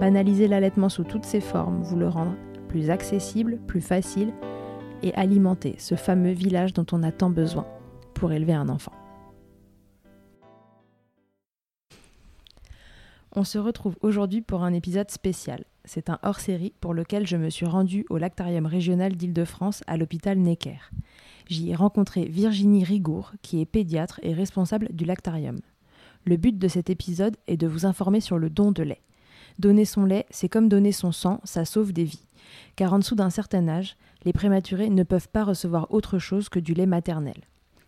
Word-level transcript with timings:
Banaliser 0.00 0.46
l'allaitement 0.46 0.88
sous 0.88 1.02
toutes 1.02 1.24
ses 1.24 1.40
formes, 1.40 1.82
vous 1.82 1.96
le 1.96 2.08
rendre 2.08 2.36
plus 2.68 2.88
accessible, 2.88 3.58
plus 3.66 3.80
facile 3.80 4.32
et 5.02 5.12
alimenter 5.14 5.74
ce 5.78 5.96
fameux 5.96 6.30
village 6.30 6.72
dont 6.72 6.86
on 6.92 7.02
a 7.02 7.10
tant 7.10 7.30
besoin 7.30 7.66
pour 8.14 8.30
élever 8.30 8.52
un 8.52 8.68
enfant. 8.68 8.92
On 13.34 13.42
se 13.42 13.58
retrouve 13.58 13.96
aujourd'hui 14.00 14.40
pour 14.40 14.62
un 14.62 14.72
épisode 14.72 15.10
spécial. 15.10 15.64
C'est 15.84 16.10
un 16.10 16.20
hors-série 16.22 16.74
pour 16.80 16.94
lequel 16.94 17.26
je 17.26 17.36
me 17.36 17.50
suis 17.50 17.66
rendue 17.66 18.06
au 18.08 18.18
lactarium 18.18 18.66
régional 18.66 19.16
d'Île-de-France 19.16 19.82
à 19.88 19.96
l'hôpital 19.96 20.38
Necker. 20.38 20.78
J'y 21.48 21.70
ai 21.70 21.74
rencontré 21.74 22.24
Virginie 22.24 22.84
Rigour, 22.84 23.32
qui 23.42 23.60
est 23.60 23.66
pédiatre 23.66 24.20
et 24.22 24.32
responsable 24.32 24.88
du 24.92 25.04
lactarium. 25.04 25.58
Le 26.24 26.36
but 26.36 26.56
de 26.56 26.68
cet 26.68 26.88
épisode 26.88 27.36
est 27.48 27.56
de 27.56 27.66
vous 27.66 27.84
informer 27.84 28.20
sur 28.20 28.38
le 28.38 28.48
don 28.48 28.70
de 28.70 28.82
lait. 28.84 29.02
Donner 29.58 29.84
son 29.84 30.04
lait, 30.04 30.26
c'est 30.30 30.48
comme 30.48 30.68
donner 30.68 30.92
son 30.92 31.12
sang, 31.12 31.40
ça 31.44 31.64
sauve 31.64 31.92
des 31.92 32.04
vies. 32.04 32.24
Car 32.76 32.92
en 32.92 32.98
dessous 32.98 33.16
d'un 33.16 33.30
certain 33.30 33.66
âge, 33.68 33.96
les 34.24 34.32
prématurés 34.32 34.88
ne 34.88 35.02
peuvent 35.02 35.28
pas 35.28 35.44
recevoir 35.44 35.88
autre 35.90 36.18
chose 36.18 36.48
que 36.48 36.60
du 36.60 36.74
lait 36.74 36.86
maternel. 36.86 37.36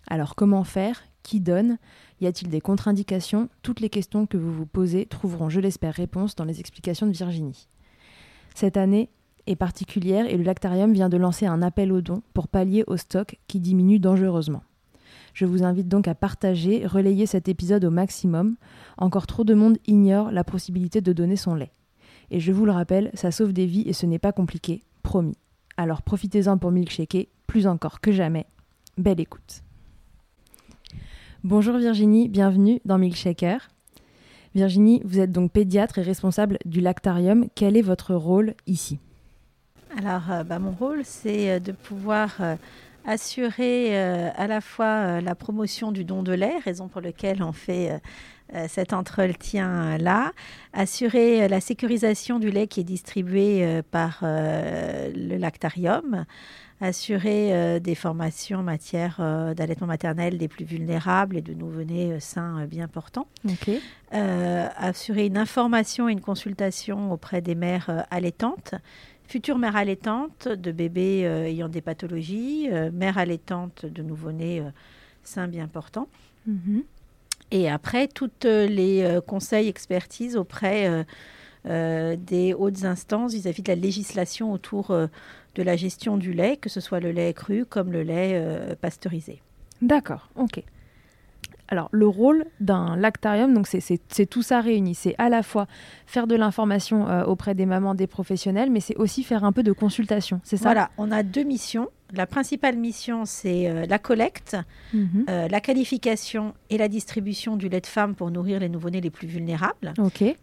Alors 0.08 0.34
comment 0.34 0.64
faire? 0.64 1.02
Qui 1.22 1.40
donne? 1.40 1.78
Y 2.20 2.26
a-t-il 2.26 2.50
des 2.50 2.60
contre-indications? 2.60 3.48
Toutes 3.62 3.80
les 3.80 3.90
questions 3.90 4.26
que 4.26 4.36
vous 4.36 4.52
vous 4.52 4.66
posez 4.66 5.06
trouveront, 5.06 5.48
je 5.48 5.60
l'espère, 5.60 5.94
réponse 5.94 6.34
dans 6.34 6.44
les 6.44 6.60
explications 6.60 7.06
de 7.06 7.12
Virginie. 7.12 7.68
Cette 8.54 8.76
année 8.76 9.10
est 9.46 9.56
particulière 9.56 10.26
et 10.26 10.36
le 10.36 10.42
lactarium 10.42 10.92
vient 10.92 11.08
de 11.08 11.16
lancer 11.16 11.46
un 11.46 11.62
appel 11.62 11.92
aux 11.92 12.00
dons 12.00 12.22
pour 12.34 12.48
pallier 12.48 12.84
au 12.86 12.96
stock 12.96 13.38
qui 13.46 13.60
diminue 13.60 13.98
dangereusement. 13.98 14.62
Je 15.34 15.46
vous 15.46 15.62
invite 15.62 15.88
donc 15.88 16.08
à 16.08 16.14
partager, 16.14 16.86
relayer 16.86 17.26
cet 17.26 17.48
épisode 17.48 17.84
au 17.84 17.90
maximum. 17.90 18.56
Encore 18.98 19.26
trop 19.26 19.44
de 19.44 19.54
monde 19.54 19.78
ignore 19.86 20.30
la 20.30 20.44
possibilité 20.44 21.00
de 21.00 21.12
donner 21.12 21.36
son 21.36 21.54
lait. 21.54 21.72
Et 22.30 22.40
je 22.40 22.52
vous 22.52 22.64
le 22.64 22.72
rappelle, 22.72 23.10
ça 23.14 23.30
sauve 23.30 23.52
des 23.52 23.66
vies 23.66 23.88
et 23.88 23.92
ce 23.92 24.06
n'est 24.06 24.18
pas 24.18 24.32
compliqué, 24.32 24.82
promis. 25.02 25.36
Alors 25.76 26.02
profitez-en 26.02 26.58
pour 26.58 26.70
milkshaker, 26.70 27.26
plus 27.46 27.66
encore 27.66 28.00
que 28.00 28.12
jamais. 28.12 28.46
Belle 28.98 29.20
écoute. 29.20 29.62
Bonjour 31.42 31.78
Virginie, 31.78 32.28
bienvenue 32.28 32.80
dans 32.84 32.98
Milkshaker. 32.98 33.70
Virginie, 34.54 35.00
vous 35.04 35.20
êtes 35.20 35.32
donc 35.32 35.52
pédiatre 35.52 35.98
et 35.98 36.02
responsable 36.02 36.58
du 36.64 36.80
lactarium. 36.80 37.46
Quel 37.54 37.76
est 37.76 37.82
votre 37.82 38.14
rôle 38.14 38.54
ici? 38.66 38.98
Alors, 39.96 40.30
euh, 40.30 40.44
bah, 40.44 40.58
mon 40.58 40.72
rôle, 40.72 41.00
c'est 41.04 41.50
euh, 41.50 41.58
de 41.60 41.72
pouvoir 41.72 42.36
euh, 42.40 42.56
assurer 43.04 43.98
euh, 43.98 44.30
à 44.36 44.46
la 44.46 44.60
fois 44.60 44.86
euh, 44.86 45.20
la 45.20 45.34
promotion 45.34 45.92
du 45.92 46.04
don 46.04 46.22
de 46.22 46.32
lait, 46.32 46.58
raison 46.58 46.88
pour 46.88 47.00
laquelle 47.00 47.42
on 47.42 47.52
fait 47.52 48.00
euh, 48.54 48.66
cet 48.68 48.92
entretien-là, 48.92 50.32
assurer 50.72 51.46
la 51.48 51.60
sécurisation 51.60 52.38
du 52.38 52.50
lait 52.50 52.66
qui 52.66 52.80
est 52.80 52.84
distribué 52.84 53.80
par 53.92 54.18
le 54.22 55.36
lactarium, 55.36 56.24
assurer 56.80 57.78
des 57.78 57.94
formations 57.94 58.58
en 58.58 58.62
matière 58.64 59.20
d'allaitement 59.54 59.86
maternel 59.86 60.36
des 60.36 60.48
plus 60.48 60.64
vulnérables 60.64 61.36
et 61.36 61.42
de 61.42 61.54
nouveau-nés 61.54 62.18
sains 62.18 62.66
bien 62.66 62.88
portants, 62.88 63.28
assurer 64.10 65.26
une 65.26 65.38
information 65.38 66.08
et 66.08 66.12
une 66.12 66.20
consultation 66.20 67.12
auprès 67.12 67.42
des 67.42 67.54
mères 67.54 68.04
allaitantes, 68.10 68.74
future 69.30 69.58
mère 69.58 69.76
allaitante 69.76 70.48
de 70.48 70.72
bébés 70.72 71.22
euh, 71.24 71.44
ayant 71.44 71.68
des 71.68 71.80
pathologies, 71.80 72.68
euh, 72.72 72.90
mère 72.90 73.16
allaitante 73.16 73.86
de 73.86 74.02
nouveau-nés 74.02 74.58
euh, 74.58 74.70
sains 75.22 75.46
bien 75.46 75.68
portants. 75.68 76.08
Mhm. 76.46 76.82
Et 77.52 77.70
après, 77.70 78.08
toutes 78.08 78.44
les 78.44 79.18
conseils, 79.26 79.66
expertises 79.66 80.36
auprès 80.36 81.04
des 81.64 82.54
hautes 82.54 82.84
instances 82.84 83.32
vis-à-vis 83.32 83.62
de 83.62 83.72
la 83.72 83.74
législation 83.74 84.52
autour 84.52 84.96
de 85.56 85.62
la 85.64 85.74
gestion 85.74 86.16
du 86.16 86.32
lait, 86.32 86.56
que 86.56 86.68
ce 86.68 86.80
soit 86.80 87.00
le 87.00 87.10
lait 87.10 87.34
cru 87.34 87.64
comme 87.64 87.90
le 87.90 88.04
lait 88.04 88.40
pasteurisé. 88.80 89.42
D'accord, 89.82 90.28
ok. 90.36 90.62
Alors, 91.70 91.88
le 91.92 92.08
rôle 92.08 92.44
d'un 92.58 92.96
lactarium, 92.96 93.54
donc 93.54 93.68
c'est 93.68 94.26
tout 94.26 94.42
ça 94.42 94.60
réuni. 94.60 94.96
C'est 94.96 95.14
à 95.18 95.28
la 95.28 95.44
fois 95.44 95.66
faire 96.04 96.26
de 96.26 96.34
l'information 96.34 97.08
euh, 97.08 97.24
auprès 97.24 97.54
des 97.54 97.64
mamans, 97.64 97.94
des 97.94 98.08
professionnels, 98.08 98.70
mais 98.70 98.80
c'est 98.80 98.96
aussi 98.96 99.22
faire 99.22 99.44
un 99.44 99.52
peu 99.52 99.62
de 99.62 99.72
consultation. 99.72 100.40
C'est 100.42 100.56
ça? 100.56 100.64
Voilà, 100.64 100.90
on 100.98 101.12
a 101.12 101.22
deux 101.22 101.44
missions. 101.44 101.88
La 102.12 102.26
principale 102.26 102.76
mission, 102.76 103.24
c'est 103.24 103.68
euh, 103.68 103.86
la 103.86 103.98
collecte, 103.98 104.56
mhm. 104.92 105.26
euh, 105.28 105.48
la 105.48 105.60
qualification 105.60 106.54
et 106.68 106.78
la 106.78 106.88
distribution 106.88 107.56
du 107.56 107.68
lait 107.68 107.80
de 107.80 107.86
femme 107.86 108.14
pour 108.14 108.30
nourrir 108.30 108.60
les 108.60 108.68
nouveau-nés 108.68 109.00
les 109.00 109.10
plus 109.10 109.28
vulnérables. 109.28 109.94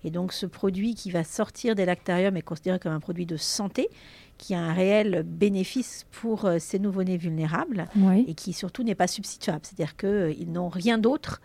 Et 0.03 0.11
donc, 0.11 0.33
ce 0.33 0.45
produit 0.45 0.95
qui 0.95 1.11
va 1.11 1.23
sortir 1.23 1.75
des 1.75 1.85
lactariums 1.85 2.37
est 2.37 2.41
considéré 2.41 2.79
comme 2.79 2.93
un 2.93 2.99
produit 2.99 3.25
de 3.25 3.37
santé 3.37 3.89
qui 4.37 4.53
a 4.53 4.59
un 4.59 4.73
réel 4.73 5.23
bénéfice 5.25 6.05
pour 6.11 6.45
euh, 6.45 6.57
ces 6.59 6.79
nouveau-nés 6.79 7.17
vulnérables 7.17 7.85
et 8.27 8.33
qui 8.33 8.53
surtout 8.53 8.83
n'est 8.83 8.95
pas 8.95 9.07
substituable. 9.07 9.61
C'est-à-dire 9.63 9.95
qu'ils 9.97 10.51
n'ont 10.51 10.69
rien 10.69 10.97
d'autre 10.97 11.41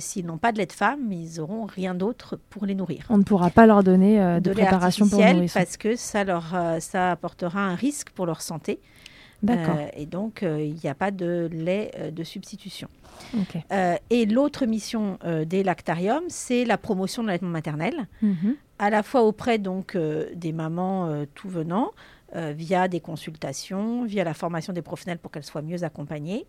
s'ils 0.00 0.26
n'ont 0.26 0.36
pas 0.36 0.52
de 0.52 0.58
lait 0.58 0.66
de 0.66 0.72
femme, 0.72 1.10
ils 1.10 1.38
n'auront 1.38 1.64
rien 1.64 1.94
d'autre 1.94 2.38
pour 2.50 2.66
les 2.66 2.74
nourrir. 2.74 3.06
On 3.08 3.16
ne 3.16 3.22
pourra 3.22 3.48
pas 3.48 3.66
leur 3.66 3.82
donner 3.82 4.18
de, 4.18 4.40
de 4.40 4.52
préparation 4.52 5.08
pour 5.08 5.18
nourrissons. 5.18 5.58
parce 5.58 5.78
que 5.78 5.96
ça 5.96 6.24
leur 6.24 6.54
ça 6.80 7.12
apportera 7.12 7.60
un 7.60 7.74
risque 7.74 8.10
pour 8.10 8.26
leur 8.26 8.42
santé. 8.42 8.80
D'accord. 9.42 9.76
et 9.96 10.06
donc 10.06 10.42
il 10.42 10.74
n'y 10.74 10.88
a 10.88 10.94
pas 10.94 11.10
de 11.10 11.48
lait 11.52 12.12
de 12.12 12.24
substitution. 12.24 12.88
et 14.10 14.26
l'autre 14.26 14.66
mission 14.66 15.18
des 15.46 15.62
lactariums, 15.62 16.24
c'est 16.28 16.64
la 16.64 16.78
promotion 16.78 17.22
de 17.22 17.28
l'allaitement 17.28 17.48
maternel, 17.48 18.06
mhm. 18.22 18.54
à 18.78 18.90
la 18.90 19.02
fois 19.02 19.22
auprès 19.22 19.58
donc 19.58 19.96
des 19.96 20.52
mamans 20.52 21.24
tout 21.34 21.48
venant, 21.48 21.90
euh, 22.34 22.54
via 22.56 22.88
des 22.88 23.00
consultations, 23.00 24.06
via 24.06 24.24
la 24.24 24.32
formation 24.32 24.72
des 24.72 24.80
professionnels 24.80 25.18
pour 25.18 25.30
qu'elles 25.30 25.44
soient 25.44 25.60
mieux 25.60 25.84
accompagnées, 25.84 26.46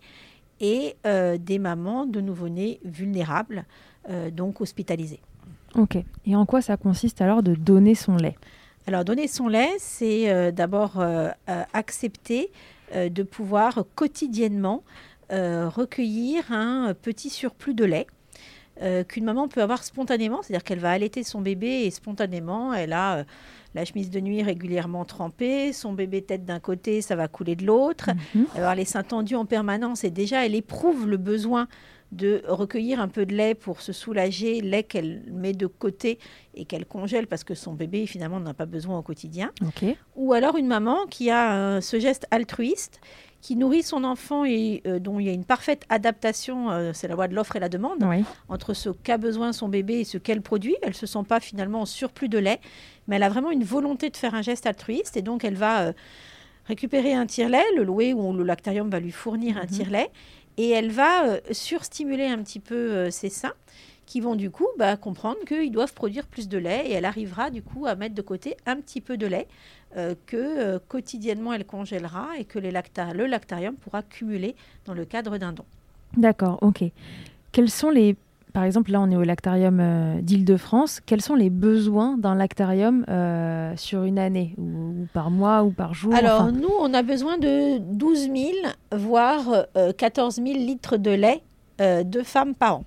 et 0.61 0.95
euh, 1.05 1.37
des 1.37 1.59
mamans 1.59 2.05
de 2.05 2.21
nouveau-nés 2.21 2.79
vulnérables, 2.85 3.65
euh, 4.09 4.31
donc 4.31 4.61
hospitalisées. 4.61 5.19
Ok. 5.75 5.97
Et 6.25 6.37
en 6.37 6.45
quoi 6.45 6.61
ça 6.61 6.77
consiste 6.77 7.19
alors 7.19 7.43
de 7.43 7.53
donner 7.53 7.95
son 7.95 8.15
lait? 8.15 8.37
Alors 8.87 9.03
donner 9.03 9.27
son 9.27 9.49
lait, 9.49 9.71
c'est 9.77 10.51
d'abord 10.53 11.03
accepter 11.73 12.51
de 12.93 13.23
pouvoir 13.23 13.85
quotidiennement 13.95 14.83
recueillir 15.29 16.51
un 16.51 16.93
petit 16.93 17.29
surplus 17.29 17.73
de 17.73 17.85
lait. 17.85 18.07
qu'une 19.07 19.23
maman 19.23 19.47
peut 19.47 19.61
avoir 19.61 19.83
spontanément, 19.83 20.41
c'est-à-dire 20.41 20.63
qu'elle 20.63 20.79
va 20.79 20.91
allaiter 20.91 21.23
son 21.23 21.41
bébé 21.41 21.85
et 21.85 21.91
spontanément, 21.91 22.73
elle 22.73 22.93
a 22.93 23.25
la 23.75 23.85
chemise 23.85 24.09
de 24.09 24.19
nuit 24.19 24.43
régulièrement 24.43 25.05
trempée, 25.05 25.73
son 25.73 25.93
bébé 25.93 26.21
tête 26.21 26.45
d'un 26.45 26.59
côté, 26.59 27.01
ça 27.01 27.15
va 27.15 27.27
couler 27.27 27.55
de 27.55 27.65
l'autre, 27.65 28.11
mhm. 28.35 28.45
avoir 28.55 28.75
les 28.75 28.85
seins 28.85 29.03
tendus 29.03 29.35
en 29.35 29.45
permanence 29.45 30.03
et 30.03 30.11
déjà 30.11 30.45
elle 30.45 30.55
éprouve 30.55 31.07
le 31.07 31.17
besoin 31.17 31.67
de 32.15 32.43
recueillir 32.47 32.99
un 32.99 33.07
peu 33.07 33.25
de 33.25 33.33
lait 33.33 33.55
pour 33.55 33.81
se 33.81 33.91
soulager, 33.91 34.61
lait 34.61 34.83
qu'elle 34.83 35.23
met 35.31 35.53
de 35.53 35.67
côté 35.67 36.19
et 36.55 36.65
qu'elle 36.65 36.85
congèle 36.85 37.27
parce 37.27 37.43
que 37.43 37.55
son 37.55 37.73
bébé 37.73 38.05
finalement 38.05 38.39
n'en 38.39 38.51
a 38.51 38.53
pas 38.53 38.65
besoin 38.65 38.97
au 38.97 39.01
quotidien. 39.01 39.51
Ou 40.15 40.33
alors 40.33 40.57
une 40.57 40.67
maman 40.67 41.05
qui 41.09 41.29
a 41.29 41.55
euh, 41.55 41.81
ce 41.81 41.99
geste 41.99 42.25
altruiste 42.31 42.99
qui 43.43 43.57
nourrit 43.57 43.83
son 43.83 44.05
enfant 44.05 44.45
et 44.45 44.81
euh, 44.87 44.99
dont 44.99 45.19
il 45.19 45.25
y 45.25 45.29
a 45.29 45.33
une 45.33 45.43
parfaite 45.43 45.83
adaptation, 45.89 46.71
euh, 46.71 46.91
c'est 46.93 47.09
la 47.09 47.15
loi 47.15 47.27
de 47.27 47.35
l'offre 47.35 47.57
et 47.57 47.59
la 47.59 47.67
demande, 47.67 48.01
entre 48.47 48.73
ce 48.73 48.89
qu'a 48.89 49.17
besoin 49.17 49.51
son 49.51 49.67
bébé 49.67 49.99
et 49.99 50.03
ce 50.05 50.17
qu'elle 50.17 50.41
produit. 50.41 50.77
Elle 50.81 50.89
ne 50.89 50.93
se 50.93 51.05
sent 51.05 51.23
pas 51.27 51.41
finalement 51.41 51.81
en 51.81 51.85
surplus 51.85 52.29
de 52.29 52.37
lait, 52.37 52.61
mais 53.07 53.17
elle 53.17 53.23
a 53.23 53.27
vraiment 53.27 53.51
une 53.51 53.65
volonté 53.65 54.09
de 54.09 54.15
faire 54.15 54.33
un 54.33 54.41
geste 54.41 54.65
altruiste 54.65 55.17
et 55.17 55.21
donc 55.21 55.43
elle 55.43 55.55
va 55.55 55.81
euh, 55.81 55.93
récupérer 56.67 57.13
un 57.13 57.25
tire-lait, 57.25 57.65
le 57.75 57.83
louer 57.83 58.13
ou 58.13 58.31
le 58.31 58.45
lactarium 58.45 58.89
va 58.89 59.01
lui 59.01 59.11
fournir 59.11 59.57
un 59.57 59.63
mhm. 59.63 59.67
tire-lait 59.67 60.09
et 60.57 60.69
elle 60.69 60.91
va 60.91 61.39
surstimuler 61.51 62.27
un 62.27 62.41
petit 62.43 62.59
peu 62.59 63.09
ses 63.09 63.29
seins 63.29 63.53
qui 64.05 64.19
vont 64.19 64.35
du 64.35 64.51
coup 64.51 64.67
bah, 64.77 64.97
comprendre 64.97 65.39
qu'ils 65.47 65.71
doivent 65.71 65.93
produire 65.93 66.27
plus 66.27 66.47
de 66.47 66.57
lait 66.57 66.87
et 66.87 66.91
elle 66.91 67.05
arrivera 67.05 67.49
du 67.49 67.61
coup 67.61 67.85
à 67.85 67.95
mettre 67.95 68.15
de 68.15 68.21
côté 68.21 68.57
un 68.65 68.75
petit 68.75 69.01
peu 69.01 69.17
de 69.17 69.25
lait 69.25 69.47
euh, 69.95 70.15
que 70.25 70.37
euh, 70.37 70.79
quotidiennement 70.87 71.53
elle 71.53 71.65
congélera 71.65 72.29
et 72.37 72.45
que 72.45 72.59
le 72.59 72.69
lactarium 72.69 73.75
pourra 73.75 74.01
cumuler 74.01 74.55
dans 74.85 74.93
le 74.93 75.05
cadre 75.05 75.37
d'un 75.37 75.53
don. 75.53 75.65
D'accord, 76.17 76.59
ok. 76.61 76.83
Quels 77.51 77.69
sont 77.69 77.89
les, 77.89 78.15
par 78.53 78.63
exemple 78.63 78.91
là 78.91 79.01
on 79.01 79.09
est 79.09 79.15
au 79.15 79.23
lactarium 79.23 79.79
euh, 79.81 80.21
d'Île-de-France, 80.21 81.01
quels 81.05 81.21
sont 81.21 81.35
les 81.35 81.49
besoins 81.49 82.17
d'un 82.17 82.35
lactarium 82.35 83.05
sur 83.75 84.03
une 84.03 84.19
année 84.19 84.55
ou, 84.57 85.07
par 85.13 85.31
mois 85.31 85.63
ou 85.63 85.71
par 85.71 85.93
jour 85.93 86.13
Alors 86.13 86.51
nous 86.51 86.71
on 86.79 86.93
a 86.93 87.01
besoin 87.01 87.37
de 87.37 87.79
12 87.79 88.19
000 88.21 88.35
voire 88.93 89.65
14 89.97 90.35
000 90.35 90.47
litres 90.47 90.97
de 90.97 91.11
lait 91.11 91.41
de 91.79 92.23
femmes 92.23 92.55
par 92.55 92.77
an 92.77 92.83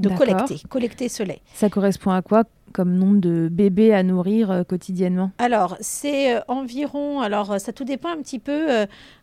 de 0.00 0.08
collecter, 0.08 0.60
collecter 0.68 1.08
ce 1.08 1.22
lait. 1.22 1.40
Ça 1.54 1.68
correspond 1.68 2.10
à 2.10 2.22
quoi? 2.22 2.44
Comme 2.72 2.94
nombre 2.94 3.20
de 3.20 3.48
bébés 3.50 3.92
à 3.92 4.02
nourrir 4.02 4.50
euh, 4.50 4.62
quotidiennement? 4.64 5.30
Alors, 5.38 5.76
c'est 5.80 6.36
euh, 6.36 6.40
environ, 6.48 7.20
alors 7.20 7.52
euh, 7.52 7.58
ça 7.58 7.72
tout 7.72 7.84
dépend 7.84 8.10
un 8.10 8.18
petit 8.18 8.38
peu, 8.38 8.68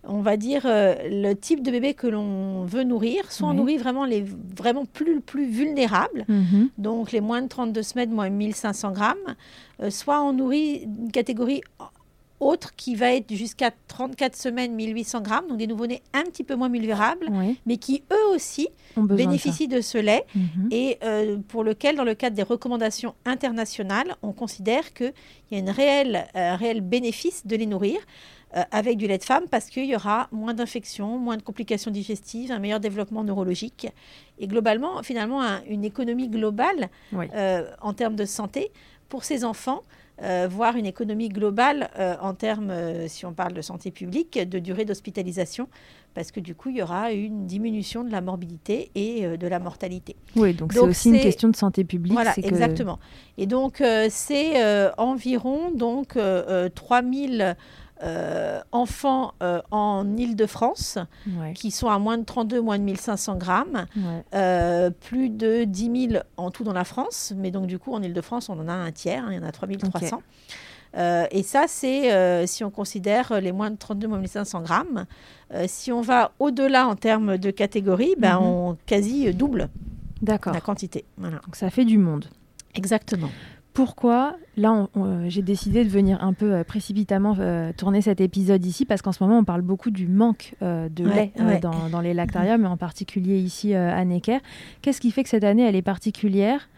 on 0.04 0.22
va 0.22 0.38
dire, 0.38 0.64
le 0.66 1.34
type 1.34 1.64
de 1.64 1.72
bébé 1.72 1.94
que 1.94 2.08
l'on 2.08 2.64
veut 2.66 2.84
nourrir. 2.84 3.32
Soit 3.32 3.50
on 3.50 3.54
nourrit 3.54 3.78
vraiment 3.78 4.06
les 4.06 4.24
vraiment 4.56 4.86
plus, 4.86 5.22
plus 5.22 5.46
vulnérables, 5.46 6.26
mhm. 6.28 6.70
donc 6.78 7.12
les 7.12 7.22
moins 7.22 7.42
de 7.42 7.48
32 7.48 7.82
semaines, 7.82 8.12
moins 8.12 8.30
1500 8.30 8.92
grammes. 8.92 9.36
soit 9.90 10.22
on 10.22 10.34
nourrit 10.34 10.84
une 10.84 11.12
catégorie 11.12 11.62
autre 12.40 12.76
qui 12.76 12.96
va 12.96 13.14
être 13.14 13.34
jusqu'à 13.34 13.72
34 13.88 14.36
semaines, 14.36 14.74
1800 14.76 15.22
grammes, 15.22 15.48
donc 15.48 15.58
des 15.58 15.68
nouveau-nés 15.68 16.02
un 16.14 16.24
petit 16.24 16.44
peu 16.44 16.56
moins 16.56 16.70
vulnérables, 16.70 17.30
mais 17.66 17.78
qui 17.78 18.04
eux 18.12 18.36
aussi 18.36 18.68
bénéficient 18.96 19.68
de, 19.68 19.82
ce 19.82 19.98
lait 19.98 20.26
mhm. 20.36 20.70
et 20.72 20.98
euh, 21.04 21.38
pour 21.48 21.64
lequel, 21.64 21.96
dans 21.96 22.04
le 22.04 22.16
cadre 22.16 22.36
des 22.36 22.44
recommandations 22.44 23.16
internationales, 23.26 24.16
on 24.22 24.34
considère 24.34 24.94
qu'il 24.94 25.14
y 25.52 25.56
a 25.56 25.60
une 25.60 25.70
réelle, 25.70 26.28
euh, 26.36 26.54
un 26.54 26.56
réel 26.56 26.82
bénéfice 26.82 27.46
de 27.46 27.56
les 27.56 27.66
nourrir. 27.66 28.00
Euh, 28.56 28.64
avec 28.72 28.96
du 28.96 29.08
lait 29.08 29.18
de 29.18 29.26
femme 29.26 29.44
parce 29.52 29.66
qu'il 29.66 29.84
y 29.84 29.94
aura 29.94 30.30
moins 30.32 30.54
d'infections, 30.54 31.20
moins 31.20 31.36
de 31.36 31.42
complications 31.42 31.92
digestives, 31.92 32.50
un 32.50 32.60
meilleur 32.60 32.80
développement 32.80 33.26
neurologique 33.26 33.88
et 34.40 34.48
globalement, 34.48 35.04
finalement, 35.04 35.42
une 35.68 35.84
économie 35.84 36.30
globale 36.30 36.90
en 37.82 37.94
termes 37.94 38.16
de 38.16 38.24
santé 38.24 38.72
pour 39.10 39.24
ces 39.24 39.46
enfants 39.46 39.84
euh, 40.24 40.48
voir 40.50 40.76
une 40.78 40.88
économie 40.88 41.30
globale 41.30 41.92
euh, 42.00 42.16
en 42.22 42.34
termes, 42.34 42.72
euh, 42.72 43.08
si 43.08 43.28
on 43.28 43.34
parle 43.34 43.54
de 43.54 43.62
santé 43.62 43.92
publique, 43.92 44.40
de 44.50 44.58
durée 44.58 44.84
d'hospitalisation, 44.84 45.68
parce 46.16 46.32
que 46.32 46.40
du 46.40 46.56
coup, 46.56 46.70
il 46.70 46.78
y 46.78 46.82
aura 46.82 47.12
une 47.12 47.46
diminution 47.46 48.04
de 48.04 48.12
la 48.12 48.22
morbidité 48.22 48.90
et 48.96 49.38
de 49.38 49.48
la 49.48 49.60
mortalité. 49.60 50.16
Oui, 50.36 50.56
donc 50.56 50.74
c'est 50.74 50.80
aussi 50.80 51.10
une 51.10 51.20
question 51.20 51.50
de 51.50 51.56
santé 51.56 51.84
publique. 51.84 52.14
Voilà, 52.14 52.34
exactement. 52.38 52.98
Et 53.38 53.46
donc, 53.46 53.84
c'est 54.10 54.94
environ 54.98 55.70
donc, 55.70 56.18
3000 56.74 57.56
euh, 58.04 58.60
enfants 58.72 59.34
euh, 59.42 59.60
en 59.72 60.18
Ile-de-France 60.18 61.00
qui 61.56 61.72
sont 61.72 61.90
à 61.90 61.98
moins 61.98 62.20
de 62.20 62.24
32, 62.24 62.62
moins 62.62 62.78
de 62.78 62.84
1500 62.84 63.38
grammes, 63.38 63.86
euh, 64.36 64.92
plus 64.92 65.30
de 65.30 65.64
10 65.64 66.10
000 66.12 66.24
en 66.38 66.52
tout 66.52 66.64
dans 66.64 66.74
la 66.74 66.84
France, 66.84 67.34
mais 67.36 67.50
donc 67.50 67.66
du 67.66 67.80
coup 67.80 67.94
en 67.94 68.04
Ile-de-France 68.04 68.50
on 68.50 68.60
en 68.60 68.68
a 68.68 68.74
un 68.74 68.92
tiers, 68.92 69.24
hein, 69.24 69.30
il 69.32 69.38
y 69.38 69.40
en 69.40 69.48
a 69.48 69.52
3300. 69.52 70.22
et 71.32 71.44
ça, 71.44 71.66
c'est 71.68 72.46
si 72.46 72.64
on 72.64 72.70
considère 72.70 73.42
les 73.42 73.52
moins 73.52 73.72
de 73.72 73.78
32, 73.78 74.08
moins 74.08 74.18
de 74.18 74.24
1500 74.24 74.62
grammes. 74.62 75.06
si 75.66 75.92
on 75.92 76.02
va 76.02 76.32
au-delà 76.40 76.88
en 76.88 76.96
termes 76.96 77.38
de 77.38 77.50
catégorie, 77.50 78.16
ben, 78.18 78.40
mhm. 78.40 78.46
on 78.46 78.78
quasi 78.86 79.34
double 79.34 79.70
la 80.22 80.38
quantité. 80.38 81.06
Donc 81.18 81.56
ça 81.56 81.70
fait 81.72 81.86
du 81.86 81.98
monde. 81.98 82.26
Exactement 82.76 83.30
pourquoi 83.78 84.36
là 84.58 84.88
euh, 84.98 85.26
j'ai 85.28 85.44
décidé 85.44 85.84
de 85.84 85.90
venir 85.90 86.24
un 86.24 86.34
peu 86.34 86.52
euh, 86.52 86.64
précipitamment 86.64 87.36
euh, 87.40 87.72
tourner 87.78 88.02
cet 88.02 88.22
épisode 88.22 88.66
ici 88.66 88.86
parce 88.86 89.04
qu'en 89.04 89.12
ce 89.12 89.24
moment 89.24 89.38
on 89.38 89.44
parle 89.44 89.62
beaucoup 89.62 89.92
du 89.92 90.08
manque 90.08 90.56
de 90.62 91.08
lait 91.08 91.32
dans, 91.62 92.02
les 92.02 92.16
lactariums 92.16 92.64
et 92.64 92.68
en 92.68 92.76
particulier 92.76 93.38
ici 93.38 93.76
à 93.76 94.04
Necker. 94.04 94.40
Qu'est-ce 94.82 95.00
qui 95.00 95.12
fait 95.12 95.22
que 95.22 95.30
cette 95.30 95.44
année 95.44 95.62
elle 95.62 95.76
est 95.76 95.84
particulière? 95.84 96.70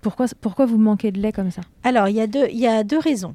Pourquoi, 0.00 0.26
pourquoi 0.40 0.64
vous 0.64 0.78
manquez 0.78 1.10
de 1.10 1.20
lait 1.20 1.32
comme 1.32 1.50
ça? 1.50 1.62
Alors 1.82 2.06
il 2.06 2.14
y, 2.14 2.20
a 2.20 2.28
deux, 2.28 2.46
il 2.52 2.60
y 2.60 2.68
a 2.68 2.84
deux 2.84 3.00
raisons. 3.00 3.34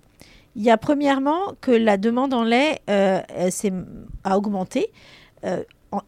Il 0.56 0.63
y 0.63 0.70
a 0.70 0.78
premièrement 0.78 1.56
que 1.60 1.72
la 1.72 1.98
demande 1.98 2.34
en 2.34 2.46
lait 2.46 2.80
a 2.88 4.38
augmenté 4.38 4.88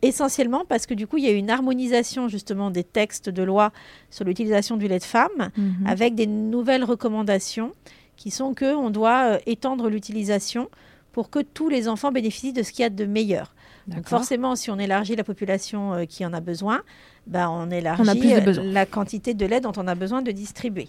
essentiellement 0.01 0.63
parce 0.67 0.85
que 0.85 0.93
du 0.93 1.07
coup, 1.07 1.17
il 1.17 1.25
y 1.25 1.27
a 1.27 1.31
une 1.31 1.49
harmonisation 1.49 2.27
justement 2.27 2.71
des 2.71 2.83
textes 2.83 3.29
de 3.29 3.43
loi 3.43 3.71
sur 4.09 4.25
l'utilisation 4.25 4.77
du 4.77 4.87
lait 4.87 4.99
de 4.99 5.03
femme 5.03 5.49
mhm. 5.57 5.85
avec 5.85 6.15
des 6.15 6.27
nouvelles 6.27 6.83
recommandations 6.83 7.73
qui 8.15 8.31
sont 8.31 8.53
que 8.53 8.73
on 8.75 8.89
doit 8.89 9.33
euh, 9.33 9.37
étendre 9.45 9.89
l'utilisation 9.89 10.69
pour 11.11 11.29
que 11.29 11.39
tous 11.39 11.69
les 11.69 11.87
enfants 11.87 12.11
bénéficient 12.11 12.53
de 12.53 12.63
ce 12.63 12.71
qu'il 12.71 12.83
y 12.83 12.85
a 12.85 12.89
de 12.89 13.05
meilleur. 13.05 13.53
Donc 13.87 14.07
forcément, 14.07 14.55
si 14.55 14.71
on 14.71 14.79
élargit 14.79 15.15
la 15.17 15.25
population 15.25 15.93
euh, 15.93 16.05
qui 16.05 16.25
en 16.25 16.31
a 16.31 16.39
besoin, 16.39 16.81
ben 17.27 17.49
on 17.49 17.69
élargit 17.69 18.33
euh, 18.33 18.63
la 18.63 18.85
quantité 18.85 19.33
de 19.33 19.45
lait 19.45 19.59
dont 19.59 19.73
on 19.75 19.87
a 19.87 19.95
besoin 19.95 20.21
de 20.21 20.31
distribuer. 20.31 20.87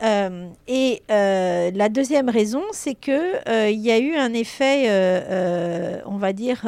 et 0.00 1.02
la 1.08 1.88
deuxième 1.88 2.28
raison, 2.28 2.62
c'est 2.72 2.94
que 2.94 3.68
il 3.70 3.80
y 3.80 3.90
a 3.90 3.98
eu 3.98 4.14
un 4.14 4.32
effet, 4.32 4.88
on 6.06 6.16
va 6.16 6.32
dire, 6.32 6.64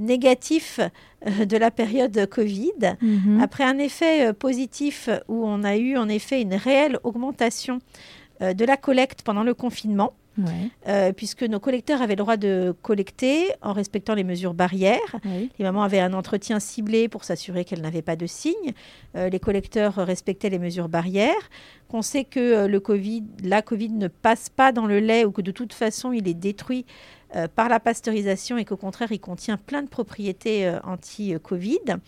négatif 0.00 0.80
euh, 1.26 1.44
de 1.44 1.56
la 1.56 1.70
période 1.70 2.26
Covid, 2.28 2.96
mhm. 3.00 3.40
après 3.40 3.64
un 3.64 3.78
effet 3.78 4.28
euh, 4.28 4.32
positif 4.32 5.08
où 5.28 5.46
on 5.46 5.62
a 5.62 5.76
eu 5.76 5.96
en 5.96 6.08
effet 6.08 6.40
une 6.40 6.54
réelle 6.54 6.98
augmentation 7.04 7.78
euh, 8.42 8.54
de 8.54 8.64
la 8.64 8.76
collecte 8.76 9.22
pendant 9.22 9.44
le 9.44 9.54
confinement. 9.54 10.14
puisque 11.16 11.42
nos 11.42 11.60
collecteurs 11.60 12.00
avaient 12.00 12.14
le 12.14 12.22
droit 12.22 12.38
de 12.38 12.74
collecter 12.80 13.52
en 13.60 13.74
respectant 13.74 14.14
les 14.14 14.24
mesures 14.24 14.54
barrières. 14.54 15.16
Les 15.58 15.64
mamans 15.64 15.82
avaient 15.82 16.00
un 16.00 16.14
entretien 16.14 16.60
ciblé 16.60 17.08
pour 17.08 17.24
s'assurer 17.24 17.66
qu'elles 17.66 17.82
n'avaient 17.82 18.00
pas 18.00 18.16
de 18.16 18.26
signes. 18.26 18.72
les 19.14 19.38
collecteurs 19.38 19.96
respectaient 19.96 20.48
les 20.48 20.58
mesures 20.58 20.88
barrières. 20.88 21.50
Qu'on 21.88 22.00
sait 22.00 22.24
que 22.24 22.66
le 22.66 22.80
COVID, 22.80 23.24
la 23.44 23.60
Covid 23.60 23.90
ne 23.90 24.08
passe 24.08 24.48
pas 24.48 24.72
dans 24.72 24.86
le 24.86 24.98
lait 25.00 25.26
ou 25.26 25.30
que 25.30 25.42
de 25.42 25.50
toute 25.50 25.74
façon 25.74 26.10
il 26.10 26.26
est 26.26 26.40
détruit 26.48 26.86
euh, 27.36 27.46
par 27.46 27.68
la 27.68 27.78
pasteurisation 27.78 28.58
et 28.58 28.64
qu'au 28.64 28.76
contraire, 28.76 29.12
il 29.12 29.20
contient 29.20 29.56
plein 29.56 29.82
de 29.82 29.88
propriétés 29.88 30.66
euh, 30.66 30.80
anti-Covid. 30.82 31.98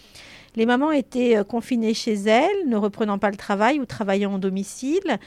Les 0.57 0.67
mamans 0.67 0.91
étaient 0.91 1.37
euh, 1.37 1.45
confinées 1.45 1.95
chez 1.95 2.15
elles, 2.15 2.69
ne 2.69 2.77
reprenant 2.77 3.19
pas 3.19 3.31
le 3.31 3.37
travail 3.37 3.79
ou 3.79 3.87
travaillant 3.87 4.35
en 4.35 4.39
domicile, 4.39 5.19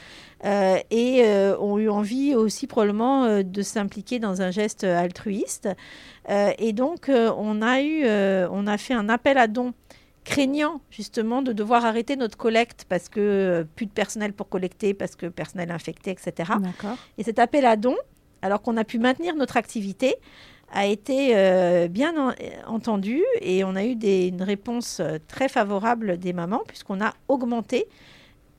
et 0.44 1.24
ont 1.58 1.78
eu 1.78 1.88
envie 1.88 2.34
aussi 2.34 2.66
probablement 2.66 3.42
de 3.42 3.62
s'impliquer 3.62 4.18
dans 4.18 4.42
un 4.42 4.50
geste 4.50 4.84
altruiste. 4.84 5.68
et 6.28 6.72
donc, 6.72 7.10
on, 7.10 7.62
a 7.62 7.80
eu, 7.80 8.06
on 8.06 8.66
a 8.66 8.78
fait 8.78 8.94
un 8.94 9.08
appel 9.08 9.38
à 9.38 9.48
dons 9.48 9.72
craignant 10.24 10.80
justement 10.90 11.40
de 11.40 11.52
devoir 11.52 11.84
arrêter 11.84 12.16
notre 12.16 12.36
collecte 12.36 12.84
parce 12.88 13.08
que 13.08 13.66
plus 13.74 13.86
de 13.86 13.90
personnel 13.90 14.34
pour 14.34 14.48
collecter, 14.48 14.92
parce 14.92 15.16
que 15.16 15.26
personnel 15.26 15.70
infecté, 15.70 16.10
etc. 16.10 16.52
Et 17.16 17.24
cet 17.24 17.38
appel 17.38 17.64
à 17.64 17.76
dons, 17.76 17.96
alors 18.46 18.62
qu'on 18.62 18.76
a 18.76 18.84
pu 18.84 18.98
maintenir 18.98 19.34
notre 19.34 19.56
activité, 19.56 20.14
a 20.72 20.86
été 20.86 21.36
euh, 21.36 21.88
bien 21.88 22.34
entendu 22.66 23.22
et 23.40 23.64
on 23.64 23.76
a 23.76 23.84
eu 23.84 23.94
des, 23.94 24.28
une 24.28 24.42
réponse 24.42 25.00
euh, 25.00 25.18
très 25.28 25.48
favorable 25.48 26.18
des 26.18 26.32
mamans 26.32 26.62
puisqu'on 26.66 27.00
a 27.00 27.12
augmenté 27.28 27.86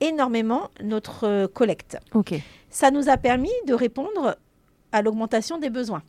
énormément 0.00 0.70
notre 0.82 1.26
euh, 1.26 1.46
collecte. 1.48 1.98
Ok. 2.14 2.34
Ça 2.70 2.90
nous 2.90 3.08
a 3.08 3.16
permis 3.16 3.50
de 3.66 3.74
répondre 3.74 4.36
à 4.92 5.02
l'augmentation 5.02 5.58
des 5.58 5.70
besoins. 5.70 6.02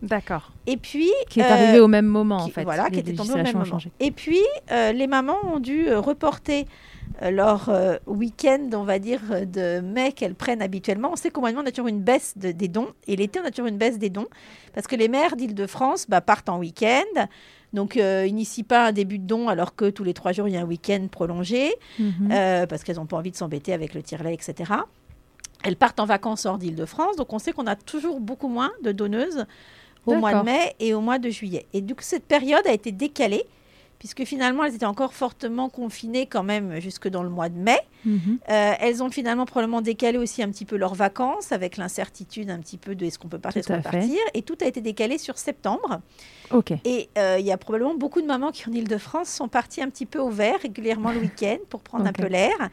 D'accord. 0.00 0.52
Et 0.66 0.76
puis 0.76 1.10
qui 1.28 1.40
est 1.40 1.44
arrivé 1.44 1.78
au 1.78 1.86
même 1.86 2.06
moment 2.06 2.38
en 2.38 2.48
fait. 2.48 2.64
Voilà, 2.64 2.90
qui 2.90 2.98
était 2.98 3.12
tombé 3.12 3.34
au 3.34 3.36
même 3.36 3.56
moment. 3.56 3.78
Et 4.00 4.10
puis 4.10 4.40
les 4.68 5.06
mamans 5.06 5.38
ont 5.44 5.60
dû 5.60 5.94
reporter 5.94 6.66
leur 7.30 7.68
euh, 7.68 7.96
week-end, 8.06 8.70
on 8.72 8.84
va 8.84 8.98
dire, 8.98 9.20
de 9.46 9.80
mai 9.80 10.12
qu'elles 10.12 10.34
prennent 10.34 10.62
habituellement. 10.62 11.10
On 11.12 11.16
sait 11.16 11.30
qu'au 11.30 11.40
mois 11.40 11.50
de 11.50 11.56
mai, 11.56 11.62
on 11.64 11.68
a 11.68 11.70
toujours 11.70 11.88
une 11.88 12.02
baisse 12.02 12.36
des 12.36 12.68
dons. 12.68 12.88
Et 13.06 13.16
l'été, 13.16 13.40
on 13.40 13.44
a 13.44 13.50
toujours 13.50 13.68
une 13.68 13.78
baisse 13.78 13.98
des 13.98 14.10
dons. 14.10 14.26
Parce 14.74 14.86
que 14.86 14.96
les 14.96 15.08
maires 15.08 15.36
d'Île-de-France 15.36 16.06
bah, 16.08 16.20
partent 16.20 16.48
en 16.48 16.58
week-end. 16.58 17.26
Donc, 17.72 17.96
euh, 17.96 18.24
n'initient 18.24 18.64
pas 18.64 18.88
un 18.88 18.92
début 18.92 19.18
de 19.18 19.26
don 19.26 19.48
alors 19.48 19.74
que 19.74 19.88
tous 19.88 20.04
les 20.04 20.14
trois 20.14 20.32
jours, 20.32 20.48
il 20.48 20.54
y 20.54 20.56
a 20.56 20.60
un 20.60 20.66
week-end 20.66 21.06
prolongé. 21.10 21.74
Mhm. 21.98 22.30
Euh, 22.30 22.66
parce 22.66 22.82
qu'elles 22.84 22.96
n'ont 22.96 23.06
pas 23.06 23.16
envie 23.16 23.30
de 23.30 23.36
s'embêter 23.36 23.72
avec 23.72 23.94
le 23.94 24.02
tire-lait, 24.02 24.34
etc. 24.34 24.72
Elles 25.64 25.76
partent 25.76 26.00
en 26.00 26.06
vacances 26.06 26.44
hors 26.44 26.58
d'Île-de-France. 26.58 27.16
Donc, 27.16 27.32
on 27.32 27.38
sait 27.38 27.52
qu'on 27.52 27.66
a 27.66 27.76
toujours 27.76 28.20
beaucoup 28.20 28.48
moins 28.48 28.72
de 28.82 28.92
donneuses 28.92 29.46
au 30.06 30.14
mois 30.14 30.34
de 30.34 30.44
mai 30.44 30.74
et 30.80 30.94
au 30.94 31.00
mois 31.00 31.18
de 31.18 31.30
juillet. 31.30 31.66
Et 31.72 31.80
du 31.80 31.94
coup, 31.94 32.02
cette 32.02 32.24
période 32.24 32.66
a 32.66 32.72
été 32.72 32.90
décalée 32.90 33.44
puisque 34.02 34.24
finalement 34.24 34.64
elles 34.64 34.74
étaient 34.74 34.84
encore 34.84 35.14
fortement 35.14 35.68
confinées 35.68 36.26
quand 36.26 36.42
même 36.42 36.80
jusque 36.80 37.06
dans 37.06 37.22
le 37.22 37.28
mois 37.28 37.48
de 37.48 37.56
mai. 37.56 37.78
Mhm. 38.04 38.40
Euh, 38.50 38.72
elles 38.80 39.00
ont 39.00 39.12
finalement 39.12 39.46
probablement 39.46 39.80
décalé 39.80 40.18
aussi 40.18 40.42
un 40.42 40.48
petit 40.48 40.64
peu 40.64 40.74
leurs 40.74 40.96
vacances 40.96 41.52
avec 41.52 41.76
l'incertitude 41.76 42.50
un 42.50 42.58
petit 42.58 42.78
peu 42.78 42.96
de 42.96 43.06
est-ce 43.06 43.16
qu'on 43.16 43.28
peut 43.28 43.38
partir, 43.38 43.60
est-ce 43.60 43.68
qu'on 43.68 43.80
partir. 43.80 44.18
Et 44.34 44.42
tout 44.42 44.58
a 44.60 44.66
été 44.66 44.80
décalé 44.80 45.18
sur 45.18 45.38
septembre. 45.38 46.00
Ok. 46.50 46.72
Et 46.84 47.10
euh, 47.16 47.36
il 47.38 47.46
y 47.46 47.52
a 47.52 47.56
probablement 47.56 47.94
beaucoup 47.94 48.20
de 48.20 48.26
mamans 48.26 48.50
qui 48.50 48.68
en 48.68 48.72
Ile-de-France 48.72 49.28
sont 49.28 49.46
parties 49.46 49.82
un 49.82 49.88
petit 49.88 50.06
peu 50.06 50.18
au 50.18 50.30
vert 50.30 50.58
régulièrement 50.60 51.12
le 51.12 51.20
week-end 51.20 51.58
pour 51.68 51.78
prendre 51.82 52.04
un 52.04 52.12
peu 52.12 52.26
l'air. 52.26 52.70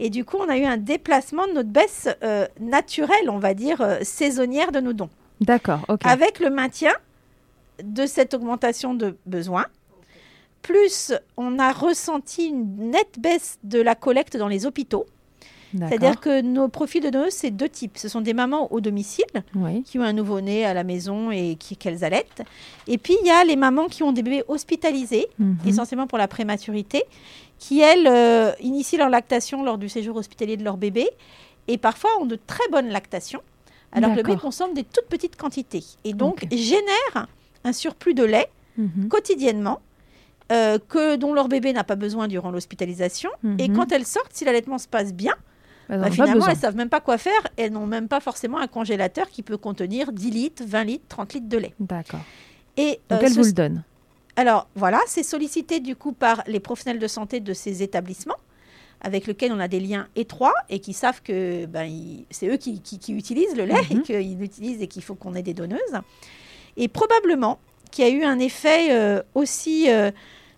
Et 0.00 0.10
du 0.10 0.24
coup, 0.24 0.38
on 0.40 0.48
a 0.48 0.58
eu 0.58 0.64
un 0.64 0.76
déplacement 0.76 1.46
de 1.46 1.52
notre 1.52 1.70
baisse 1.70 2.08
euh, 2.24 2.48
naturelle, 2.58 3.30
on 3.30 3.38
va 3.38 3.54
dire, 3.54 3.80
saisonnière 4.02 4.72
de 4.72 4.80
nos 4.80 4.92
dons. 4.92 5.10
D'accord, 5.40 5.84
ok. 5.86 6.00
Avec 6.04 6.40
le 6.40 6.50
maintien 6.50 6.94
de 7.80 8.06
cette 8.06 8.34
augmentation 8.34 8.94
de 8.94 9.16
besoins 9.24 9.66
plus 10.64 11.12
on 11.36 11.58
a 11.58 11.72
ressenti 11.72 12.46
une 12.46 12.90
nette 12.90 13.20
baisse 13.20 13.58
de 13.62 13.80
la 13.80 13.94
collecte 13.94 14.36
dans 14.36 14.48
les 14.48 14.66
hôpitaux. 14.66 15.06
C'est-à-dire 15.76 16.20
que 16.20 16.40
nos 16.40 16.68
profils 16.68 17.02
de 17.02 17.10
donneuses, 17.10 17.32
c'est 17.32 17.50
deux 17.50 17.68
types. 17.68 17.98
Ce 17.98 18.08
sont 18.08 18.20
des 18.20 18.32
mamans 18.32 18.72
au 18.72 18.80
domicile 18.80 19.24
qui 19.84 19.98
ont 19.98 20.02
un 20.02 20.12
nouveau-né 20.12 20.64
à 20.64 20.72
la 20.72 20.84
maison 20.84 21.32
et 21.32 21.56
qui, 21.56 21.76
qu'elles 21.76 22.04
allaitent. 22.04 22.42
Et 22.86 22.96
puis, 22.96 23.16
il 23.22 23.26
y 23.26 23.30
a 23.30 23.44
les 23.44 23.56
mamans 23.56 23.88
qui 23.88 24.04
ont 24.04 24.12
des 24.12 24.22
bébés 24.22 24.44
hospitalisés, 24.46 25.26
mhm. 25.38 25.56
essentiellement 25.66 26.06
pour 26.06 26.16
la 26.16 26.28
prématurité, 26.28 27.02
qui, 27.58 27.80
elles, 27.80 28.06
euh, 28.06 28.52
initient 28.60 28.98
leur 28.98 29.10
lactation 29.10 29.64
lors 29.64 29.76
du 29.76 29.88
séjour 29.88 30.16
hospitalier 30.16 30.56
de 30.56 30.62
leur 30.62 30.76
bébé 30.76 31.08
et 31.66 31.76
parfois 31.76 32.10
ont 32.20 32.26
de 32.26 32.38
très 32.46 32.68
bonnes 32.70 32.88
lactations, 32.88 33.42
alors 33.90 34.12
que 34.12 34.18
le 34.18 34.22
bébé 34.22 34.38
consomme 34.38 34.74
des 34.74 34.84
toutes 34.84 35.08
petites 35.08 35.36
quantités. 35.36 35.82
Et 36.04 36.12
donc, 36.12 36.46
génère 36.52 37.26
un 37.64 37.72
surplus 37.72 38.14
de 38.14 38.24
lait 38.24 38.48
mhm. 38.78 39.08
quotidiennement 39.08 39.80
euh, 40.52 40.78
que, 40.88 41.16
dont 41.16 41.32
leur 41.32 41.48
bébé 41.48 41.72
n'a 41.72 41.84
pas 41.84 41.96
besoin 41.96 42.28
durant 42.28 42.50
l'hospitalisation. 42.50 43.30
Et 43.58 43.68
mhm. 43.68 43.76
quand 43.76 43.92
elles 43.92 44.06
sortent, 44.06 44.32
si 44.32 44.44
l'allaitement 44.44 44.78
se 44.78 44.88
passe 44.88 45.14
bien, 45.14 45.34
bah, 45.88 46.10
finalement, 46.10 46.46
elles 46.46 46.54
ne 46.54 46.60
savent 46.60 46.76
même 46.76 46.88
pas 46.88 47.00
quoi 47.00 47.18
faire. 47.18 47.40
Elles 47.56 47.72
n'ont 47.72 47.86
même 47.86 48.08
pas 48.08 48.20
forcément 48.20 48.58
un 48.58 48.66
congélateur 48.66 49.28
qui 49.28 49.42
peut 49.42 49.56
contenir 49.56 50.12
10 50.12 50.30
litres, 50.30 50.64
20 50.66 50.84
litres, 50.84 51.04
30 51.08 51.34
litres 51.34 51.48
de 51.48 51.58
lait. 51.58 51.74
D'accord. 51.80 52.20
Et 52.76 53.00
Donc, 53.08 53.22
euh, 53.22 53.26
elles 53.26 53.32
vous 53.32 53.44
le 53.44 53.52
donnent 53.52 53.82
Alors, 54.36 54.68
voilà, 54.74 55.00
c'est 55.06 55.22
sollicité 55.22 55.80
du 55.80 55.96
coup 55.96 56.12
par 56.12 56.42
les 56.46 56.60
professionnels 56.60 57.00
de 57.00 57.06
santé 57.06 57.40
de 57.40 57.52
ces 57.52 57.82
établissements 57.82 58.36
avec 59.00 59.26
lesquels 59.26 59.52
on 59.52 59.60
a 59.60 59.68
des 59.68 59.80
liens 59.80 60.08
étroits 60.16 60.54
et 60.70 60.80
qui 60.80 60.94
savent 60.94 61.20
que 61.22 61.66
ben, 61.66 61.90
c'est 62.30 62.48
eux 62.48 62.56
qui, 62.56 62.80
utilisent 63.08 63.54
le 63.54 63.66
lait 63.66 63.80
et 63.90 63.94
mhm. 63.96 64.02
qu'ils 64.02 64.38
l'utilisent 64.38 64.80
et 64.80 64.86
qu'il 64.86 65.02
faut 65.02 65.14
qu'on 65.14 65.34
ait 65.34 65.42
des 65.42 65.52
donneuses. 65.52 66.00
Et 66.76 66.88
probablement 66.88 67.58
qu'il 67.94 68.04
y 68.04 68.08
a 68.08 68.10
eu 68.10 68.24
un 68.24 68.38
effet 68.38 68.88
euh, 68.90 69.22
aussi 69.34 69.88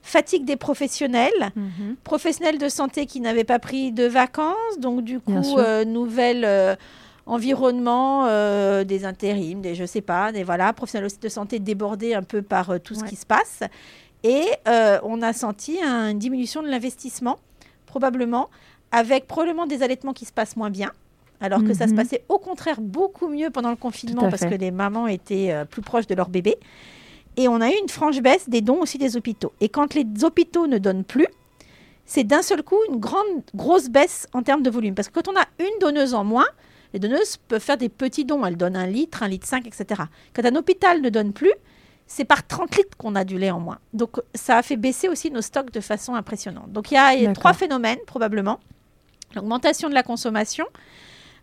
fatigue 0.06 0.44
des 0.44 0.56
professionnels, 0.56 1.50
mhm. 1.56 1.96
professionnels 2.04 2.58
de 2.58 2.68
santé 2.68 3.06
qui 3.06 3.20
n'avaient 3.20 3.44
pas 3.44 3.58
pris 3.58 3.90
de 3.90 4.04
vacances, 4.04 4.78
donc 4.78 5.02
du 5.02 5.18
coup, 5.18 5.58
euh, 5.58 5.84
nouvel 5.84 6.44
euh, 6.44 6.76
environnement 7.26 8.26
euh, 8.26 8.84
des 8.84 9.04
intérims, 9.04 9.60
des 9.60 9.74
je 9.74 9.84
sais 9.84 10.00
pas, 10.00 10.30
des 10.30 10.44
voilà, 10.44 10.72
professionnels 10.72 11.06
aussi 11.06 11.18
de 11.18 11.28
santé 11.28 11.58
débordés 11.58 12.14
un 12.14 12.22
peu 12.22 12.40
par 12.40 12.80
tout 12.80 12.94
ce 12.94 13.02
qui 13.02 13.16
se 13.16 13.26
passe. 13.26 13.64
Et 14.22 14.44
on 15.02 15.22
a 15.22 15.32
senti 15.32 15.78
une 15.82 16.18
diminution 16.18 16.62
de 16.62 16.68
l'investissement, 16.68 17.38
probablement, 17.84 18.48
avec 18.92 19.26
probablement 19.26 19.66
des 19.66 19.82
allaitements 19.82 20.12
qui 20.12 20.24
se 20.24 20.32
passent 20.32 20.56
moins 20.56 20.70
bien. 20.70 20.92
Alors 21.40 21.62
que 21.62 21.74
ça 21.74 21.86
se 21.86 21.90
mhm. 21.90 21.96
passait 21.96 22.22
au 22.28 22.38
contraire 22.38 22.80
beaucoup 22.80 23.28
mieux 23.28 23.50
pendant 23.50 23.70
le 23.70 23.76
confinement 23.76 24.30
parce 24.30 24.46
que 24.46 24.54
les 24.54 24.70
mamans 24.70 25.08
étaient 25.08 25.52
plus 25.68 25.82
proches 25.82 26.06
de 26.06 26.14
leur 26.14 26.28
bébé. 26.28 26.56
Et 27.36 27.48
on 27.48 27.60
a 27.60 27.68
eu 27.68 27.74
une 27.80 27.88
franche 27.88 28.20
baisse 28.20 28.48
des 28.48 28.60
dons 28.60 28.80
aussi 28.80 28.98
des 28.98 29.16
hôpitaux. 29.16 29.52
Et 29.60 29.68
quand 29.68 29.94
les 29.94 30.06
hôpitaux 30.22 30.66
ne 30.66 30.78
donnent 30.78 31.04
plus, 31.04 31.28
c'est 32.06 32.24
d'un 32.24 32.42
seul 32.42 32.62
coup 32.62 32.78
une 32.90 32.98
grande, 32.98 33.42
grosse 33.54 33.88
baisse 33.88 34.26
en 34.32 34.42
termes 34.42 34.62
de 34.62 34.70
volume. 34.70 34.94
Parce 34.94 35.08
que 35.08 35.14
quand 35.14 35.28
on 35.28 35.36
a 35.36 35.44
une 35.58 35.78
donneuse 35.80 36.14
en 36.14 36.24
moins, 36.24 36.46
les 36.92 37.00
donneuses 37.00 37.36
peuvent 37.36 37.62
faire 37.62 37.76
des 37.76 37.88
petits 37.88 38.24
dons. 38.24 38.46
Elles 38.46 38.56
donnent 38.56 38.76
un 38.76 38.86
litre, 38.86 39.22
un 39.22 39.28
litre 39.28 39.46
5, 39.46 39.66
etc. 39.66 40.02
Quand 40.34 40.44
un 40.44 40.56
hôpital 40.56 41.02
ne 41.02 41.10
donne 41.10 41.32
plus, 41.32 41.52
c'est 42.06 42.24
par 42.24 42.46
30 42.46 42.76
litres 42.76 42.96
qu'on 42.96 43.14
a 43.16 43.24
du 43.24 43.38
lait 43.38 43.50
en 43.50 43.60
moins. 43.60 43.78
Donc 43.92 44.20
ça 44.34 44.58
a 44.58 44.62
fait 44.62 44.76
baisser 44.76 45.08
aussi 45.08 45.30
nos 45.30 45.42
stocks 45.42 45.72
de 45.72 45.80
façon 45.80 46.14
impressionnante. 46.14 46.70
Donc 46.72 46.90
il 46.90 46.94
y 46.94 46.96
a, 46.96 47.32
trois 47.32 47.52
phénomènes 47.52 47.98
probablement. 48.06 48.60
L'augmentation 49.34 49.88
de 49.88 49.94
la 49.94 50.04
consommation, 50.04 50.66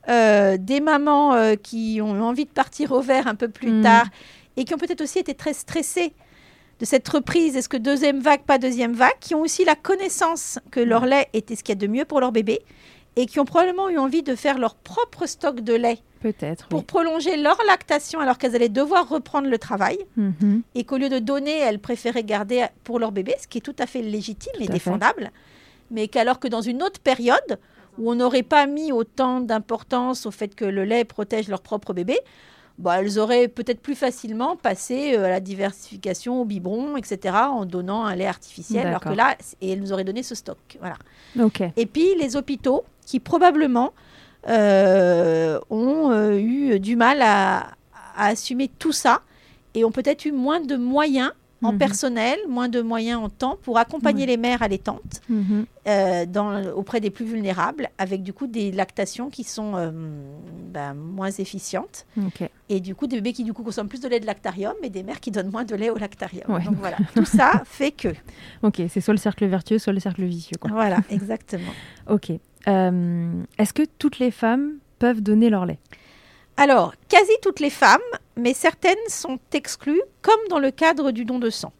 euh, 0.09 0.57
des 0.57 0.79
mamans 0.79 1.33
euh, 1.33 1.55
qui 1.55 1.99
ont 2.01 2.21
envie 2.23 2.45
de 2.45 2.51
partir 2.51 2.93
au 2.93 3.01
vert 3.01 3.27
un 3.27 3.35
peu 3.35 3.49
plus 3.49 3.71
hmm. 3.71 3.83
tard 3.83 4.05
et 4.57 4.65
qui 4.65 4.73
ont 4.73 4.77
peut-être 4.77 5.01
aussi 5.01 5.19
été 5.19 5.33
très 5.33 5.53
stressés 5.53 6.13
de 6.79 6.85
cette 6.85 7.07
reprise, 7.07 7.55
est-ce 7.55 7.69
que 7.69 7.77
deuxième 7.77 8.19
vague, 8.19 8.41
pas 8.41 8.57
deuxième 8.57 8.93
vague, 8.93 9.17
qui 9.19 9.35
ont 9.35 9.41
aussi 9.41 9.63
la 9.63 9.75
connaissance 9.75 10.59
que 10.71 10.79
leur 10.79 11.05
lait 11.05 11.29
était 11.33 11.55
ce 11.55 11.63
qu'il 11.63 11.75
y 11.75 11.77
a 11.77 11.81
de 11.81 11.87
mieux 11.87 12.05
pour 12.05 12.19
leur 12.19 12.31
bébé 12.31 12.61
et 13.15 13.25
qui 13.25 13.39
ont 13.39 13.45
probablement 13.45 13.89
eu 13.89 13.97
envie 13.97 14.23
de 14.23 14.35
faire 14.35 14.57
leur 14.57 14.75
propre 14.75 15.27
stock 15.27 15.61
de 15.61 15.73
lait. 15.73 15.99
Peut-être. 16.21 16.67
Pour 16.67 16.85
prolonger 16.85 17.37
leur 17.37 17.57
lactation 17.67 18.19
alors 18.19 18.37
qu'elles 18.37 18.55
allaient 18.55 18.69
devoir 18.69 19.07
reprendre 19.07 19.47
le 19.49 19.57
travail 19.57 19.99
mhm. 20.15 20.63
et 20.73 20.83
qu'au 20.83 20.97
lieu 20.97 21.09
de 21.09 21.19
donner, 21.19 21.59
elles 21.59 21.79
préféraient 21.79 22.23
garder 22.23 22.65
pour 22.83 22.97
leur 22.97 23.11
bébé, 23.11 23.35
ce 23.39 23.47
qui 23.47 23.59
est 23.59 23.61
tout 23.61 23.75
à 23.77 23.85
fait 23.85 24.01
légitime 24.01 24.53
et 24.59 24.67
défendable. 24.67 25.31
Mais 25.91 26.07
qu'alors 26.07 26.39
que 26.39 26.47
dans 26.47 26.61
une 26.61 26.81
autre 26.81 26.99
période 26.99 27.59
où 27.99 28.09
on 28.09 28.15
n'aurait 28.15 28.43
pas 28.43 28.65
mis 28.65 28.91
autant 28.91 29.41
d'importance 29.41 30.25
au 30.25 30.31
fait 30.31 30.55
que 30.55 30.65
le 30.65 30.83
lait 30.85 31.05
protège 31.05 31.49
leur 31.49 31.61
propre 31.61 31.93
bébé, 31.93 32.17
bah, 32.79 32.99
elles 32.99 33.19
auraient 33.19 33.47
peut-être 33.47 33.81
plus 33.81 33.95
facilement 33.95 34.55
passé 34.55 35.15
euh, 35.15 35.25
à 35.25 35.29
la 35.29 35.39
diversification 35.39 36.41
au 36.41 36.45
biberon, 36.45 36.97
etc., 36.97 37.35
en 37.49 37.65
donnant 37.65 38.05
un 38.05 38.15
lait 38.15 38.25
artificiel, 38.25 38.87
alors 38.87 39.01
que 39.01 39.09
là, 39.09 39.35
et 39.61 39.71
elles 39.71 39.79
nous 39.79 39.93
auraient 39.93 40.03
donné 40.03 40.23
ce 40.23 40.35
stock. 40.35 40.57
Voilà. 40.79 40.95
Et 41.77 41.85
puis 41.85 42.15
les 42.19 42.35
hôpitaux, 42.35 42.83
qui 43.05 43.19
probablement 43.19 43.93
euh, 44.49 45.59
ont 45.69 46.11
euh, 46.11 46.37
eu 46.37 46.79
du 46.79 46.95
mal 46.95 47.21
à, 47.21 47.71
assumer 48.15 48.69
tout 48.79 48.91
ça 48.91 49.21
et 49.73 49.83
ont 49.83 49.91
peut-être 49.91 50.25
eu 50.25 50.31
moins 50.31 50.59
de 50.59 50.75
moyens 50.75 51.31
en 51.63 51.71
mhm. 51.71 51.77
personnel, 51.77 52.37
moins 52.47 52.69
de 52.69 52.81
moyens 52.81 53.19
en 53.19 53.29
temps 53.29 53.57
pour 53.61 53.77
accompagner 53.77 54.25
les 54.25 54.37
mères 54.37 54.61
allaitantes 54.61 55.21
mhm. 55.29 55.65
euh, 55.87 56.25
dans, 56.25 56.63
auprès 56.73 56.99
des 56.99 57.09
plus 57.09 57.25
vulnérables, 57.25 57.89
avec 57.97 58.21
du 58.23 58.33
coup 58.33 58.47
des 58.47 58.71
lactations 58.71 59.29
qui 59.29 59.43
sont 59.43 59.73
euh, 59.75 59.91
ben, 60.71 60.93
moins 60.93 61.31
efficientes. 61.31 62.05
Et 62.69 62.79
du 62.79 62.95
coup, 62.95 63.07
des 63.07 63.17
bébés 63.17 63.33
qui 63.33 63.43
du 63.43 63.53
coup 63.53 63.63
consomment 63.63 63.87
plus 63.87 64.01
de 64.01 64.07
lait 64.07 64.19
de 64.19 64.25
lactarium, 64.25 64.73
mais 64.81 64.89
des 64.89 65.03
mères 65.03 65.19
qui 65.19 65.31
donnent 65.31 65.51
moins 65.51 65.63
de 65.63 65.75
lait 65.75 65.89
au 65.89 65.97
lactarium. 65.97 66.47
Donc 66.47 66.75
voilà, 66.79 66.97
tout 67.15 67.25
ça 67.25 67.63
fait 67.65 67.91
que. 67.91 68.09
Ok, 68.61 68.81
c'est 68.89 69.01
soit 69.01 69.13
le 69.13 69.19
cercle 69.19 69.45
vertueux, 69.45 69.79
soit 69.79 69.93
le 69.93 69.99
cercle 69.99 70.23
vicieux. 70.25 70.57
Quoi. 70.59 70.71
Voilà, 70.71 70.99
exactement. 71.09 71.71
ok. 72.09 72.31
Euh, 72.67 73.43
est-ce 73.57 73.73
que 73.73 73.83
toutes 73.97 74.19
les 74.19 74.31
femmes 74.31 74.73
peuvent 74.99 75.21
donner 75.21 75.49
leur 75.49 75.65
lait? 75.65 75.79
Alors, 76.57 76.93
quasi 77.09 77.31
toutes 77.41 77.59
les 77.59 77.69
femmes, 77.69 77.99
mais 78.35 78.53
certaines 78.53 78.95
sont 79.07 79.39
exclues, 79.53 80.01
comme 80.21 80.39
dans 80.49 80.59
le 80.59 80.71
cadre 80.71 81.11
du 81.11 81.25
don 81.25 81.39
de 81.39 81.49
sang. 81.49 81.73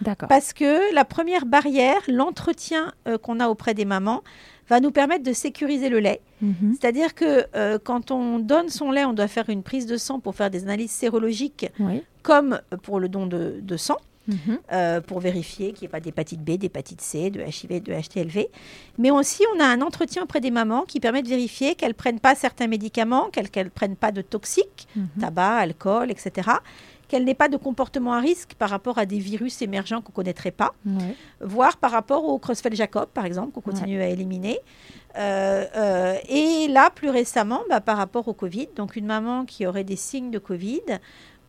D'accord. 0.00 0.28
Parce 0.28 0.52
que 0.52 0.92
la 0.94 1.04
première 1.04 1.46
barrière, 1.46 2.00
l'entretien 2.08 2.92
euh, 3.08 3.18
qu'on 3.18 3.40
a 3.40 3.48
auprès 3.48 3.72
des 3.72 3.84
mamans, 3.84 4.22
va 4.68 4.80
nous 4.80 4.90
permettre 4.90 5.22
de 5.24 5.32
sécuriser 5.32 5.88
le 5.88 6.00
lait. 6.00 6.20
Mhm. 6.42 6.76
C'est-à-dire 6.80 7.14
que 7.14 7.46
euh, 7.54 7.78
quand 7.82 8.10
on 8.10 8.38
donne 8.38 8.68
son 8.68 8.90
lait, 8.90 9.04
on 9.04 9.12
doit 9.12 9.28
faire 9.28 9.48
une 9.48 9.62
prise 9.62 9.86
de 9.86 9.96
sang 9.96 10.20
pour 10.20 10.34
faire 10.34 10.50
des 10.50 10.64
analyses 10.64 10.90
sérologiques, 10.90 11.66
Oui. 11.78 12.02
comme 12.22 12.60
pour 12.82 12.98
le 13.00 13.08
don 13.08 13.26
de, 13.26 13.56
de 13.62 13.76
sang, 13.76 13.96
Mhm. 14.28 14.58
euh, 14.72 15.00
pour 15.00 15.20
vérifier 15.20 15.72
qu'il 15.72 15.82
n'y 15.82 15.86
ait 15.86 15.88
pas 15.92 16.00
d'hépatite 16.00 16.40
B, 16.40 16.56
d'hépatite 16.58 17.00
C, 17.00 17.30
de 17.30 17.40
HIV, 17.42 17.80
de 17.80 17.92
HTLV. 17.92 18.48
Mais 18.98 19.12
aussi, 19.12 19.44
on 19.56 19.60
a 19.60 19.64
un 19.66 19.80
entretien 19.82 20.24
auprès 20.24 20.40
des 20.40 20.50
mamans 20.50 20.82
qui 20.82 20.98
permet 20.98 21.22
de 21.22 21.28
vérifier 21.28 21.76
qu'elles 21.76 21.90
ne 21.90 21.94
prennent 21.94 22.18
pas 22.18 22.34
certains 22.34 22.66
médicaments, 22.66 23.28
qu'elles 23.30 23.48
ne 23.64 23.68
prennent 23.68 23.94
pas 23.94 24.10
de 24.10 24.22
toxiques, 24.22 24.88
Mhm. 24.96 25.06
tabac, 25.20 25.56
alcool, 25.58 26.10
etc. 26.10 26.50
Qu'elles 27.08 27.24
n'aient 27.24 27.34
pas 27.34 27.48
de 27.48 27.56
comportement 27.56 28.14
à 28.14 28.20
risque 28.20 28.54
par 28.58 28.68
rapport 28.70 28.98
à 28.98 29.06
des 29.06 29.18
virus 29.18 29.62
émergents 29.62 30.00
qu'on 30.02 30.10
ne 30.12 30.16
connaîtrait 30.16 30.50
pas 30.50 30.72
Ouais. 30.84 31.14
voire 31.40 31.76
par 31.76 31.92
rapport 31.92 32.24
au 32.24 32.38
Creutzfeldt-Jacob, 32.38 33.06
par 33.14 33.24
exemple, 33.24 33.52
qu'on 33.52 33.60
continue 33.60 34.00
à 34.02 34.08
éliminer. 34.08 34.58
Euh, 35.16 35.64
euh, 35.76 36.16
et 36.28 36.68
là, 36.68 36.90
plus 36.90 37.10
récemment, 37.10 37.60
bah, 37.70 37.80
par 37.80 37.96
rapport 37.96 38.26
au 38.28 38.34
Covid, 38.34 38.68
donc 38.74 38.96
une 38.96 39.06
maman 39.06 39.44
qui 39.44 39.66
aurait 39.66 39.84
des 39.84 39.96
signes 39.96 40.30
de 40.30 40.38
Covid 40.38 40.82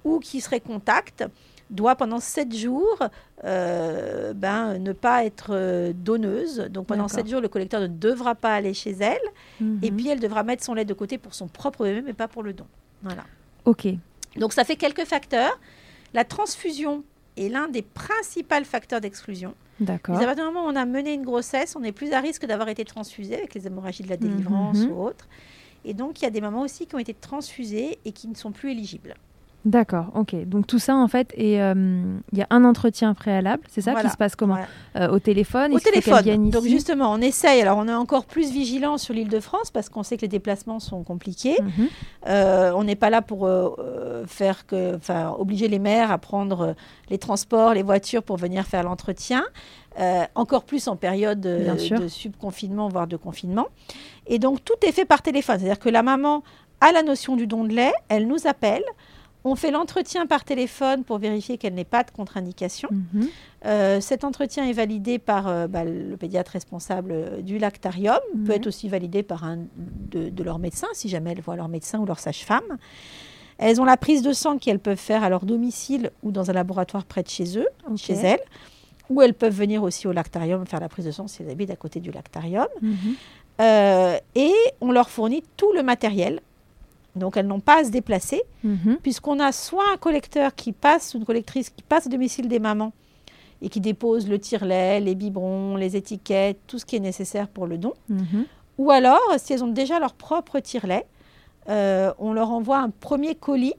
ou 0.04 0.20
qui 0.20 0.42
serait 0.42 0.60
contact 0.62 1.26
doit 1.70 1.96
pendant 1.96 2.22
sept 2.22 2.56
jours 2.56 3.00
euh, 3.44 4.34
ben, 4.34 4.78
ne 4.78 4.94
pas 4.94 5.26
être 5.26 5.92
donneuse. 5.92 6.68
Donc 6.70 6.88
pendant 6.88 7.04
D'accord. 7.08 7.16
sept 7.20 7.28
jours, 7.30 7.42
le 7.42 7.50
collecteur 7.50 7.82
ne 7.82 7.88
devra 7.88 8.36
pas 8.36 8.54
aller 8.54 8.74
chez 8.74 8.92
elle. 9.02 9.18
Et 9.82 9.92
Mhm. 9.92 9.98
puis 9.98 10.08
elle 10.08 10.20
devra 10.20 10.44
mettre 10.44 10.64
son 10.64 10.74
lait 10.76 10.86
de 10.86 10.94
côté 10.94 11.18
pour 11.18 11.34
son 11.34 11.48
propre 11.48 11.84
bébé, 11.84 12.02
mais 12.06 12.14
pas 12.14 12.28
pour 12.30 12.42
le 12.44 12.54
don. 12.54 12.66
Voilà. 13.04 13.24
Ok. 13.66 13.88
Donc 14.38 14.54
ça 14.54 14.64
fait 14.64 14.76
quelques 14.76 15.06
facteurs. 15.06 15.60
La 16.14 16.24
transfusion 16.24 17.04
est 17.38 17.50
l'un 17.50 17.68
des 17.68 17.82
principaux 17.82 18.64
facteurs 18.64 19.02
d'exclusion. 19.02 19.54
D'accord. 19.80 20.16
À 20.16 20.20
partir 20.26 20.36
du 20.36 20.42
moment 20.52 20.66
où 20.66 20.70
on 20.70 20.76
a 20.76 20.86
mené 20.86 21.14
une 21.14 21.24
grossesse, 21.24 21.76
on 21.76 21.84
est 21.84 21.92
plus 21.92 22.12
à 22.14 22.20
risque 22.20 22.46
d'avoir 22.46 22.70
été 22.70 22.84
transfusé 22.86 23.36
avec 23.36 23.54
les 23.54 23.68
hémorragies 23.68 24.04
de 24.04 24.10
la 24.10 24.18
délivrance 24.18 24.80
Mhm. 24.80 24.92
ou 24.92 25.04
autre. 25.04 25.28
Et 25.86 25.94
donc, 25.94 26.20
il 26.20 26.24
y 26.24 26.28
a 26.28 26.32
des 26.32 26.42
mamans 26.42 26.62
aussi 26.62 26.88
qui 26.88 26.96
ont 26.96 27.00
été 27.00 27.14
transfusées 27.14 28.00
et 28.04 28.12
qui 28.12 28.28
ne 28.28 28.34
sont 28.36 28.52
plus 28.52 28.72
éligibles. 28.72 29.16
D'accord. 29.68 30.06
Ok. 30.16 30.34
Donc 30.46 30.66
tout 30.66 30.80
ça 30.80 30.96
en 30.96 31.10
fait, 31.10 31.34
et 31.36 31.62
euh, 31.62 31.74
il 32.32 32.38
y 32.38 32.42
a 32.42 32.48
un 32.52 32.64
entretien 32.64 33.14
préalable. 33.14 33.64
C'est 33.68 33.82
ça 33.82 33.92
Voilà. 33.92 34.08
qui 34.08 34.14
se 34.14 34.18
passe 34.18 34.34
comment 34.38 34.54
Voilà. 34.54 35.10
Euh, 35.10 35.14
Au 35.14 35.20
téléphone. 35.20 35.74
Au 35.74 35.80
téléphone. 35.80 36.50
Donc, 36.50 36.64
justement, 36.64 37.12
on 37.12 37.20
essaye. 37.20 37.62
Alors, 37.62 37.78
on 37.78 37.86
est 37.90 37.94
encore 37.94 38.26
plus 38.26 38.50
vigilant 38.50 38.98
sur 38.98 39.14
l'île 39.14 39.28
de 39.28 39.42
France 39.42 39.70
parce 39.70 39.90
qu'on 39.90 40.04
sait 40.04 40.16
que 40.16 40.22
les 40.22 40.30
déplacements 40.30 40.80
sont 40.80 41.04
compliqués. 41.04 41.58
Mhm. 41.62 41.88
Euh, 42.28 42.72
on 42.78 42.86
n'est 42.86 42.96
pas 42.96 43.10
là 43.10 43.22
pour 43.22 43.46
euh, 43.46 44.24
faire 44.26 44.66
que, 44.66 44.96
enfin, 44.96 45.36
obliger 45.38 45.68
les 45.68 45.80
mères 45.80 46.12
à 46.14 46.18
prendre 46.18 46.74
les 47.10 47.18
transports, 47.18 47.74
les 47.74 47.84
voitures 47.84 48.24
pour 48.24 48.38
venir 48.38 48.66
faire 48.66 48.84
l'entretien. 48.84 49.44
Encore 50.36 50.64
plus 50.64 50.88
en 50.88 50.96
période 50.96 51.42
de 51.42 52.08
subconfinement, 52.08 52.88
voire 52.88 53.08
de 53.08 53.18
confinement. 53.18 53.68
Et 54.28 54.40
donc, 54.40 54.64
tout 54.64 54.76
est 54.88 54.94
fait 54.94 55.06
par 55.06 55.22
téléphone. 55.22 55.58
C'est-à-dire 55.60 55.80
que 55.80 55.90
la 55.90 56.04
maman 56.04 56.42
a 56.80 56.92
la 56.94 57.04
notion 57.04 57.36
du 57.36 57.48
don 57.48 57.66
de 57.66 57.74
lait, 57.74 57.92
elle 58.08 58.28
nous 58.28 58.48
appelle. 58.48 58.84
On 59.50 59.56
fait 59.56 59.72
l'entretien 59.72 60.26
par 60.26 60.44
téléphone 60.44 61.04
pour 61.04 61.20
vérifier 61.20 61.58
qu'elle 61.58 61.74
n'ait 61.74 61.84
pas 61.86 62.04
de 62.04 62.12
contre-indication. 62.12 62.90
Mhm. 62.92 63.28
Euh, 63.66 64.02
cet 64.02 64.24
entretien 64.24 64.66
est 64.66 64.74
validé 64.74 65.20
par 65.20 65.48
euh, 65.48 65.68
bah, 65.68 65.84
le 65.84 66.16
pédiatre 66.18 66.52
responsable 66.52 67.12
euh, 67.12 67.42
du 67.42 67.58
lactarium, 67.58 68.20
peut 68.34 68.40
Mhm. 68.40 68.52
être 68.52 68.68
aussi 68.68 68.90
validé 68.90 69.24
par 69.24 69.44
un 69.46 69.60
de, 69.76 70.30
de 70.30 70.44
leurs 70.44 70.60
médecins, 70.60 70.88
si 70.94 71.08
jamais 71.10 71.32
elles 71.32 71.42
voient 71.42 71.56
leur 71.56 71.70
médecin 71.70 72.00
ou 72.00 72.06
leur 72.06 72.20
sage-femme. 72.20 72.78
Elles 73.58 73.80
ont 73.82 73.86
la 73.86 73.98
prise 73.98 74.22
de 74.22 74.34
sang 74.34 74.58
qu'elles 74.58 74.80
peuvent 74.80 74.98
faire 75.00 75.24
à 75.24 75.30
leur 75.30 75.46
domicile 75.46 76.12
ou 76.24 76.32
dans 76.32 76.50
un 76.50 76.54
laboratoire 76.54 77.06
près 77.06 77.24
de 77.24 77.30
chez 77.30 77.58
eux, 77.58 77.68
chez 77.96 78.14
elles. 78.14 78.42
Ou 79.10 79.22
elles 79.22 79.34
peuvent 79.34 79.56
venir 79.56 79.82
aussi 79.84 80.06
au 80.08 80.12
lactarium 80.12 80.66
faire 80.68 80.82
la 80.82 80.90
prise 80.90 81.06
de 81.06 81.12
sang 81.12 81.28
si 81.28 81.42
elles 81.42 81.50
habitent 81.50 81.72
à 81.72 81.76
côté 81.78 82.00
du 82.02 82.12
lactarium. 82.12 82.68
Mhm. 82.82 82.98
Euh, 83.62 84.18
et 84.36 84.54
on 84.82 84.92
leur 84.92 85.10
fournit 85.10 85.44
tout 85.56 85.72
le 85.74 85.82
matériel. 85.82 86.42
Donc 87.18 87.38
elles 87.38 87.48
n'ont 87.48 87.60
pas 87.60 87.82
à 87.82 87.84
se 87.84 87.90
déplacer 87.92 88.42
Mhm. 88.64 88.98
puisqu'on 89.02 89.40
a 89.40 89.52
soit 89.52 89.84
un 89.94 89.98
collecteur 89.98 90.56
qui 90.56 90.72
passe, 90.72 91.14
une 91.14 91.26
collectrice 91.26 91.70
qui 91.70 91.84
passe 91.84 92.08
au 92.08 92.10
domicile 92.10 92.48
des 92.48 92.60
mamans 92.60 92.94
et 93.62 93.70
qui 93.70 93.80
dépose 93.82 94.28
le 94.28 94.40
tire-lait, 94.40 95.00
les 95.00 95.16
biberons, 95.16 95.76
les 95.78 95.96
étiquettes, 95.96 96.60
tout 96.68 96.78
ce 96.80 96.86
qui 96.86 96.96
est 96.96 97.00
nécessaire 97.00 97.48
pour 97.48 97.66
le 97.68 97.78
don. 97.78 97.94
Mhm. 98.10 98.46
Ou 98.78 98.92
alors, 98.92 99.20
si 99.38 99.54
elles 99.54 99.64
ont 99.64 99.68
déjà 99.68 100.00
leur 100.00 100.14
propre 100.14 100.60
tire-lait, 100.60 101.06
euh, 101.70 102.14
on 102.20 102.34
leur 102.34 102.52
envoie 102.52 102.78
un 102.78 102.90
premier 102.92 103.34
colis 103.36 103.74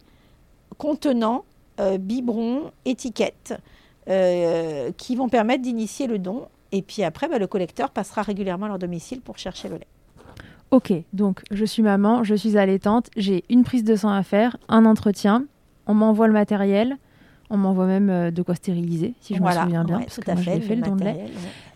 contenant 0.77 1.45
euh, 1.81 1.97
biberons, 1.97 2.73
étiquettes, 2.85 3.55
euh, 4.09 4.91
qui 4.97 5.15
vont 5.17 5.29
permettre 5.29 5.63
d'initier 5.63 6.07
le 6.09 6.19
don. 6.19 6.49
Et 6.73 6.83
puis 6.83 7.05
après, 7.05 7.29
bah, 7.29 7.39
le 7.39 7.47
collecteur 7.47 7.91
passera 7.91 8.23
régulièrement 8.23 8.67
à 8.67 8.71
leur 8.71 8.79
domicile 8.81 9.21
pour 9.21 9.39
chercher 9.39 9.69
le 9.69 9.77
lait. 9.77 9.87
Ok, 10.71 10.93
donc 11.15 11.41
je 11.51 11.65
suis 11.65 11.83
maman, 11.83 12.25
je 12.25 12.35
suis 12.35 12.59
allaitante, 12.59 13.09
j'ai 13.17 13.43
une 13.49 13.65
prise 13.65 13.85
de 13.85 13.97
sang 13.97 14.11
à 14.11 14.23
faire, 14.23 14.59
un 14.69 14.85
entretien, 14.85 15.45
on 15.87 15.95
m'envoie 15.95 16.27
le 16.27 16.35
matériel, 16.35 16.97
on 17.49 17.57
m'envoie 17.57 17.87
même 17.87 18.11
euh, 18.11 18.31
de 18.31 18.43
quoi 18.43 18.55
stériliser, 18.55 19.15
si 19.23 19.35
je 19.35 19.41
me 19.41 19.51
souviens 19.51 19.85
bien, 19.85 19.97
ouais, 19.99 20.05
parce 20.05 20.17
tout 20.17 20.21
que 20.21 20.31
à 20.31 20.35
moi 20.35 20.43
je 20.43 20.51
fait, 20.51 20.61
fait 20.61 20.77
le 20.77 20.83
don 20.83 20.97
de 20.97 21.05
lait. 21.05 21.13
ouais. 21.15 21.31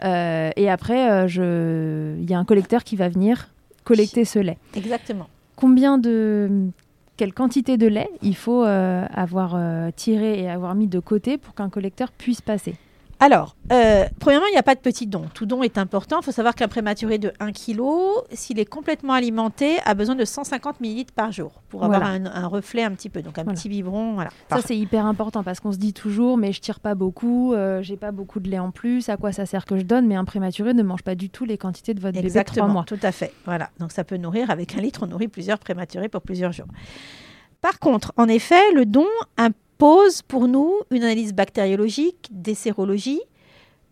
Euh, 0.04 0.50
et 0.56 0.68
après, 0.68 1.10
euh, 1.10 1.26
je... 1.26 2.16
il 2.20 2.30
y 2.30 2.34
a 2.34 2.38
un 2.38 2.44
collecteur 2.44 2.84
qui 2.84 2.96
va 2.96 3.08
venir 3.08 3.48
collecter 3.84 4.26
ce 4.26 4.38
lait. 4.38 4.58
Exactement. 4.76 5.26
Combien 5.56 5.96
de... 5.96 6.68
Quelle 7.16 7.32
quantité 7.32 7.76
de 7.78 7.86
lait 7.86 8.10
il 8.20 8.36
faut 8.36 8.64
euh, 8.64 9.06
avoir 9.14 9.56
tiré 9.94 10.40
et 10.40 10.50
avoir 10.50 10.74
mis 10.74 10.86
de 10.86 10.98
côté 10.98 11.38
pour 11.38 11.54
qu'un 11.54 11.68
collecteur 11.68 12.10
puisse 12.10 12.40
passer? 12.40 12.74
Alors, 13.24 13.54
euh, 13.70 14.04
premièrement, 14.18 14.46
il 14.48 14.52
n'y 14.52 14.58
a 14.58 14.64
pas 14.64 14.74
de 14.74 14.80
petit 14.80 15.06
don. 15.06 15.26
Tout 15.32 15.46
don 15.46 15.62
est 15.62 15.78
important. 15.78 16.18
Il 16.20 16.24
faut 16.24 16.32
savoir 16.32 16.56
qu'un 16.56 16.66
prématuré 16.66 17.18
de 17.18 17.32
1 17.38 17.52
kg, 17.52 17.80
s'il 18.32 18.58
est 18.58 18.64
complètement 18.64 19.12
alimenté, 19.12 19.78
a 19.84 19.94
besoin 19.94 20.16
de 20.16 20.24
150 20.24 20.80
ml 20.80 21.12
par 21.14 21.30
jour 21.30 21.62
pour 21.68 21.84
avoir 21.84 22.00
Voilà. 22.00 22.14
un, 22.14 22.26
un 22.26 22.46
reflet 22.48 22.82
un 22.82 22.90
petit 22.90 23.08
peu. 23.08 23.22
Donc 23.22 23.38
un 23.38 23.44
Voilà. 23.44 23.56
petit 23.56 23.68
biberon. 23.68 24.14
Voilà. 24.14 24.30
Ça, 24.50 24.58
c'est 24.60 24.76
hyper 24.76 25.06
important 25.06 25.44
parce 25.44 25.60
qu'on 25.60 25.70
se 25.70 25.76
dit 25.78 25.92
toujours, 25.92 26.36
mais 26.36 26.52
je 26.52 26.60
tire 26.60 26.80
pas 26.80 26.96
beaucoup, 26.96 27.54
euh, 27.54 27.80
j'ai 27.80 27.96
pas 27.96 28.10
beaucoup 28.10 28.40
de 28.40 28.50
lait 28.50 28.58
en 28.58 28.72
plus, 28.72 29.08
à 29.08 29.16
quoi 29.16 29.30
ça 29.30 29.46
sert 29.46 29.66
que 29.66 29.78
je 29.78 29.84
donne? 29.84 30.08
Mais 30.08 30.16
un 30.16 30.24
prématuré 30.24 30.74
ne 30.74 30.82
mange 30.82 31.02
pas 31.04 31.14
du 31.14 31.30
tout 31.30 31.44
les 31.44 31.58
quantités 31.58 31.94
de 31.94 32.00
votre 32.00 32.14
bébé 32.14 32.22
de 32.22 32.26
Exactement, 32.26 32.66
mois. 32.68 32.84
tout 32.88 32.98
à 33.04 33.12
fait. 33.12 33.32
Voilà. 33.44 33.70
Donc 33.78 33.92
ça 33.92 34.02
peut 34.02 34.16
nourrir, 34.16 34.50
avec 34.50 34.74
un 34.76 34.80
litre, 34.80 35.04
on 35.04 35.06
nourrit 35.06 35.28
plusieurs 35.28 35.60
prématurés 35.60 36.08
pour 36.08 36.22
plusieurs 36.22 36.50
jours. 36.50 36.66
Par 37.60 37.78
contre, 37.78 38.12
en 38.16 38.26
effet, 38.26 38.72
le 38.74 38.84
don 38.84 39.06
impose 39.76 40.22
pour 40.22 40.48
nous 40.48 40.74
une 40.90 41.02
analyse 41.02 41.32
bactériologique, 41.34 42.28
des 42.30 42.54
sérologies, 42.54 43.20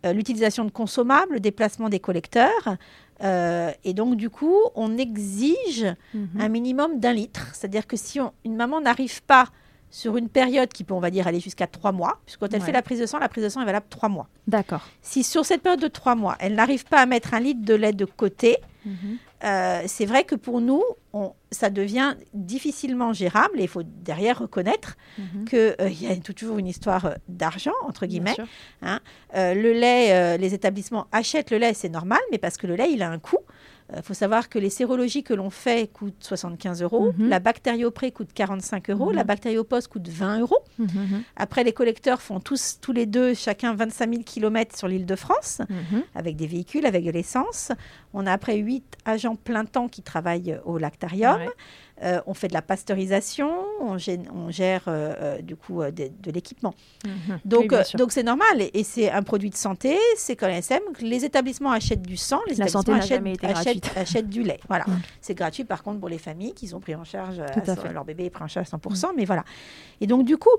euh, 0.07 0.13
l'utilisation 0.13 0.65
de 0.65 0.71
consommables, 0.71 1.35
le 1.35 1.41
déplacement 1.41 1.89
des 1.89 2.01
collecteurs. 2.01 2.77
euh, 3.23 3.71
et 3.85 3.93
donc, 3.93 4.17
du 4.17 4.31
coup, 4.31 4.57
on 4.75 4.97
exige 4.97 5.85
Mhm. 6.15 6.41
un 6.41 6.49
minimum 6.49 7.01
d'un 7.01 7.13
litre. 7.13 7.49
C'est-à-dire 7.53 7.87
que 7.87 7.95
si 7.99 8.19
on- 8.19 8.33
une 8.47 8.57
maman 8.57 8.81
n'arrive 8.81 9.23
pas 9.25 9.45
sur 9.91 10.17
une 10.17 10.31
période 10.31 10.73
qui 10.73 10.85
peut, 10.85 10.95
on 10.95 11.01
va 11.01 11.11
dire, 11.11 11.27
aller 11.27 11.39
jusqu'à 11.41 11.67
trois 11.67 11.93
mois, 11.93 12.19
puisque 12.25 12.41
quand 12.41 12.47
elle 12.55 12.61
Ouais. 12.61 12.67
fait 12.67 12.73
la 12.73 12.81
prise 12.81 12.99
de 12.99 13.05
sang, 13.05 13.19
la 13.19 13.29
prise 13.29 13.45
de 13.45 13.51
sang 13.51 13.61
est 13.61 13.67
valable 13.67 13.85
trois 13.91 14.09
mois. 14.09 14.27
D'accord. 14.47 14.89
Si 15.03 15.23
sur 15.23 15.45
cette 15.45 15.61
période 15.61 15.81
de 15.83 15.89
trois 15.89 16.15
mois, 16.15 16.37
elle 16.41 16.55
n'arrive 16.55 16.87
pas 16.87 16.97
à 17.01 17.05
mettre 17.05 17.35
un 17.35 17.41
litre 17.41 17.61
de 17.63 17.75
lait 17.75 17.93
de 17.93 18.07
côté, 18.07 18.57
Mhm. 18.87 19.19
Euh, 19.45 19.83
c'est 19.87 20.07
vrai 20.07 20.25
que 20.25 20.35
pour 20.35 20.61
nous, 20.61 20.83
on- 21.13 21.33
ça 21.51 21.71
devient 21.71 22.15
difficilement 22.35 23.13
gérable 23.13 23.59
et 23.61 23.63
il 23.65 23.69
faut 23.69 23.83
derrière 23.85 24.39
reconnaître 24.39 24.97
Mhm. 25.19 25.45
qu'il 25.47 26.03
y 26.03 26.07
a 26.07 26.17
toujours 26.17 26.59
une 26.59 26.67
histoire 26.67 27.07
euh, 27.07 27.15
d'argent, 27.29 27.73
entre 27.85 28.07
guillemets. 28.07 28.37
Euh, 29.35 29.55
le 29.55 29.73
lait, 29.73 30.13
euh, 30.13 30.37
les 30.37 30.55
établissements 30.55 31.07
achètent 31.13 31.51
le 31.51 31.59
lait, 31.59 31.75
c'est 31.75 31.89
normal, 31.89 32.21
mais 32.31 32.39
parce 32.39 32.57
que 32.57 32.67
le 32.67 32.77
lait, 32.77 32.91
il 32.93 33.03
a 33.03 33.11
un 33.11 33.19
coût. 33.19 33.39
Il 33.97 34.03
faut 34.03 34.15
savoir 34.15 34.49
que 34.49 34.59
les 34.59 34.71
sérologies 34.71 35.23
que 35.23 35.35
l'on 35.35 35.51
fait 35.51 35.91
coûtent 35.93 36.23
75 36.23 36.83
euros, 36.83 37.13
Mhm. 37.19 37.29
la 37.29 37.41
bactériopré 37.41 38.13
coûte 38.13 38.31
45 38.33 38.91
euros, 38.91 39.11
Mhm. 39.11 39.17
la 39.17 39.25
bactériopost 39.25 39.89
coûte 39.89 40.09
20 40.09 40.41
euros. 40.41 40.59
Mhm. 40.79 41.23
Après, 41.37 41.65
les 41.65 41.73
collecteurs 41.73 42.23
font 42.23 42.41
tous, 42.41 42.79
tous 42.81 42.93
les 42.93 43.07
deux, 43.07 43.35
chacun 43.35 43.75
25 43.75 44.11
000 44.11 44.23
km 44.25 44.77
sur 44.77 44.87
l'île 44.89 45.07
de 45.07 45.17
France 45.17 45.61
avec 46.15 46.37
des 46.37 46.47
véhicules, 46.47 46.87
avec 46.87 47.05
de 47.05 47.11
l'essence. 47.11 47.73
On 48.15 48.27
a 48.27 48.33
après 48.33 48.57
huit 48.59 48.85
agents 49.05 49.37
plein 49.37 49.65
temps 49.65 49.89
qui 49.89 50.03
travaillent 50.03 50.59
au 50.65 50.79
lactarium. 50.79 51.39
Ouais. 51.41 51.49
Euh, 52.03 52.21
on 52.27 52.33
fait 52.35 52.49
de 52.49 52.55
la 52.55 52.63
pasteurisation, 52.63 53.51
on 53.81 53.99
gère, 53.99 54.19
on 54.35 54.51
gère, 54.51 54.85
euh, 54.89 55.15
euh, 55.21 55.43
du 55.43 55.55
coup 55.57 55.83
de, 55.83 55.91
de 56.21 56.31
l'équipement. 56.31 56.75
Mhm. 57.05 57.39
Donc 57.45 57.75
donc 57.97 58.13
c'est 58.13 58.23
normal 58.23 58.61
et, 58.61 58.71
et 58.81 58.85
c'est 58.85 59.11
un 59.11 59.23
produit 59.23 59.51
de 59.51 59.55
santé, 59.57 59.99
c'est 60.17 60.35
comme 60.37 60.49
l'ASM. 60.49 60.81
Les 61.01 61.25
établissements 61.25 61.73
achètent 61.73 62.03
du 62.03 62.17
sang, 62.17 62.41
les 62.49 62.55
La 62.57 62.67
établissements 62.67 62.95
achètent, 62.95 63.97
achètent- 63.97 64.29
du 64.29 64.43
lait. 64.43 64.61
Voilà, 64.69 64.85
Mm. 64.87 65.01
c'est 65.21 65.35
gratuit 65.35 65.65
par 65.65 65.83
contre 65.83 66.01
pour 66.01 66.09
les 66.09 66.19
familles 66.19 66.53
qui 66.55 66.73
ont 66.75 66.81
pris 66.81 66.95
en 66.95 67.05
charge 67.05 67.39
à 67.41 67.93
leur 67.93 68.05
bébé 68.05 68.25
est 68.27 68.31
pris 68.31 68.45
en 68.45 68.49
charge 68.49 68.67
à 68.73 68.77
100%. 68.77 69.09
Mais 69.17 69.25
voilà. 69.25 69.45
Et 70.01 70.07
donc 70.07 70.25
du 70.25 70.37
coup, 70.39 70.51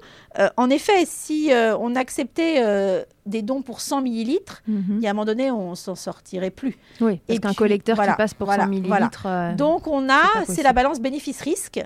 en 0.58 0.69
effet, 0.69 1.06
si 1.06 1.51
on 1.80 1.95
acceptait 1.95 3.06
des 3.25 3.41
dons 3.43 3.62
pour 3.62 3.82
100 3.82 4.01
millilitres, 4.01 4.62
Mhm. 4.67 4.84
il 4.97 5.04
y 5.04 5.08
a 5.08 5.12
un 5.12 5.13
moment 5.13 5.25
donné, 5.25 5.51
on 5.51 5.75
s'en 5.75 5.93
sortirait 5.95 6.49
plus. 6.49 6.75
Oui, 7.01 7.19
parce 7.27 7.38
Et 7.38 7.39
qu'un 7.39 7.54
collecteur 7.54 7.95
voilà, 7.95 8.13
qui 8.13 8.17
passe 8.17 8.34
pour 8.34 8.45
voilà, 8.47 8.63
100 8.63 8.69
voilà. 8.71 8.95
millilitres. 9.06 9.25
euh, 9.27 9.54
Donc 9.56 9.88
on 9.88 10.10
a, 10.10 10.43
c'est 10.47 10.63
la 10.63 10.73
balance 10.73 10.99
bénéfice. 10.99 11.31
Bénéfice 11.32 11.41
risque 11.41 11.82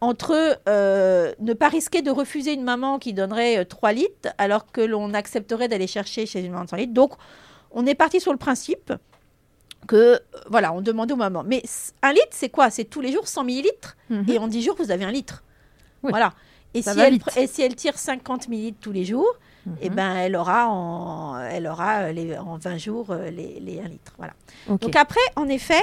entre 0.00 0.58
euh, 0.68 1.32
ne 1.40 1.52
pas 1.52 1.68
risquer 1.68 2.02
de 2.02 2.10
refuser 2.10 2.52
une 2.52 2.62
maman 2.62 2.98
qui 2.98 3.12
donnerait 3.12 3.64
3 3.64 3.92
litres 3.92 4.28
alors 4.38 4.70
que 4.70 4.80
l'on 4.80 5.14
accepterait 5.14 5.68
d'aller 5.68 5.86
chercher 5.86 6.26
chez 6.26 6.40
une 6.40 6.52
maman 6.52 6.64
de 6.64 6.70
100 6.70 6.76
litres. 6.76 6.92
Donc, 6.92 7.12
on 7.70 7.86
est 7.86 7.94
parti 7.94 8.20
sur 8.20 8.32
le 8.32 8.38
principe 8.38 8.92
que, 9.86 10.20
voilà, 10.48 10.72
on 10.72 10.80
demandait 10.80 11.14
aux 11.14 11.16
mamans. 11.16 11.44
Mais 11.44 11.62
un 12.02 12.12
litre, 12.12 12.28
c'est 12.30 12.50
quoi? 12.50 12.70
C'est 12.70 12.84
tous 12.84 13.00
les 13.00 13.12
jours 13.12 13.26
100 13.26 13.44
millilitres. 13.44 13.96
Mhm. 14.10 14.24
Et 14.28 14.38
en 14.38 14.48
10 14.48 14.62
jours, 14.62 14.76
vous 14.78 14.90
avez 14.90 15.04
un 15.04 15.10
litre. 15.10 15.42
Voilà. 16.02 16.32
Et 16.74 16.82
si, 16.82 17.00
elle, 17.00 17.18
et 17.36 17.46
si, 17.46 17.62
elle, 17.62 17.74
tire 17.74 17.98
50 17.98 18.48
millilitres 18.48 18.78
tous 18.80 18.92
les 18.92 19.04
jours, 19.04 19.34
et 19.66 19.86
eh 19.86 19.90
mhm. 19.90 19.96
ben, 19.96 20.16
elle 20.16 20.36
aura, 20.36 20.68
en, 20.68 21.38
elle 21.38 21.66
aura 21.66 22.12
les, 22.12 22.38
en 22.38 22.56
20 22.56 22.78
jours 22.78 23.10
euh, 23.10 23.28
les, 23.30 23.60
les 23.60 23.80
1 23.80 23.88
litre. 23.88 24.14
Voilà. 24.16 24.32
Donc 24.68 24.94
après, 24.96 25.20
en 25.36 25.48
effet, 25.48 25.82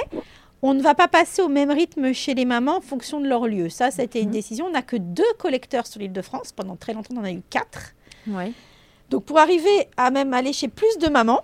on 0.62 0.74
ne 0.74 0.82
va 0.82 0.94
pas 0.94 1.08
passer 1.08 1.42
au 1.42 1.48
même 1.48 1.70
rythme 1.70 2.12
chez 2.12 2.34
les 2.34 2.44
mamans 2.44 2.78
en 2.78 2.80
fonction 2.80 3.20
de 3.20 3.28
leur 3.28 3.46
lieu. 3.46 3.68
Ça, 3.68 3.90
ça 3.90 4.02
a 4.02 4.04
été 4.04 4.20
une 4.20 4.28
mhm. 4.28 4.32
décision. 4.32 4.66
On 4.66 4.70
n'a 4.70 4.82
que 4.82 4.96
deux 4.96 5.32
collecteurs 5.38 5.86
sur 5.86 6.00
l'île 6.00 6.12
de 6.12 6.22
France. 6.22 6.52
Pendant 6.52 6.76
très 6.76 6.94
longtemps, 6.94 7.14
on 7.16 7.20
en 7.20 7.24
a 7.24 7.32
eu 7.32 7.42
quatre. 7.48 7.94
Donc 9.10 9.24
pour 9.24 9.38
arriver 9.38 9.88
à 9.96 10.10
même 10.10 10.34
aller 10.34 10.52
chez 10.52 10.68
plus 10.68 10.98
de 10.98 11.08
mamans, 11.08 11.42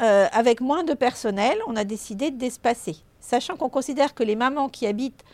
euh, 0.00 0.26
avec 0.32 0.60
moins 0.60 0.84
de 0.84 0.94
personnel, 0.94 1.58
on 1.66 1.76
a 1.76 1.84
décidé 1.84 2.30
d'espacer. 2.30 2.96
Sachant 3.20 3.56
qu'on 3.56 3.68
considère 3.68 4.14
que 4.14 4.22
les 4.22 4.36
mamans 4.36 4.68
qui 4.68 4.86
habitent 4.86 5.24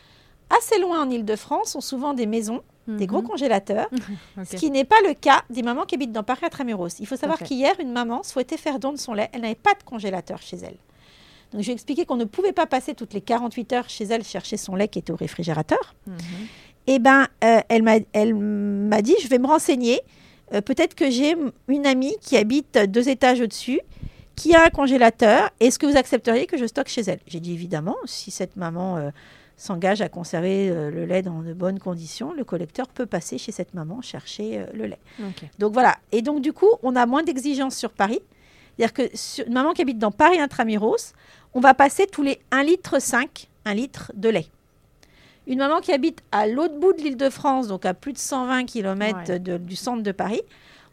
assez 0.49 0.79
loin 0.79 1.03
en 1.03 1.09
Ile-de-France 1.09 1.75
ont 1.75 1.81
souvent 1.81 2.13
des 2.13 2.25
maisons, 2.25 2.61
des 2.87 3.07
gros 3.07 3.21
mhm. 3.21 3.27
congélateurs, 3.27 3.89
ce 4.43 4.55
qui 4.57 4.69
n'est 4.69 4.83
pas 4.83 4.99
le 5.07 5.13
cas 5.13 5.43
des 5.49 5.63
mamans 5.63 5.85
qui 5.85 5.95
habitent 5.95 6.11
dans 6.11 6.23
Paris 6.23 6.45
Intramuros. 6.45 6.99
Il 6.99 7.07
faut 7.07 7.15
savoir 7.15 7.39
qu'hier, 7.39 7.79
une 7.79 7.93
maman 7.93 8.23
souhaitait 8.23 8.57
faire 8.57 8.79
don 8.79 8.91
de 8.91 8.97
son 8.97 9.13
lait. 9.13 9.29
Elle 9.31 9.41
n'avait 9.41 9.55
pas 9.55 9.73
de 9.75 9.83
congélateur 9.83 10.41
chez 10.41 10.57
elle. 10.57 10.77
Donc, 11.55 11.61
je 11.61 11.67
lui 11.67 11.71
ai 11.71 11.75
expliqué 11.75 12.05
qu'on 12.05 12.17
ne 12.17 12.25
pouvait 12.25 12.51
pas 12.51 12.65
passer 12.65 12.93
toutes 12.95 13.13
les 13.13 13.21
48 13.21 13.73
heures 13.73 13.89
chez 13.89 14.03
elle 14.03 14.25
chercher 14.25 14.57
son 14.57 14.75
lait 14.75 14.89
qui 14.89 14.99
était 14.99 15.13
au 15.13 15.15
réfrigérateur. 15.15 15.95
Mhm. 16.05 16.15
Eh 16.87 16.99
bien, 16.99 17.29
euh, 17.45 17.61
elle 17.69 17.81
m'a 17.81 19.01
dit, 19.01 19.15
je 19.21 19.27
vais 19.29 19.39
me 19.39 19.47
renseigner. 19.47 20.01
Euh, 20.53 20.59
peut-être 20.59 20.95
que 20.95 21.09
j'ai 21.09 21.33
une 21.69 21.85
amie 21.85 22.17
qui 22.19 22.35
habite 22.35 22.77
deux 22.77 23.07
étages 23.07 23.39
au-dessus 23.39 23.79
qui 24.35 24.53
a 24.53 24.65
un 24.65 24.69
congélateur, 24.69 25.49
est-ce 25.61 25.79
que 25.79 25.85
vous 25.85 25.95
accepteriez 25.95 26.45
que 26.45 26.57
je 26.57 26.65
stocke 26.65 26.89
chez 26.89 27.03
elle? 27.03 27.19
J'ai 27.25 27.39
dit 27.39 27.53
évidemment, 27.53 27.95
si 28.03 28.31
cette 28.31 28.57
maman 28.57 28.97
euh, 28.97 29.09
s'engage 29.55 30.01
à 30.01 30.09
conserver 30.09 30.69
le 30.69 31.05
lait 31.05 31.21
dans 31.21 31.41
de 31.41 31.53
bonnes 31.53 31.79
conditions, 31.79 32.33
le 32.33 32.43
collecteur 32.43 32.89
peut 32.89 33.05
passer 33.05 33.37
chez 33.37 33.53
cette 33.53 33.73
maman 33.73 34.01
chercher 34.01 34.65
le 34.73 34.87
lait. 34.87 34.99
Donc 35.57 35.71
voilà. 35.71 35.95
Et 36.11 36.21
donc 36.21 36.41
du 36.41 36.51
coup, 36.51 36.67
on 36.83 36.97
a 36.97 37.05
moins 37.05 37.23
d'exigences 37.23 37.77
sur 37.77 37.91
Paris. 37.91 38.19
C'est-à-dire 38.77 38.93
que 38.93 39.47
une 39.47 39.53
maman 39.53 39.73
qui 39.73 39.81
habite 39.81 39.99
dans 39.99 40.11
Paris 40.11 40.39
intramuros, 40.39 41.13
on 41.55 41.61
va 41.61 41.73
passer 41.73 42.05
tous 42.05 42.21
les 42.21 42.39
1 42.51 42.63
litre 42.63 43.01
5, 43.01 43.49
1 43.63 43.73
litre 43.73 44.11
de 44.13 44.29
lait. 44.29 44.47
Une 45.47 45.59
maman 45.59 45.79
qui 45.79 45.93
habite 45.93 46.21
à 46.31 46.47
l'autre 46.47 46.77
bout 46.77 46.91
de 46.93 47.01
l'île 47.01 47.17
de 47.17 47.29
France, 47.29 47.67
donc 47.67 47.85
à 47.85 47.93
plus 47.93 48.13
de 48.13 48.17
120 48.17 48.65
km 48.65 49.37
du 49.57 49.75
centre 49.75 50.03
de 50.03 50.11
Paris, 50.11 50.41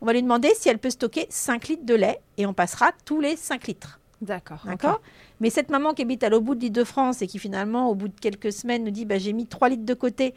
on 0.00 0.06
va 0.06 0.12
lui 0.12 0.22
demander 0.22 0.50
si 0.54 0.68
elle 0.68 0.78
peut 0.78 0.90
stocker 0.90 1.26
5 1.28 1.68
litres 1.68 1.84
de 1.84 1.94
lait 1.94 2.20
et 2.38 2.46
on 2.46 2.54
passera 2.54 2.92
tous 3.04 3.20
les 3.20 3.36
5 3.36 3.66
litres. 3.66 3.98
D'accord. 4.20 4.60
D'accord? 4.64 5.00
Mais 5.40 5.50
cette 5.50 5.68
maman 5.68 5.94
qui 5.94 6.02
habite 6.02 6.22
à 6.22 6.28
l'autre 6.28 6.44
bout 6.44 6.54
de 6.54 6.60
l'île 6.60 6.72
de 6.72 6.84
France 6.84 7.22
et 7.22 7.26
qui 7.26 7.40
finalement, 7.40 7.90
au 7.90 7.96
bout 7.96 8.08
de 8.08 8.20
quelques 8.20 8.52
semaines, 8.52 8.84
nous 8.84 8.92
dit 8.92 9.04
bah, 9.04 9.18
j'ai 9.18 9.32
mis 9.32 9.46
3 9.46 9.68
litres 9.70 9.84
de 9.84 9.94
côté 9.94 10.32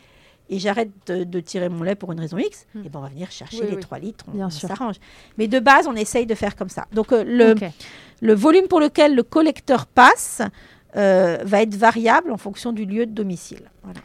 et 0.49 0.59
j'arrête 0.59 0.91
de, 1.07 1.39
tirer 1.39 1.69
mon 1.69 1.83
lait 1.83 1.95
pour 1.95 2.11
une 2.11 2.19
raison 2.19 2.37
X, 2.37 2.65
hmm. 2.73 2.85
et 2.85 2.89
ben 2.89 2.99
on 2.99 3.01
va 3.01 3.09
venir 3.09 3.31
chercher 3.31 3.65
les 3.65 3.79
3 3.79 3.99
litres, 3.99 4.25
on, 4.33 4.49
s'arrange. 4.49 4.95
Mais 5.37 5.47
de 5.47 5.59
base, 5.59 5.87
on 5.87 5.95
essaye 5.95 6.25
de 6.25 6.35
faire 6.35 6.55
comme 6.55 6.69
ça. 6.69 6.85
Donc 6.93 7.11
euh, 7.11 7.23
le, 7.25 7.55
le 8.21 8.33
volume 8.33 8.67
pour 8.67 8.79
lequel 8.79 9.15
le 9.15 9.23
collecteur 9.23 9.85
passe 9.85 10.41
euh, 10.95 11.39
va 11.43 11.61
être 11.61 11.75
variable 11.75 12.31
en 12.31 12.37
fonction 12.37 12.71
du 12.71 12.85
lieu 12.85 13.05
de 13.05 13.11
domicile. 13.11 13.69
Voilà. 13.83 13.99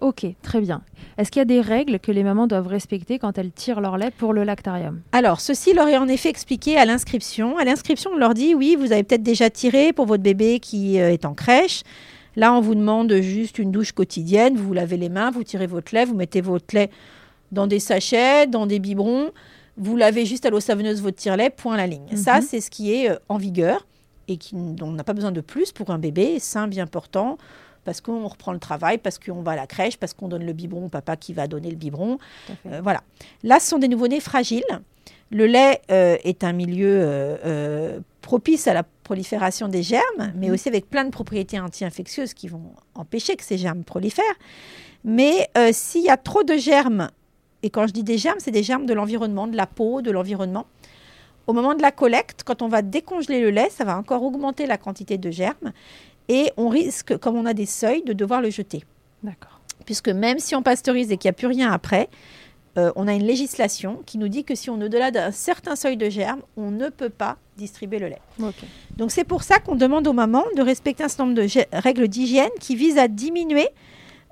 Ok, 0.00 0.24
très 0.40 0.62
bien. 0.62 0.80
Est-ce 1.18 1.30
qu'il 1.30 1.40
y 1.40 1.42
a 1.42 1.44
des 1.44 1.60
règles 1.60 2.00
que 2.00 2.10
les 2.10 2.22
mamans 2.22 2.46
doivent 2.46 2.68
respecter 2.68 3.18
quand 3.18 3.36
elles 3.36 3.52
tirent 3.52 3.82
leur 3.82 3.98
lait 3.98 4.10
pour 4.10 4.32
le 4.32 4.44
lactarium? 4.44 5.02
Alors, 5.12 5.40
ceci 5.42 5.74
leur 5.74 5.88
est 5.88 5.98
en 5.98 6.08
effet 6.08 6.30
expliqué 6.30 6.78
à 6.78 6.86
l'inscription. 6.86 7.58
À 7.58 7.64
l'inscription, 7.64 8.12
on 8.14 8.16
leur 8.16 8.32
dit 8.32 8.54
oui, 8.54 8.76
vous 8.78 8.92
avez 8.92 9.02
peut-être 9.02 9.22
déjà 9.22 9.50
tiré 9.50 9.92
pour 9.92 10.06
votre 10.06 10.22
bébé 10.22 10.58
qui 10.58 10.98
euh, 10.98 11.12
est 11.12 11.26
en 11.26 11.34
crèche. 11.34 11.82
Là, 12.36 12.52
on 12.54 12.60
vous 12.60 12.74
demande 12.74 13.12
juste 13.14 13.58
une 13.58 13.70
douche 13.70 13.92
quotidienne. 13.92 14.56
Vous, 14.56 14.68
vous 14.68 14.72
lavez 14.72 14.96
les 14.96 15.08
mains, 15.08 15.30
vous 15.30 15.44
tirez 15.44 15.66
votre 15.66 15.94
lait, 15.94 16.04
vous 16.04 16.14
mettez 16.14 16.40
votre 16.40 16.74
lait 16.74 16.90
dans 17.52 17.66
des 17.66 17.80
sachets, 17.80 18.46
dans 18.46 18.66
des 18.66 18.78
biberons. 18.78 19.30
Vous 19.76 19.96
lavez 19.96 20.26
juste 20.26 20.46
à 20.46 20.50
l'eau 20.50 20.60
savonneuse 20.60 21.02
votre 21.02 21.16
tire-lait, 21.16 21.50
point 21.50 21.76
la 21.76 21.86
ligne. 21.86 22.16
Ça, 22.16 22.36
mhm. 22.36 22.42
c'est 22.42 22.60
ce 22.60 22.70
qui 22.70 22.92
est 22.92 23.10
euh, 23.10 23.16
en 23.28 23.38
vigueur 23.38 23.86
et 24.28 24.36
qui, 24.36 24.54
dont 24.54 24.88
on 24.88 24.92
n'a 24.92 25.04
pas 25.04 25.14
besoin 25.14 25.32
de 25.32 25.40
plus 25.40 25.72
pour 25.72 25.90
un 25.90 25.98
bébé 25.98 26.38
sain, 26.38 26.68
bien 26.68 26.86
portant 26.86 27.38
parce 27.84 28.00
qu'on 28.00 28.26
reprend 28.26 28.52
le 28.52 28.58
travail, 28.58 28.98
parce 28.98 29.18
qu'on 29.18 29.42
va 29.42 29.52
à 29.52 29.56
la 29.56 29.66
crèche, 29.66 29.96
parce 29.96 30.14
qu'on 30.14 30.28
donne 30.28 30.44
le 30.44 30.52
biberon 30.52 30.86
au 30.86 30.88
papa 30.88 31.16
qui 31.16 31.32
va 31.32 31.46
donner 31.46 31.70
le 31.70 31.76
biberon. 31.76 32.18
Euh, 32.66 32.80
voilà. 32.82 33.02
Là, 33.42 33.58
ce 33.60 33.68
sont 33.68 33.78
des 33.78 33.88
nouveau-nés 33.88 34.20
fragiles. 34.20 34.62
Le 35.30 35.46
lait 35.46 35.80
euh, 35.90 36.16
est 36.24 36.44
un 36.44 36.52
milieu 36.52 37.00
euh, 37.02 38.00
propice 38.20 38.68
à 38.68 38.74
la 38.74 38.82
prolifération 38.82 39.68
des 39.68 39.82
germes, 39.82 40.32
mais 40.36 40.48
mhm. 40.48 40.54
aussi 40.54 40.68
avec 40.68 40.88
plein 40.88 41.04
de 41.04 41.10
propriétés 41.10 41.58
anti-infectieuses 41.58 42.34
qui 42.34 42.48
vont 42.48 42.72
empêcher 42.94 43.36
que 43.36 43.44
ces 43.44 43.58
germes 43.58 43.84
prolifèrent. 43.84 44.24
Mais 45.04 45.48
s'il 45.72 46.02
y 46.02 46.10
a 46.10 46.18
trop 46.18 46.42
de 46.42 46.56
germes, 46.56 47.08
et 47.62 47.70
quand 47.70 47.86
je 47.86 47.92
dis 47.92 48.02
des 48.02 48.18
germes, 48.18 48.38
c'est 48.38 48.50
des 48.50 48.62
germes 48.62 48.86
de 48.86 48.92
l'environnement, 48.94 49.46
de 49.46 49.56
la 49.56 49.66
peau, 49.66 50.02
de 50.02 50.10
l'environnement, 50.10 50.66
au 51.46 51.52
moment 51.52 51.74
de 51.74 51.82
la 51.82 51.90
collecte, 51.90 52.42
quand 52.44 52.62
on 52.62 52.68
va 52.68 52.82
décongeler 52.82 53.40
le 53.40 53.50
lait, 53.50 53.70
ça 53.70 53.84
va 53.84 53.98
encore 53.98 54.22
augmenter 54.22 54.66
la 54.66 54.78
quantité 54.78 55.18
de 55.18 55.30
germes 55.30 55.72
et 56.28 56.52
on 56.56 56.68
risque, 56.68 57.16
comme 57.18 57.36
on 57.36 57.44
a 57.44 57.54
des 57.54 57.66
seuils, 57.66 58.02
de 58.04 58.12
devoir 58.12 58.40
le 58.40 58.50
jeter. 58.50 58.84
D'accord. 59.24 59.60
Puisque 59.84 60.10
même 60.10 60.38
si 60.38 60.54
on 60.54 60.62
pasteurise 60.62 61.10
et 61.10 61.16
qu'il 61.16 61.28
n'y 61.28 61.30
a 61.30 61.38
plus 61.38 61.48
rien 61.48 61.72
après, 61.72 62.08
euh, 62.78 62.92
on 62.94 63.08
a 63.08 63.14
une 63.14 63.24
législation 63.24 64.00
qui 64.06 64.16
nous 64.16 64.28
dit 64.28 64.44
que 64.44 64.54
si 64.54 64.70
on 64.70 64.80
est 64.80 64.84
au-delà 64.84 65.10
d'un 65.10 65.32
certain 65.32 65.74
seuil 65.74 65.96
de 65.96 66.08
germes, 66.08 66.42
on 66.56 66.70
ne 66.70 66.88
peut 66.88 67.10
pas 67.10 67.36
distribuer 67.60 67.98
le 67.98 68.08
lait. 68.08 68.20
Donc 68.96 69.10
c'est 69.10 69.24
pour 69.24 69.42
ça 69.42 69.58
qu'on 69.58 69.76
demande 69.76 70.06
aux 70.08 70.12
mamans 70.12 70.44
de 70.56 70.62
respecter 70.62 71.04
un 71.04 71.08
certain 71.08 71.26
nombre 71.26 71.40
de 71.40 71.46
règles 71.76 72.08
d'hygiène 72.08 72.50
qui 72.58 72.74
visent 72.74 72.98
à 72.98 73.06
diminuer 73.06 73.68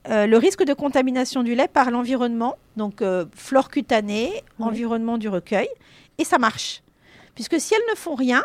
euh, 0.09 0.27
le 0.27 0.39
risque 0.39 0.65
de 0.65 0.73
contamination 0.73 1.43
du 1.43 1.55
lait 1.55 1.69
par 1.69 1.91
l'environnement, 1.91 2.57
donc 2.77 3.03
euh, 3.03 3.27
flore 3.35 3.69
cutanée, 3.69 4.43
environnement 4.59 5.19
du 5.19 5.29
recueil, 5.29 5.69
et 6.17 6.25
ça 6.25 6.39
marche. 6.39 6.83
Puisque 7.35 7.61
si 7.61 7.75
elles 7.75 7.91
ne 7.91 7.97
font 7.97 8.15
rien, 8.15 8.45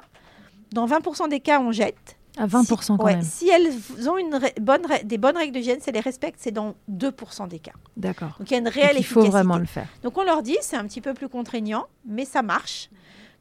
dans 0.73 0.85
20% 0.87 1.29
des 1.29 1.39
cas, 1.39 1.59
on 1.61 1.71
jette. 1.71 2.17
À 2.37 2.47
20% 2.47 2.97
quand 2.97 3.05
même. 3.05 3.21
Si 3.21 3.47
elles 3.47 3.71
ont 4.09 4.17
une 4.17 4.39
bonne 4.59 4.81
des 5.03 5.19
bonnes 5.19 5.37
règles 5.37 5.53
d'hygiène, 5.53 5.79
si 5.79 5.89
elles 5.89 5.95
les 5.95 6.01
respectent, 6.01 6.39
c'est 6.39 6.51
dans 6.51 6.75
2% 6.91 7.47
des 7.47 7.59
cas. 7.59 7.73
D'accord. 7.95 8.35
Donc 8.39 8.49
il 8.49 8.53
y 8.53 8.55
a 8.55 8.59
une 8.59 8.67
réelle 8.67 8.95
il 8.97 9.05
faut 9.05 9.23
vraiment 9.23 9.59
le 9.59 9.65
faire. 9.65 9.87
Donc 10.01 10.17
on 10.17 10.23
leur 10.23 10.41
dit, 10.41 10.57
c'est 10.61 10.75
un 10.75 10.85
petit 10.85 11.01
peu 11.01 11.13
plus 11.13 11.29
contraignant, 11.29 11.85
mais 12.05 12.25
ça 12.25 12.41
marche. 12.41 12.89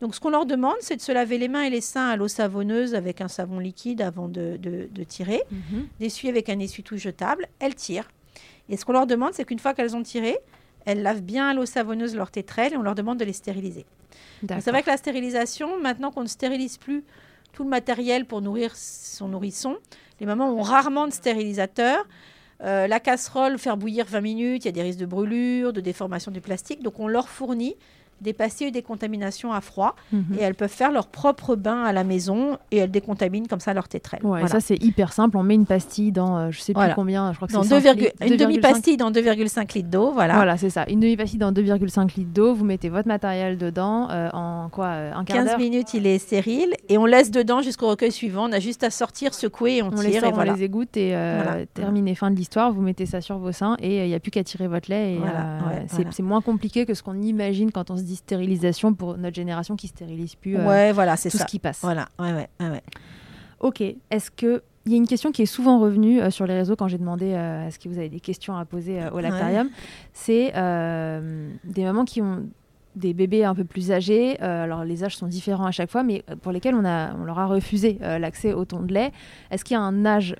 Donc 0.02 0.16
ce 0.16 0.20
qu'on 0.20 0.30
leur 0.30 0.46
demande, 0.46 0.74
c'est 0.80 0.96
de 0.96 1.00
se 1.00 1.12
laver 1.12 1.38
les 1.38 1.46
mains 1.46 1.62
et 1.62 1.70
les 1.70 1.80
seins 1.80 2.08
à 2.08 2.16
l'eau 2.16 2.26
savonneuse 2.26 2.96
avec 2.96 3.20
un 3.20 3.28
savon 3.28 3.60
liquide 3.60 4.02
avant 4.02 4.26
de, 4.26 4.58
de, 4.60 5.04
tirer, 5.04 5.40
d'essuyer 6.00 6.28
avec 6.28 6.48
un 6.48 6.58
essuie-tout 6.58 6.96
jetable. 6.96 7.46
Elles 7.60 7.76
tirent. 7.76 8.08
Et 8.68 8.76
ce 8.76 8.84
qu'on 8.84 8.94
leur 8.94 9.06
demande, 9.06 9.32
c'est 9.32 9.44
qu'une 9.44 9.60
fois 9.60 9.74
qu'elles 9.74 9.94
ont 9.94 10.02
tiré, 10.02 10.36
elles 10.86 11.02
lavent 11.02 11.22
bien 11.22 11.50
à 11.50 11.54
l'eau 11.54 11.66
savonneuse 11.66 12.16
leurs 12.16 12.32
tétrelles 12.32 12.72
et 12.72 12.76
on 12.76 12.82
leur 12.82 12.96
demande 12.96 13.18
de 13.18 13.24
les 13.24 13.32
stériliser. 13.32 13.86
C'est 14.48 14.72
vrai 14.72 14.82
que 14.82 14.90
la 14.90 14.96
stérilisation, 14.96 15.80
maintenant 15.80 16.10
qu'on 16.10 16.22
ne 16.22 16.28
stérilise 16.28 16.78
plus 16.78 17.04
tout 17.52 17.62
le 17.62 17.70
matériel 17.70 18.24
pour 18.24 18.42
nourrir 18.42 18.74
son 18.74 19.28
nourrisson. 19.28 19.76
Les 20.18 20.26
mamans 20.26 20.50
ont 20.50 20.62
rarement 20.62 21.06
de 21.06 21.12
stérilisateur. 21.12 22.08
Euh, 22.64 22.88
la 22.88 22.98
casserole, 22.98 23.56
faire 23.56 23.76
bouillir 23.76 24.06
20 24.06 24.20
minutes, 24.20 24.64
il 24.64 24.66
y 24.66 24.68
a 24.68 24.72
des 24.72 24.82
risques 24.82 24.98
de 24.98 25.06
brûlure, 25.06 25.72
de 25.72 25.80
déformation 25.80 26.32
du 26.32 26.40
plastique. 26.40 26.82
Donc 26.82 26.98
on 26.98 27.06
leur 27.06 27.28
fournit 27.28 27.76
des 28.22 28.32
pastilles 28.32 28.72
des 28.72 28.82
contaminations 28.82 29.52
à 29.52 29.60
froid 29.60 29.94
mhm. 30.12 30.36
et 30.38 30.42
elles 30.42 30.54
peuvent 30.54 30.70
faire 30.70 30.92
leur 30.92 31.08
propre 31.08 31.56
bain 31.56 31.82
à 31.84 31.92
la 31.92 32.04
maison 32.04 32.58
et 32.70 32.78
elles 32.78 32.90
décontaminent 32.90 33.46
comme 33.48 33.60
ça 33.60 33.74
leur 33.74 33.88
tétrelle. 33.88 34.20
Ouais, 34.24 34.46
ça 34.46 34.60
c'est 34.60 34.82
hyper 34.82 35.12
simple. 35.12 35.36
On 35.36 35.42
met 35.42 35.54
une 35.54 35.66
pastille 35.66 36.12
dans 36.12 36.36
euh, 36.38 36.50
je 36.50 36.60
sais 36.60 36.72
plus 36.72 36.82
combien, 36.94 37.32
je 37.32 37.36
crois 37.36 37.48
que 37.48 37.54
c'est 37.54 38.26
une 38.26 38.36
demi-pastille 38.36 38.96
dans 38.96 39.10
2,5 39.10 39.74
litres 39.74 39.90
d'eau, 39.90 40.12
voilà. 40.12 40.34
Voilà, 40.34 40.56
c'est 40.56 40.70
ça. 40.70 40.84
Une 40.88 41.00
demi-pastille 41.00 41.38
dans 41.38 41.52
2,5 41.52 42.16
litres 42.16 42.32
d'eau. 42.32 42.54
Vous 42.54 42.64
mettez 42.64 42.88
votre 42.88 43.08
matériel 43.08 43.58
dedans 43.58 44.08
euh, 44.10 44.30
en 44.32 44.68
quoi 44.70 44.86
euh, 44.86 45.12
Un 45.14 45.24
quart 45.24 45.44
15 45.44 45.58
minutes, 45.58 45.94
il 45.94 46.06
est 46.06 46.18
stérile 46.18 46.74
et 46.88 46.98
on 46.98 47.06
laisse 47.06 47.30
dedans 47.30 47.60
jusqu'au 47.62 47.88
recueil 47.88 48.12
suivant. 48.12 48.48
On 48.48 48.52
a 48.52 48.60
juste 48.60 48.84
à 48.84 48.90
sortir, 48.90 49.34
secouer 49.34 49.78
et 49.78 49.82
on, 49.82 49.90
tire. 49.90 50.02
Les 50.02 50.16
et 50.16 50.32
On 50.32 50.42
les 50.42 50.62
égoutte 50.62 50.96
et 50.96 51.14
terminé. 51.74 52.14
Fin 52.14 52.30
de 52.30 52.36
l'histoire. 52.36 52.72
Vous 52.72 52.82
mettez 52.82 53.06
ça 53.06 53.20
sur 53.20 53.38
vos 53.38 53.52
seins 53.52 53.76
et 53.80 54.04
il 54.04 54.08
n'y 54.08 54.14
a 54.14 54.20
plus 54.20 54.30
qu'à 54.30 54.44
tirer 54.44 54.68
votre 54.68 54.90
lait. 54.90 55.18
c'est 55.88 56.22
moins 56.22 56.40
compliqué 56.40 56.86
que 56.86 56.94
ce 56.94 57.02
qu'on 57.02 57.20
imagine 57.20 57.72
quand 57.72 57.90
on 57.90 57.96
se 57.96 58.02
dit 58.02 58.11
stérilisation 58.16 58.94
pour 58.94 59.16
notre 59.16 59.34
génération 59.34 59.76
qui 59.76 59.88
stérilise 59.88 60.34
plus 60.34 60.56
euh, 60.56 60.66
ouais, 60.66 60.92
voilà, 60.92 61.16
c'est 61.16 61.30
tout 61.30 61.38
ça. 61.38 61.44
ce 61.44 61.50
qui 61.50 61.58
passe. 61.58 61.80
Voilà, 61.82 62.08
ouais, 62.18 62.32
ouais, 62.32 62.48
ouais. 62.60 62.82
Ok, 63.60 63.80
est-ce 63.80 64.30
que 64.30 64.62
il 64.84 64.90
y 64.90 64.94
a 64.96 64.98
une 64.98 65.06
question 65.06 65.30
qui 65.30 65.42
est 65.42 65.46
souvent 65.46 65.78
revenue 65.78 66.20
euh, 66.20 66.30
sur 66.30 66.44
les 66.44 66.54
réseaux 66.54 66.74
quand 66.74 66.88
j'ai 66.88 66.98
demandé 66.98 67.34
euh, 67.34 67.68
est-ce 67.68 67.78
que 67.78 67.88
vous 67.88 67.98
avez 67.98 68.08
des 68.08 68.18
questions 68.18 68.56
à 68.56 68.64
poser 68.64 68.98
au 69.12 69.20
lactarium. 69.20 69.70
C'est 70.12 70.52
des 70.52 71.84
mamans 71.84 72.04
qui 72.04 72.20
ont 72.20 72.44
des 72.96 73.14
bébés 73.14 73.44
un 73.44 73.54
peu 73.54 73.64
plus 73.64 73.90
âgés. 73.90 74.38
alors 74.40 74.84
les 74.84 75.04
âges 75.04 75.16
sont 75.16 75.28
différents 75.28 75.66
à 75.66 75.70
chaque 75.70 75.90
fois, 75.90 76.02
mais 76.02 76.24
pour 76.42 76.52
lesquels 76.52 76.74
on, 76.74 76.84
a, 76.84 77.14
on 77.14 77.24
leur 77.24 77.38
a 77.38 77.46
refusé 77.46 77.98
l'accès 78.00 78.52
au 78.52 78.64
ton 78.64 78.80
de 78.80 78.92
lait. 78.92 79.12
Est-ce 79.50 79.64
qu'il 79.64 79.74
y 79.74 79.78
a 79.78 79.82
un 79.82 80.04
âge 80.04 80.36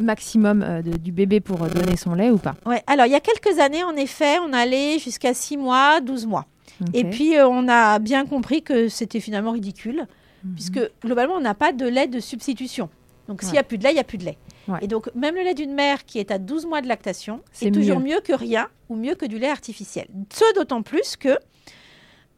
maximum 0.00 0.62
euh, 0.62 0.82
de- 0.82 0.96
du 0.96 1.12
bébé 1.12 1.40
pour 1.40 1.62
euh, 1.62 1.68
donner 1.68 1.96
son 1.96 2.14
lait 2.14 2.30
ou 2.30 2.38
pas 2.38 2.54
Ouais. 2.66 2.82
Alors, 2.86 3.06
il 3.06 3.12
y 3.12 3.14
a 3.14 3.20
quelques 3.20 3.58
années, 3.58 3.82
en 3.84 3.96
effet, 3.96 4.38
on 4.46 4.52
allait 4.52 4.98
jusqu'à 4.98 5.34
6 5.34 5.56
mois, 5.56 6.00
12 6.00 6.26
mois. 6.26 6.46
Et 6.94 7.04
puis, 7.04 7.36
euh, 7.36 7.46
on 7.46 7.68
a 7.68 7.98
bien 7.98 8.24
compris 8.24 8.62
que 8.62 8.88
c'était 8.88 9.20
finalement 9.20 9.52
ridicule, 9.52 10.06
Mhm. 10.44 10.54
puisque 10.54 10.80
globalement, 11.04 11.34
on 11.34 11.40
n'a 11.40 11.54
pas 11.54 11.72
de 11.72 11.86
lait 11.86 12.06
de 12.06 12.20
substitution. 12.20 12.88
Donc, 13.28 13.42
s'il 13.42 13.50
n'y 13.52 13.56
Ouais. 13.58 13.60
a 13.60 13.64
plus 13.64 13.76
de 13.78 13.84
lait, 13.84 13.90
il 13.90 13.94
n'y 13.94 14.00
a 14.00 14.04
plus 14.04 14.16
de 14.18 14.24
lait. 14.24 14.38
Ouais. 14.66 14.78
Et 14.82 14.86
donc, 14.88 15.10
même 15.14 15.34
le 15.34 15.42
lait 15.42 15.54
d'une 15.54 15.74
mère 15.74 16.04
qui 16.06 16.18
est 16.18 16.30
à 16.30 16.38
12 16.38 16.64
mois 16.66 16.80
de 16.80 16.88
lactation, 16.88 17.42
C'est 17.52 17.66
c'est 17.66 17.70
toujours 17.70 18.00
mieux. 18.00 18.14
mieux. 18.14 18.20
que 18.24 18.32
rien 18.32 18.68
ou 18.88 18.96
mieux 18.96 19.14
que 19.14 19.26
du 19.26 19.38
lait 19.38 19.50
artificiel. 19.50 20.06
Ce 20.32 20.54
d'autant 20.54 20.82
plus 20.82 21.16
que 21.16 21.36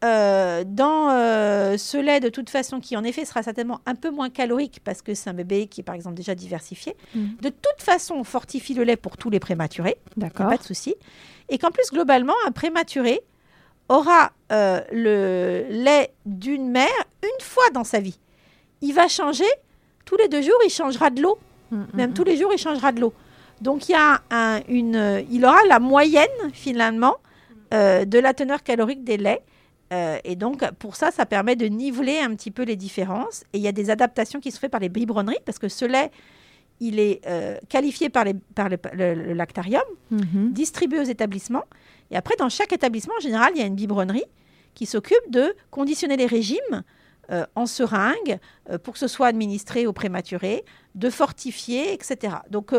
euh, 0.03 0.63
dans 0.67 1.09
euh, 1.11 1.77
ce 1.77 1.97
lait, 1.97 2.19
de 2.19 2.29
toute 2.29 2.49
façon, 2.49 2.79
qui 2.79 2.97
en 2.97 3.03
effet 3.03 3.23
sera 3.25 3.41
certainement 3.43 3.79
un 3.85 3.95
peu 3.95 4.09
moins 4.09 4.29
calorique 4.29 4.81
parce 4.83 5.01
que 5.01 5.13
c'est 5.13 5.29
un 5.29 5.33
bébé 5.33 5.67
qui 5.67 5.81
est 5.81 5.83
par 5.83 5.95
exemple 5.95 6.15
déjà 6.15 6.35
diversifié, 6.35 6.95
Mhm. 7.15 7.37
de 7.41 7.49
toute 7.49 7.79
façon, 7.81 8.15
on 8.15 8.23
fortifie 8.23 8.73
le 8.73 8.83
lait 8.83 8.97
pour 8.97 9.17
tous 9.17 9.29
les 9.29 9.39
prématurés. 9.39 9.97
D'accord. 10.17 10.49
Pas 10.49 10.57
de 10.57 10.63
souci. 10.63 10.95
Et 11.49 11.57
qu'en 11.57 11.71
plus, 11.71 11.89
globalement, 11.91 12.33
un 12.47 12.51
prématuré 12.51 13.21
aura 13.89 14.31
euh, 14.51 14.81
le 14.91 15.65
lait 15.69 16.11
d'une 16.25 16.69
mère 16.69 16.87
une 17.23 17.43
fois 17.45 17.69
dans 17.73 17.83
sa 17.83 17.99
vie. 17.99 18.19
Il 18.81 18.93
va 18.93 19.07
changer 19.07 19.45
tous 20.05 20.17
les 20.17 20.27
deux 20.27 20.41
jours, 20.41 20.59
il 20.65 20.69
changera 20.69 21.09
de 21.09 21.21
l'eau. 21.21 21.37
Mhm, 21.71 21.87
Même 21.93 22.09
mhm. 22.09 22.13
tous 22.15 22.23
les 22.23 22.37
jours, 22.37 22.51
il 22.53 22.57
changera 22.59 22.91
de 22.91 22.99
l'eau. 23.01 23.13
Donc, 23.61 23.87
il, 23.87 23.93
y 23.93 23.95
a 23.95 24.21
un- 24.31 24.59
une, 24.67 25.23
il 25.31 25.45
aura 25.45 25.59
la 25.69 25.79
moyenne, 25.79 26.27
finalement, 26.51 27.15
de 27.71 28.19
la 28.19 28.33
teneur 28.35 28.61
calorique 28.61 29.03
des 29.03 29.17
laits. 29.17 29.41
Euh, 29.91 30.17
et 30.23 30.35
donc, 30.35 30.63
pour 30.79 30.95
ça, 30.95 31.11
ça 31.11 31.25
permet 31.25 31.55
de 31.55 31.65
niveler 31.65 32.19
un 32.19 32.33
petit 32.35 32.51
peu 32.51 32.63
les 32.63 32.75
différences. 32.75 33.43
Et 33.53 33.57
il 33.57 33.61
y 33.63 33.67
a 33.67 33.71
des 33.71 33.89
adaptations 33.89 34.39
qui 34.39 34.51
se 34.51 34.59
font 34.59 34.69
par 34.69 34.79
les 34.79 34.89
biberonneries, 34.89 35.39
parce 35.45 35.59
que 35.59 35.67
ce 35.69 35.85
lait, 35.85 36.09
il 36.79 36.99
est 36.99 37.21
euh, 37.27 37.57
qualifié 37.69 38.09
par, 38.09 38.23
les, 38.23 38.33
par 38.33 38.69
le- 38.69 38.77
le- 38.93 39.13
le 39.13 39.33
lactarium 39.33 39.83
Mhm. 40.11 40.51
distribué 40.53 40.99
aux 40.99 41.03
établissements. 41.03 41.65
Et 42.11 42.15
après, 42.15 42.35
dans 42.37 42.49
chaque 42.49 42.73
établissement, 42.73 43.13
en 43.17 43.21
général, 43.21 43.51
il 43.55 43.59
y 43.59 43.63
a 43.63 43.67
une 43.67 43.75
biberonnerie 43.75 44.25
qui 44.73 44.85
s'occupe 44.85 45.29
de 45.29 45.55
conditionner 45.69 46.17
les 46.17 46.25
régimes 46.25 46.83
euh, 47.31 47.45
en 47.55 47.65
seringue 47.65 48.37
pour 48.83 48.93
que 48.93 48.99
ce 48.99 49.07
soit 49.07 49.27
administré 49.27 49.87
aux 49.87 49.93
prématurés, 49.93 50.65
de 50.95 51.09
fortifier, 51.09 51.93
etc. 51.93 52.35
Donc, 52.49 52.73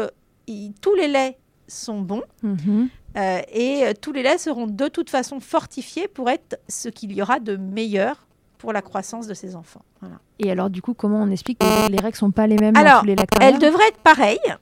il- 0.47 0.75
tous 0.83 0.95
les 0.95 1.09
laits 1.09 1.39
sont 1.69 2.01
bons 2.01 2.23
Mhm. 2.43 2.89
euh, 3.17 3.41
et 3.53 3.85
euh, 3.85 3.93
tous 4.01 4.13
les 4.13 4.23
laits 4.23 4.41
seront 4.41 4.67
de 4.67 4.89
toute 4.89 5.11
façon 5.11 5.41
fortifiés 5.41 6.09
pour 6.09 6.31
être 6.31 6.59
ce 6.69 6.89
qu'il 6.89 7.13
y 7.13 7.23
aura 7.23 7.39
de 7.41 7.57
meilleur 7.57 8.27
pour 8.59 8.73
la 8.73 8.83
croissance 8.83 9.27
de 9.27 9.35
ces 9.35 9.57
enfants. 9.57 9.83
Voilà. 10.01 10.17
Et 10.39 10.51
alors, 10.51 10.71
du 10.71 10.81
coup, 10.81 10.95
comment 10.95 11.21
on 11.23 11.31
explique 11.31 11.59
que 11.59 11.91
les 11.91 11.99
règles 11.99 12.17
sont 12.17 12.31
pas 12.31 12.47
les 12.47 12.57
mêmes 12.57 12.73
dans 12.75 12.81
Alors, 12.81 13.01
tous 13.01 13.07
les 13.07 13.17
lactariums 13.17 13.55
Elles 13.55 13.61
devraient 13.61 13.89
être 13.89 13.99
pareilles, 13.99 14.55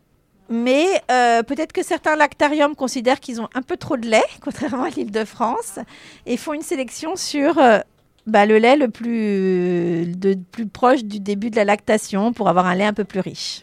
mais 0.49 0.87
euh, 1.11 1.43
peut-être 1.45 1.73
que 1.73 1.85
certains 1.85 2.17
lactariums 2.17 2.75
considèrent 2.75 3.21
qu'ils 3.21 3.41
ont 3.41 3.49
un 3.55 3.63
peu 3.63 3.77
trop 3.77 3.97
de 3.97 4.09
lait, 4.09 4.25
contrairement 4.43 4.85
à 4.85 4.89
l'Île-de-France, 4.91 5.79
et 6.27 6.37
font 6.37 6.53
une 6.53 6.63
sélection 6.63 7.15
sur 7.17 7.59
euh, 7.59 7.79
bah, 8.27 8.45
le 8.45 8.59
lait 8.59 8.77
le 8.77 8.89
plus, 8.89 10.15
de, 10.17 10.35
plus 10.51 10.67
proche 10.67 11.05
du 11.05 11.21
début 11.21 11.51
de 11.51 11.57
la 11.57 11.65
lactation 11.65 12.33
pour 12.33 12.49
avoir 12.49 12.67
un 12.67 12.75
lait 12.75 12.85
un 12.85 12.93
peu 12.93 13.05
plus 13.05 13.21
riche. 13.21 13.63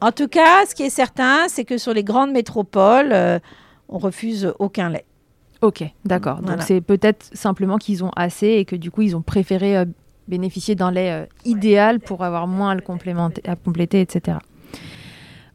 En 0.00 0.12
tout 0.12 0.28
cas, 0.28 0.64
ce 0.68 0.74
qui 0.74 0.82
est 0.84 0.90
certain, 0.90 1.48
c'est 1.48 1.64
que 1.64 1.78
sur 1.78 1.92
les 1.92 2.04
grandes 2.04 2.30
métropoles, 2.32 3.10
euh, 3.12 3.38
on 3.88 3.98
refuse 3.98 4.52
aucun 4.58 4.90
lait. 4.90 5.04
Ok, 5.60 5.82
d'accord. 6.04 6.36
Donc 6.36 6.46
Voilà. 6.46 6.62
c'est 6.62 6.80
peut-être 6.80 7.28
simplement 7.32 7.78
qu'ils 7.78 8.04
ont 8.04 8.12
assez 8.14 8.46
et 8.46 8.64
que 8.64 8.76
du 8.76 8.92
coup 8.92 9.02
ils 9.02 9.16
ont 9.16 9.22
préféré 9.22 9.76
euh, 9.76 9.84
bénéficier 10.28 10.76
d'un 10.76 10.92
lait 10.92 11.10
euh, 11.10 11.26
idéal 11.44 11.98
pour 11.98 12.22
avoir 12.22 12.46
moins 12.46 12.70
à 12.70 12.74
le 12.76 12.80
complémenter, 12.80 13.42
à 13.48 13.56
compléter, 13.56 14.00
etc. 14.00 14.38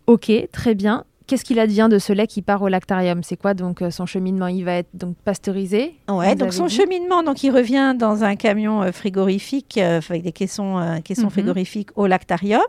Ok, 0.08 0.30
très 0.52 0.76
bien. 0.76 1.06
Qu'est-ce 1.26 1.46
qu'il 1.46 1.58
advient 1.58 1.88
de 1.90 2.00
ce 2.00 2.12
lait 2.12 2.28
qui 2.28 2.42
part 2.42 2.62
au 2.64 2.68
lactarium? 2.68 3.24
C'est 3.24 3.38
quoi? 3.38 3.54
Donc 3.54 3.82
euh, 3.82 3.92
son 3.92 4.06
cheminement 4.06 4.48
Il 4.48 4.66
va 4.66 4.74
être 4.74 4.90
donc 4.94 5.16
pasteurisé 5.24 5.96
Ouais, 6.10 6.36
donc 6.36 6.52
son 6.52 6.68
cheminement, 6.68 7.24
donc 7.24 7.42
il 7.44 7.52
revient 7.52 7.96
dans 7.98 8.26
un 8.26 8.36
camion 8.36 8.92
frigorifique 8.92 9.78
avec 9.78 10.22
des 10.24 10.34
caissons, 10.34 11.00
caissons 11.06 11.24
Mhm. 11.24 11.30
frigorifiques 11.30 11.90
au 11.96 12.08
lactarium. 12.08 12.62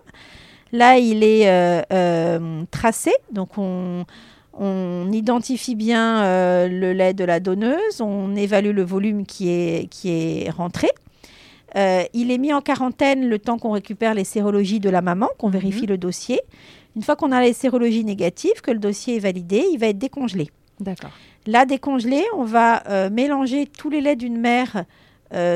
Là, 0.74 0.98
il 0.98 1.22
est 1.22 1.48
euh, 1.48 1.82
euh, 1.92 2.64
tracé, 2.72 3.12
donc 3.30 3.58
on, 3.58 4.04
on 4.58 5.08
identifie 5.12 5.76
bien 5.76 6.24
euh, 6.24 6.66
le 6.68 6.92
lait 6.92 7.14
de 7.14 7.22
la 7.22 7.38
donneuse, 7.38 8.00
on 8.00 8.34
évalue 8.34 8.72
le 8.74 8.82
volume 8.82 9.24
qui 9.24 9.50
est, 9.50 9.88
qui 9.88 10.10
est 10.10 10.50
rentré. 10.50 10.88
Euh, 11.76 12.02
il 12.12 12.32
est 12.32 12.38
mis 12.38 12.52
en 12.52 12.60
quarantaine 12.60 13.28
le 13.28 13.38
temps 13.38 13.56
qu'on 13.56 13.70
récupère 13.70 14.14
les 14.14 14.24
sérologies 14.24 14.80
de 14.80 14.90
la 14.90 15.00
maman, 15.00 15.28
qu'on 15.38 15.48
vérifie 15.48 15.86
le 15.86 15.96
dossier. 15.96 16.40
Une 16.96 17.02
fois 17.02 17.14
qu'on 17.14 17.30
a 17.30 17.40
les 17.40 17.52
sérologies 17.52 18.04
négatives, 18.04 18.60
que 18.60 18.72
le 18.72 18.80
dossier 18.80 19.16
est 19.16 19.20
validé, 19.20 19.64
il 19.72 19.78
va 19.78 19.86
être 19.86 19.98
décongelé. 19.98 20.50
D'accord. 20.80 21.10
Là, 21.46 21.66
décongelé, 21.66 22.22
on 22.36 22.44
va 22.44 22.82
euh, 22.88 23.10
mélanger 23.10 23.66
tous 23.66 23.90
les 23.90 24.00
laits 24.00 24.18
d'une 24.18 24.38
mère 24.40 24.84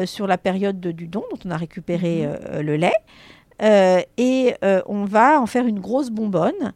sur 0.07 0.27
la 0.27 0.39
période 0.39 0.81
de- 0.81 0.91
du 0.91 1.07
don, 1.07 1.23
dont 1.31 1.39
on 1.47 1.51
a 1.53 1.57
récupéré 1.57 2.27
Mhm. 2.27 2.61
le 2.63 2.77
lait. 2.77 2.99
Euh, 3.63 4.01
et 4.17 4.55
euh, 4.65 4.83
on 4.87 5.05
va 5.05 5.41
en 5.41 5.47
faire 5.47 5.67
une 5.67 5.81
grosse 5.81 6.11
bonbonne. 6.11 6.73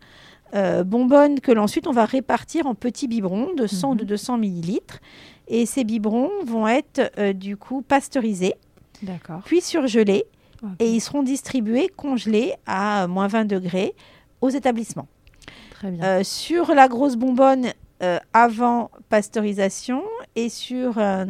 Euh, 0.55 0.85
bonbonne 0.85 1.41
que 1.41 1.51
l'ensuite 1.53 1.87
on 1.87 1.93
va 1.93 2.05
répartir 2.05 2.67
en 2.67 2.75
petits 2.75 3.09
biberons 3.09 3.55
de 3.55 3.67
100 3.67 3.91
ou 3.91 3.95
de 3.95 4.03
Mhm. 4.03 4.09
200 4.09 4.39
millilitres. 4.39 4.99
Et 5.49 5.67
ces 5.67 5.85
biberons 5.85 6.31
vont 6.45 6.69
être 6.69 7.33
du 7.33 7.57
coup 7.57 7.83
pasteurisés, 7.83 8.55
puis 9.45 9.61
surgelés, 9.61 10.25
et 10.79 10.89
ils 10.89 11.01
seront 11.01 11.23
distribués 11.23 11.89
congelés 11.89 12.55
à 12.67 13.07
moins 13.09 13.27
20 13.27 13.45
degrés 13.45 13.95
aux 14.41 14.51
établissements. 14.51 15.09
Très 15.73 15.91
bien. 15.91 16.05
Euh, 16.05 16.23
sur 16.23 16.75
la 16.75 16.87
grosse 16.89 17.17
bonbonne 17.17 17.73
euh, 18.03 18.19
avant 18.33 18.91
pasteurisation 19.09 20.03
et 20.37 20.49
sur 20.49 20.99
euh, 20.99 21.25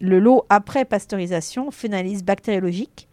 le 0.00 0.18
lot 0.18 0.44
après 0.48 0.84
pasteurisation, 0.84 1.70
analyse 1.84 2.24
bactériologique 2.24 3.08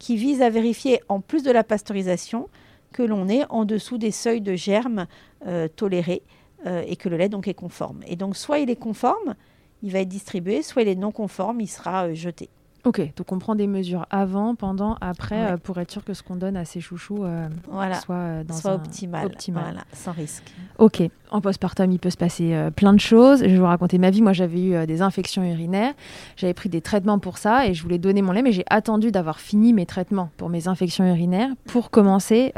qui 0.00 0.16
vise 0.16 0.42
à 0.42 0.50
vérifier, 0.50 1.00
en 1.08 1.20
plus 1.20 1.44
de 1.44 1.52
la 1.52 1.62
pasteurisation, 1.62 2.48
que 2.90 3.04
l'on 3.04 3.28
est 3.28 3.44
en 3.50 3.64
dessous 3.64 3.98
des 3.98 4.10
seuils 4.10 4.40
de 4.40 4.56
germes 4.56 5.06
euh, 5.46 5.68
tolérés 5.68 6.22
euh, 6.66 6.82
et 6.86 6.96
que 6.96 7.08
le 7.08 7.16
lait 7.16 7.28
donc 7.28 7.46
est 7.46 7.54
conforme. 7.54 8.00
Et 8.06 8.16
donc 8.16 8.36
soit 8.36 8.58
il 8.58 8.70
est 8.70 8.76
conforme, 8.76 9.34
il 9.82 9.92
va 9.92 10.00
être 10.00 10.08
distribué, 10.08 10.62
soit 10.62 10.82
il 10.82 10.88
est 10.88 10.96
non 10.96 11.12
conforme, 11.12 11.60
il 11.60 11.68
sera 11.68 12.06
euh, 12.06 12.14
jeté. 12.14 12.48
Ok, 12.86 13.00
donc 13.16 13.30
on 13.30 13.38
prend 13.38 13.54
des 13.54 13.66
mesures 13.66 14.06
avant, 14.10 14.54
pendant, 14.54 14.96
après 15.02 15.36
Ouais. 15.36 15.50
euh, 15.52 15.56
pour 15.58 15.78
être 15.78 15.90
sûr 15.90 16.02
que 16.02 16.14
ce 16.14 16.22
qu'on 16.22 16.36
donne 16.36 16.56
à 16.56 16.64
ces 16.64 16.80
chouchous 16.80 17.24
euh, 17.24 17.46
Voilà. 17.70 17.96
soit 18.00 18.14
euh, 18.14 18.44
dans 18.44 18.54
soit 18.54 18.70
un- 18.70 18.74
optimal, 18.76 19.26
optimal. 19.26 19.62
Voilà, 19.64 19.80
sans 19.92 20.12
risque. 20.12 20.44
Ok, 20.78 21.02
en 21.30 21.40
postpartum, 21.42 21.92
il 21.92 21.98
peut 21.98 22.08
se 22.08 22.16
passer 22.16 22.56
plein 22.74 22.94
de 22.94 23.00
choses. 23.00 23.40
Je 23.42 23.48
vais 23.48 23.58
vous 23.58 23.66
raconter 23.66 23.98
ma 23.98 24.08
vie. 24.08 24.22
Moi, 24.22 24.32
j'avais 24.32 24.62
eu 24.62 24.86
des 24.86 25.02
infections 25.02 25.44
urinaires. 25.44 25.92
J'avais 26.36 26.54
pris 26.54 26.70
des 26.70 26.80
traitements 26.80 27.18
pour 27.18 27.36
ça 27.36 27.66
et 27.66 27.74
je 27.74 27.82
voulais 27.82 27.98
donner 27.98 28.22
mon 28.22 28.32
lait, 28.32 28.40
mais 28.42 28.52
j'ai 28.52 28.64
attendu 28.70 29.10
d'avoir 29.12 29.40
fini 29.40 29.74
mes 29.74 29.84
traitements 29.84 30.30
pour 30.38 30.48
mes 30.48 30.66
infections 30.66 31.04
urinaires 31.06 31.50
pour 31.66 31.90
commencer 31.90 32.52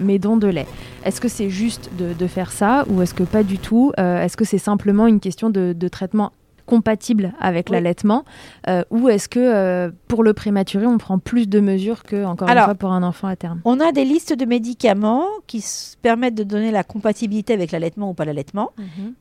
mes 0.00 0.18
dons 0.18 0.36
de 0.36 0.48
lait. 0.48 0.66
Est-ce 1.04 1.20
que 1.20 1.28
c'est 1.28 1.48
juste 1.48 1.90
de, 1.98 2.12
de 2.12 2.26
faire 2.26 2.52
ça 2.52 2.84
ou 2.90 3.00
est-ce 3.00 3.14
que 3.14 3.22
pas 3.22 3.42
du 3.42 3.58
tout 3.58 3.92
Est-ce 3.96 4.36
que 4.36 4.44
c'est 4.44 4.58
simplement 4.58 5.06
une 5.06 5.18
question 5.20 5.48
de, 5.48 5.72
de 5.72 5.88
traitement 5.88 6.32
compatible 6.66 7.32
avec 7.40 7.68
Oui. 7.70 7.74
l'allaitement 7.76 8.24
euh, 8.68 8.82
ou 8.90 9.08
est-ce 9.08 9.28
que 9.28 9.40
euh, 9.40 9.90
pour 10.08 10.22
le 10.22 10.34
prématuré 10.34 10.86
on 10.86 10.98
prend 10.98 11.18
plus 11.18 11.48
de 11.48 11.60
mesures 11.60 12.02
que 12.02 12.24
encore 12.24 12.48
Alors, 12.50 12.64
une 12.64 12.66
fois 12.66 12.74
pour 12.74 12.92
un 12.92 13.02
enfant 13.02 13.28
à 13.28 13.36
terme? 13.36 13.60
On 13.64 13.80
a 13.80 13.92
des 13.92 14.04
listes 14.04 14.34
de 14.34 14.44
médicaments 14.44 15.24
qui 15.46 15.64
permettent 16.02 16.34
de 16.34 16.42
donner 16.44 16.70
la 16.70 16.84
compatibilité 16.84 17.52
avec 17.54 17.72
l'allaitement 17.72 18.10
ou 18.10 18.14
pas 18.14 18.24
l'allaitement. 18.24 18.72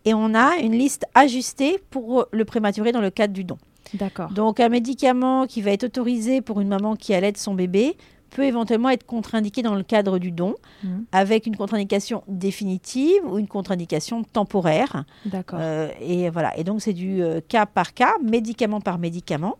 Et 0.06 0.14
on 0.14 0.34
a 0.36 0.58
une 0.62 0.74
liste 0.74 1.06
ajustée 1.14 1.80
pour 1.92 2.26
le 2.32 2.46
prématuré 2.46 2.92
dans 2.92 3.02
le 3.02 3.10
cadre 3.12 3.34
du 3.34 3.44
don. 3.44 3.58
D'accord. 3.94 4.32
Donc 4.32 4.60
un 4.60 4.70
médicament 4.70 5.46
qui 5.46 5.62
va 5.62 5.72
être 5.72 5.84
autorisé 5.86 6.42
pour 6.42 6.60
une 6.60 6.68
maman 6.68 6.96
qui 6.96 7.14
allaite 7.14 7.38
son 7.38 7.54
bébé 7.54 7.96
peut 8.36 8.44
éventuellement 8.44 8.90
être 8.90 9.06
contre-indiqué 9.06 9.62
dans 9.62 9.76
le 9.76 9.84
cadre 9.84 10.20
du 10.20 10.32
don 10.32 10.54
Mhm. 10.84 11.06
avec 11.12 11.46
une 11.48 11.56
contre-indication 11.56 12.24
définitive 12.28 13.22
ou 13.26 13.38
une 13.40 13.48
contre-indication 13.48 14.24
temporaire. 14.24 15.06
D'accord. 15.26 15.60
Euh, 15.62 15.90
et 16.02 16.30
voilà. 16.30 16.58
Et 16.58 16.64
donc 16.64 16.82
c'est 16.82 16.94
du 16.94 17.22
euh, 17.22 17.40
cas 17.48 17.66
par 17.66 17.94
cas, 17.94 18.14
médicament 18.24 18.82
par 18.82 18.98
médicament. 19.00 19.56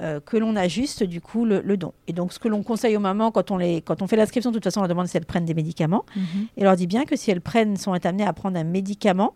euh, 0.00 0.20
que 0.24 0.36
l'on 0.36 0.54
ajuste 0.54 1.02
du 1.02 1.20
coup 1.20 1.44
le, 1.44 1.60
le 1.60 1.76
don. 1.76 1.92
Et 2.06 2.12
donc 2.12 2.32
ce 2.32 2.38
que 2.38 2.46
l'on 2.46 2.62
conseille 2.62 2.96
aux 2.96 3.00
mamans 3.00 3.32
quand 3.32 3.50
on, 3.50 3.56
les, 3.56 3.80
quand 3.82 4.00
on 4.00 4.06
fait 4.06 4.14
l'inscription, 4.14 4.52
de 4.52 4.56
toute 4.56 4.62
façon 4.62 4.78
on 4.78 4.82
leur 4.84 4.88
demande 4.88 5.08
si 5.08 5.16
elles 5.16 5.26
prennent 5.26 5.44
des 5.44 5.54
médicaments. 5.54 6.04
Mhm. 6.14 6.22
Et 6.56 6.60
on 6.60 6.64
leur 6.66 6.76
dit 6.76 6.86
bien 6.86 7.04
que 7.04 7.16
si 7.16 7.32
elles 7.32 7.40
prennent, 7.40 7.76
sont 7.76 7.92
amenées 7.92 8.24
à 8.24 8.32
prendre 8.32 8.56
un 8.56 8.62
médicament 8.62 9.32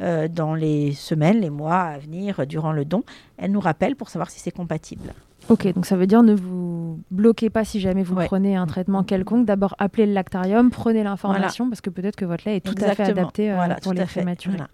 euh, 0.00 0.28
dans 0.28 0.54
les 0.54 0.92
semaines, 0.92 1.40
les 1.40 1.50
mois 1.50 1.80
à 1.80 1.98
venir, 1.98 2.38
euh, 2.38 2.44
durant 2.44 2.70
le 2.70 2.84
don, 2.84 3.02
elles 3.36 3.50
nous 3.50 3.58
rappellent 3.58 3.96
pour 3.96 4.08
savoir 4.08 4.30
si 4.30 4.38
c'est 4.38 4.52
compatible. 4.52 5.12
Ok, 5.48 5.72
donc 5.74 5.86
ça 5.86 5.96
veut 5.96 6.06
dire 6.06 6.22
ne 6.22 6.34
vous 6.34 7.00
bloquez 7.10 7.50
pas 7.50 7.64
si 7.64 7.78
jamais 7.80 8.02
vous 8.02 8.16
Ouais. 8.16 8.26
prenez 8.26 8.56
un 8.56 8.66
traitement 8.66 9.04
quelconque. 9.04 9.46
D'abord, 9.46 9.76
appelez 9.78 10.06
le 10.06 10.12
lactarium, 10.12 10.70
prenez 10.70 11.04
l'information 11.04 11.68
parce 11.68 11.80
que 11.80 11.90
peut-être 11.90 12.16
que 12.16 12.24
votre 12.24 12.44
lait 12.46 12.56
est 12.56 12.60
tout 12.60 12.74
à 12.82 12.94
fait 12.94 13.04
adapté 13.04 13.50
euh, 13.52 13.54
Voilà, 13.54 13.76
pour 13.76 13.92
les 13.92 14.04
prématurés. 14.04 14.56
Voilà. 14.56 14.68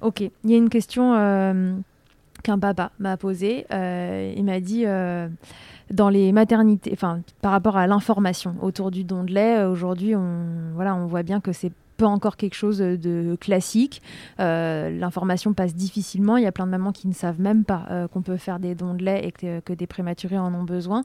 Ok, 0.00 0.20
il 0.20 0.50
y 0.50 0.54
a 0.54 0.56
une 0.56 0.68
question 0.68 1.14
euh, 1.14 1.74
qu'un 2.42 2.58
papa 2.58 2.92
m'a 2.98 3.16
posé. 3.16 3.66
il 3.70 4.44
m'a 4.44 4.60
dit 4.60 4.84
dans 4.84 6.08
les 6.08 6.32
maternités, 6.32 6.90
enfin 6.92 7.20
par 7.40 7.52
rapport 7.52 7.76
à 7.76 7.86
l'information 7.86 8.56
autour 8.60 8.90
du 8.90 9.04
don 9.04 9.24
de 9.24 9.32
lait, 9.32 9.64
aujourd'hui 9.64 10.14
on 10.14 10.44
voilà 10.74 10.94
on 10.94 11.06
voit 11.06 11.22
bien 11.22 11.40
que 11.40 11.52
c'est 11.52 11.72
pas 11.98 12.06
encore 12.06 12.36
quelque 12.36 12.54
chose 12.54 12.78
de 12.78 13.36
classique. 13.38 14.00
Euh, 14.40 14.88
l'information 14.88 15.52
passe 15.52 15.74
difficilement. 15.74 16.36
Il 16.36 16.44
y 16.44 16.46
a 16.46 16.52
plein 16.52 16.64
de 16.64 16.70
mamans 16.70 16.92
qui 16.92 17.08
ne 17.08 17.12
savent 17.12 17.40
même 17.40 17.64
pas 17.64 17.86
euh, 17.90 18.08
qu'on 18.08 18.22
peut 18.22 18.36
faire 18.36 18.60
des 18.60 18.74
dons 18.74 18.94
de 18.94 19.04
lait 19.04 19.26
et 19.26 19.32
que, 19.32 19.72
des 19.74 19.86
prématurés 19.86 20.38
en 20.38 20.54
ont 20.54 20.62
besoin. 20.62 21.02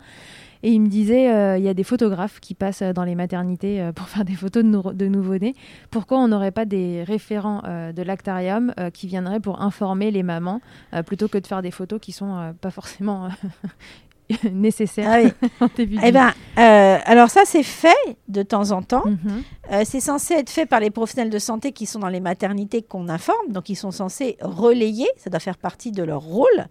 Et 0.61 0.69
il 0.69 0.79
me 0.79 0.87
disait, 0.87 1.33
euh, 1.33 1.57
il 1.57 1.63
y 1.63 1.67
a 1.67 1.73
des 1.73 1.83
photographes 1.83 2.39
qui 2.39 2.53
passent 2.53 2.83
dans 2.83 3.03
les 3.03 3.15
maternités 3.15 3.89
pour 3.95 4.07
faire 4.07 4.23
des 4.23 4.35
photos 4.35 4.63
de, 4.63 4.93
de 4.93 5.07
nouveau-nés. 5.07 5.55
Pourquoi 5.89 6.19
on 6.19 6.27
n'aurait 6.27 6.51
pas 6.51 6.65
des 6.65 7.03
référents 7.03 7.63
de 7.63 8.01
lactarium 8.01 8.73
qui 8.93 9.07
viendraient 9.07 9.39
pour 9.39 9.61
informer 9.61 10.11
les 10.11 10.23
mamans 10.23 10.61
plutôt 11.05 11.27
que 11.27 11.39
de 11.39 11.47
faire 11.47 11.61
des 11.61 11.71
photos 11.71 11.99
qui 11.99 12.11
sont 12.11 12.53
pas 12.61 12.71
forcément 12.71 13.29
nécessaire 14.51 15.31
ah 15.59 15.67
eh 15.77 16.11
ben, 16.11 16.31
euh, 16.57 16.97
alors 17.05 17.29
ça, 17.29 17.41
c'est 17.45 17.63
fait 17.63 18.17
de 18.27 18.43
temps 18.43 18.71
en 18.71 18.81
temps. 18.81 19.05
Mhm. 19.05 19.43
Euh, 19.71 19.81
c'est 19.85 19.99
censé 19.99 20.33
être 20.35 20.49
fait 20.49 20.65
par 20.65 20.79
les 20.79 20.89
professionnels 20.89 21.29
de 21.29 21.39
santé 21.39 21.71
qui 21.71 21.85
sont 21.85 21.99
dans 21.99 22.09
les 22.09 22.19
maternités 22.19 22.81
qu'on 22.81 23.09
informe. 23.09 23.49
Donc, 23.49 23.69
ils 23.69 23.75
sont 23.75 23.91
censés 23.91 24.37
relayer. 24.41 25.07
Ça 25.17 25.29
doit 25.29 25.39
faire 25.39 25.57
partie 25.57 25.91
de 25.91 26.03
leur 26.03 26.21
rôle. 26.21 26.67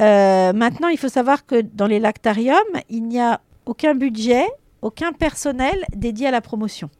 Euh, 0.00 0.52
maintenant, 0.52 0.88
il 0.88 0.98
faut 0.98 1.08
savoir 1.08 1.44
que 1.46 1.60
dans 1.60 1.86
les 1.86 2.00
lactariums, 2.00 2.56
il 2.88 3.06
n'y 3.06 3.20
a 3.20 3.40
aucun 3.66 3.94
budget, 3.94 4.46
aucun 4.82 5.12
personnel 5.12 5.84
dédié 5.94 6.28
à 6.28 6.30
la 6.30 6.40
promotion. 6.40 6.90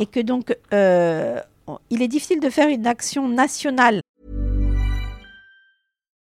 Et 0.00 0.06
que 0.06 0.20
donc, 0.20 0.54
il 0.72 2.02
est 2.02 2.08
difficile 2.08 2.40
de 2.40 2.50
faire 2.50 2.68
une 2.68 2.86
action 2.86 3.28
nationale 3.28 4.02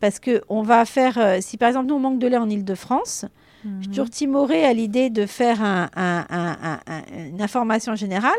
Parce 0.00 0.18
que 0.18 0.42
on 0.48 0.62
va 0.62 0.84
faire, 0.84 1.18
euh, 1.18 1.38
si 1.40 1.56
par 1.56 1.68
exemple 1.68 1.86
nous 1.86 1.94
on 1.94 2.00
manque 2.00 2.18
de 2.18 2.26
lait 2.26 2.38
en 2.38 2.48
Ile-de-France, 2.48 3.26
je 3.62 3.82
suis 3.82 3.88
toujours 3.88 4.08
timorée 4.08 4.64
à 4.64 4.72
l'idée 4.72 5.10
de 5.10 5.26
faire 5.26 5.60
une 5.62 7.42
information 7.42 7.94
générale, 7.94 8.38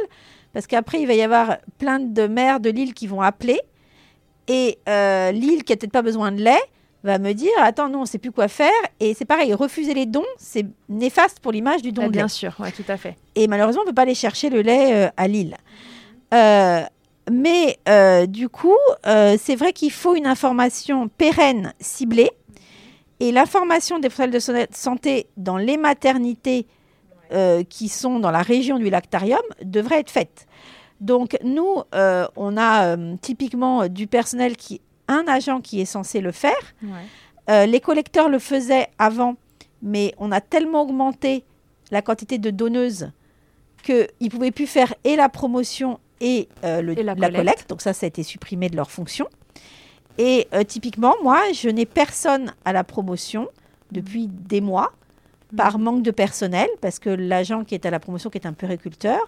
parce 0.51 0.65
qu'après 0.65 0.99
il 0.99 1.07
va 1.07 1.13
y 1.13 1.21
avoir 1.21 1.57
plein 1.77 1.99
de 1.99 2.25
mères 2.25 2.59
de 2.59 2.71
l'île 2.71 2.95
qui 2.95 3.05
vont 3.05 3.21
appeler, 3.21 3.59
et 4.47 4.79
euh, 4.89 5.31
l'île 5.31 5.63
qui 5.63 5.73
n'a 5.73 5.77
peut-être 5.77 5.91
pas 5.91 6.01
besoin 6.01 6.31
de 6.31 6.41
lait 6.41 6.61
va 7.03 7.17
me 7.17 7.33
dire 7.33 7.51
attends 7.59 7.89
non 7.89 8.01
on 8.01 8.05
sait 8.05 8.19
plus 8.19 8.31
quoi 8.31 8.47
faire 8.47 8.69
et 8.99 9.13
c'est 9.13 9.25
pareil 9.25 9.53
refuser 9.53 9.93
les 9.93 10.05
dons 10.05 10.25
c'est 10.37 10.65
néfaste 10.87 11.39
pour 11.39 11.51
l'image 11.51 11.81
du 11.81 11.91
don 11.91 12.03
ah, 12.03 12.07
de 12.07 12.11
lait. 12.11 12.19
bien 12.19 12.27
sûr 12.27 12.55
ouais, 12.59 12.71
tout 12.71 12.83
à 12.87 12.97
fait. 12.97 13.17
Et 13.33 13.47
malheureusement 13.47 13.81
on 13.83 13.87
peut 13.87 13.93
pas 13.93 14.03
aller 14.03 14.13
chercher 14.13 14.49
le 14.49 14.61
lait 14.61 15.07
euh, 15.07 15.09
à 15.17 15.27
Lille 15.27 15.55
euh, 16.33 16.83
mais 17.31 17.79
euh, 17.87 18.25
du 18.25 18.49
coup, 18.49 18.77
euh, 19.07 19.37
c'est 19.41 19.55
vrai 19.55 19.71
qu'il 19.71 19.91
faut 19.91 20.15
une 20.15 20.27
information 20.27 21.07
pérenne, 21.07 21.73
ciblée. 21.79 22.29
Et 23.21 23.31
l'information 23.31 23.99
des 23.99 24.09
professionnels 24.09 24.67
de 24.69 24.75
santé 24.75 25.27
dans 25.37 25.57
les 25.57 25.77
maternités 25.77 26.67
euh, 27.31 27.63
qui 27.63 27.87
sont 27.87 28.19
dans 28.19 28.31
la 28.31 28.41
région 28.41 28.79
du 28.79 28.89
lactarium 28.89 29.41
devrait 29.63 29.99
être 29.99 30.11
faite. 30.11 30.45
Donc 30.99 31.37
nous, 31.43 31.83
on 31.93 32.57
a 32.57 32.97
typiquement 33.21 33.87
du 33.87 34.05
personnel 34.05 34.55
qui, 34.55 34.81
un 35.07 35.23
agent 35.27 35.61
qui 35.61 35.81
est 35.81 35.85
censé 35.85 36.21
le 36.21 36.31
faire. 36.31 36.75
les 37.47 37.79
collecteurs 37.79 38.29
le 38.29 38.37
faisaient 38.37 38.87
avant, 38.99 39.35
mais 39.81 40.13
on 40.19 40.31
a 40.31 40.41
tellement 40.41 40.83
augmenté 40.83 41.43
la 41.89 42.03
quantité 42.03 42.37
de 42.37 42.51
donneuses 42.51 43.11
qu'ils 43.83 44.07
ne 44.21 44.29
pouvaient 44.29 44.51
plus 44.51 44.67
faire 44.67 44.93
et 45.03 45.15
la 45.15 45.27
promotion 45.27 45.99
et, 46.21 46.47
euh, 46.63 46.81
la, 46.81 47.15
collecte. 47.15 47.69
Donc 47.69 47.81
ça, 47.81 47.93
ça 47.93 48.05
a 48.05 48.07
été 48.07 48.23
supprimé 48.23 48.69
de 48.69 48.77
leur 48.77 48.89
fonction. 48.89 49.27
Et 50.17 50.47
euh, 50.53 50.63
typiquement, 50.63 51.15
moi, 51.23 51.41
je 51.53 51.67
n'ai 51.67 51.85
personne 51.85 52.53
à 52.63 52.71
la 52.71 52.83
promotion 52.83 53.49
depuis 53.91 54.27
des 54.27 54.61
mois 54.61 54.93
par 55.57 55.77
mhm. 55.77 55.83
manque 55.83 56.03
de 56.03 56.11
personnel, 56.11 56.69
parce 56.79 56.99
que 56.99 57.09
l'agent 57.09 57.65
qui 57.65 57.75
est 57.75 57.85
à 57.85 57.89
la 57.89 57.99
promotion, 57.99 58.29
qui 58.29 58.37
est 58.37 58.47
un 58.47 58.53
périculteur, 58.53 59.19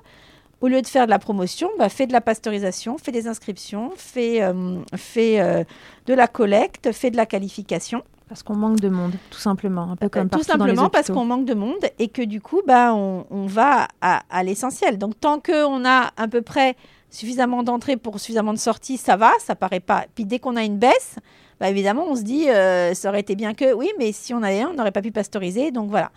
au 0.61 0.67
lieu 0.67 0.81
de 0.81 0.87
faire 0.87 1.05
de 1.05 1.09
la 1.09 1.19
promotion, 1.19 1.69
bah, 1.77 1.89
fait 1.89 2.07
de 2.07 2.13
la 2.13 2.21
pasteurisation, 2.21 2.97
fait 2.97 3.11
des 3.11 3.27
inscriptions, 3.27 3.91
fait, 3.97 4.41
euh, 4.41 4.77
fait 4.95 5.65
de 6.05 6.13
la 6.13 6.27
collecte, 6.27 6.93
fait 6.93 7.11
de 7.11 7.17
la 7.17 7.25
qualification. 7.25 8.03
Parce 8.29 8.41
qu'on 8.41 8.55
manque 8.55 8.79
de 8.79 8.89
monde, 8.89 9.13
tout 9.29 9.39
simplement, 9.39 9.91
un 9.91 9.95
peu 9.95 10.09
comme 10.09 10.29
Tout 10.29 10.43
simplement 10.43 10.89
parce 10.89 11.11
qu'on 11.11 11.25
manque 11.25 11.45
de 11.45 11.53
monde 11.53 11.85
et 11.99 12.07
que 12.07 12.21
du 12.21 12.41
coup, 12.41 12.61
bah, 12.65 12.93
on, 12.93 13.45
va 13.45 13.87
à, 14.01 14.43
l'essentiel. 14.43 14.97
Donc 14.97 15.19
tant 15.19 15.39
qu'on 15.39 15.85
a 15.85 16.11
à 16.17 16.27
peu 16.27 16.41
près 16.41 16.75
suffisamment 17.09 17.61
d'entrées 17.61 17.97
pour 17.97 18.19
suffisamment 18.19 18.53
de 18.53 18.57
sorties, 18.59 18.97
ça 18.97 19.17
va, 19.17 19.31
ça 19.39 19.55
paraît 19.55 19.79
pas. 19.79 20.05
Puis 20.15 20.25
dès 20.25 20.39
qu'on 20.39 20.55
a 20.55 20.63
une 20.63 20.77
baisse, 20.77 21.17
bah, 21.59 21.69
évidemment, 21.69 22.05
on 22.09 22.15
se 22.15 22.23
dit, 22.23 22.49
euh, 22.49 22.93
ça 22.93 23.09
aurait 23.09 23.19
été 23.19 23.35
bien 23.35 23.53
que, 23.53 23.73
oui, 23.73 23.89
mais 23.99 24.11
si 24.11 24.33
on 24.33 24.41
avait 24.41 24.61
un, 24.61 24.69
on 24.69 24.73
n'aurait 24.73 24.91
pas 24.91 25.01
pu 25.01 25.11
pasteuriser. 25.11 25.71
Donc 25.71 25.89
voilà. 25.89 26.11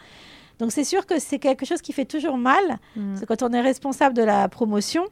Donc 0.59 0.73
c'est 0.73 0.85
sûr 0.85 1.07
que 1.07 1.19
c'est 1.19 1.39
quelque 1.39 1.67
chose 1.67 1.83
qui 1.83 1.93
fait 1.93 2.07
toujours 2.07 2.39
mal. 2.39 2.79
Mm. 2.97 3.17
C'est 3.17 3.27
quand 3.27 3.43
on 3.43 3.53
est 3.53 3.61
responsable 3.61 4.17
de 4.17 4.23
la 4.23 4.49
promotion 4.49 5.05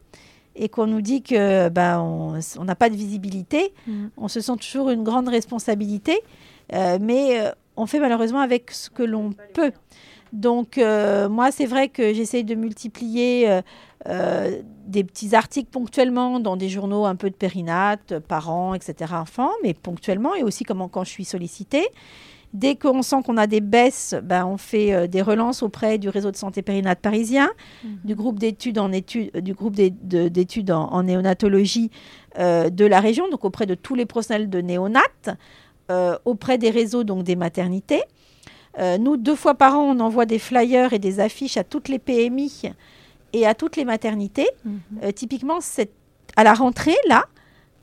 et 0.56 0.68
qu'on 0.68 0.86
nous 0.86 1.00
dit 1.00 1.22
que 1.22 1.68
bah, 1.68 2.00
on 2.00 2.64
n'a 2.64 2.74
pas 2.74 2.88
de 2.88 2.96
visibilité, 2.96 3.74
mm. 3.86 4.06
on 4.16 4.28
se 4.28 4.40
sent 4.40 4.56
toujours 4.56 4.90
une 4.90 5.02
grande 5.02 5.28
responsabilité. 5.28 6.20
Euh, 6.72 6.98
mais 7.00 7.40
euh, 7.40 7.50
on 7.76 7.86
fait 7.86 8.00
malheureusement 8.00 8.40
avec 8.40 8.70
ce 8.70 8.90
que 8.90 9.02
l'on 9.02 9.30
peut. 9.52 9.72
Donc, 10.32 10.78
euh, 10.78 11.28
moi, 11.28 11.50
c'est 11.52 11.66
vrai 11.66 11.88
que 11.88 12.12
j'essaye 12.12 12.44
de 12.44 12.54
multiplier 12.54 13.60
des 14.86 15.02
petits 15.02 15.34
articles 15.34 15.70
ponctuellement 15.70 16.38
dans 16.38 16.56
des 16.56 16.68
journaux 16.68 17.06
un 17.06 17.16
peu 17.16 17.30
de 17.30 17.34
périnate, 17.34 18.18
parents, 18.18 18.74
etc., 18.74 19.14
enfants, 19.14 19.50
mais 19.62 19.72
ponctuellement 19.72 20.34
et 20.34 20.42
aussi 20.42 20.64
comment, 20.64 20.88
quand 20.88 21.04
je 21.04 21.10
suis 21.10 21.24
sollicitée. 21.24 21.86
Dès 22.52 22.76
qu'on 22.76 23.02
sent 23.02 23.16
qu'on 23.24 23.36
a 23.36 23.46
des 23.46 23.62
baisses, 23.62 24.14
ben, 24.22 24.46
on 24.46 24.58
fait 24.58 25.08
des 25.08 25.22
relances 25.22 25.62
auprès 25.62 25.98
du 25.98 26.08
réseau 26.08 26.30
de 26.30 26.36
santé 26.36 26.62
périnate 26.62 27.00
parisien, 27.00 27.50
mmh. 27.82 27.88
du 28.04 28.14
groupe 28.14 28.38
d'études 28.38 28.78
en, 28.78 28.92
études, 28.92 29.36
du 29.38 29.54
groupe 29.54 29.74
d'études 29.74 30.70
en, 30.70 30.84
en, 30.92 31.02
néonatologie 31.02 31.90
de 32.38 32.84
la 32.84 33.00
région, 33.00 33.28
donc 33.30 33.44
auprès 33.44 33.66
de 33.66 33.74
tous 33.74 33.94
les 33.94 34.04
professionnels 34.04 34.50
de 34.50 34.60
néonates. 34.60 35.30
Euh, 35.90 36.16
auprès 36.24 36.56
des 36.56 36.70
réseaux, 36.70 37.04
donc 37.04 37.24
des 37.24 37.36
maternités. 37.36 38.02
Euh, 38.78 38.96
nous, 38.96 39.18
deux 39.18 39.36
fois 39.36 39.54
par 39.54 39.78
an, 39.78 39.82
on 39.94 40.00
envoie 40.00 40.24
des 40.24 40.38
flyers 40.38 40.94
et 40.94 40.98
des 40.98 41.20
affiches 41.20 41.58
à 41.58 41.64
toutes 41.64 41.88
les 41.88 41.98
PMI 41.98 42.72
et 43.34 43.46
à 43.46 43.54
toutes 43.54 43.76
les 43.76 43.84
maternités. 43.84 44.48
Mhm. 44.64 44.80
Euh, 45.02 45.12
typiquement, 45.12 45.60
c'est 45.60 45.90
à 46.36 46.44
la 46.44 46.54
rentrée, 46.54 46.96
là, 47.06 47.26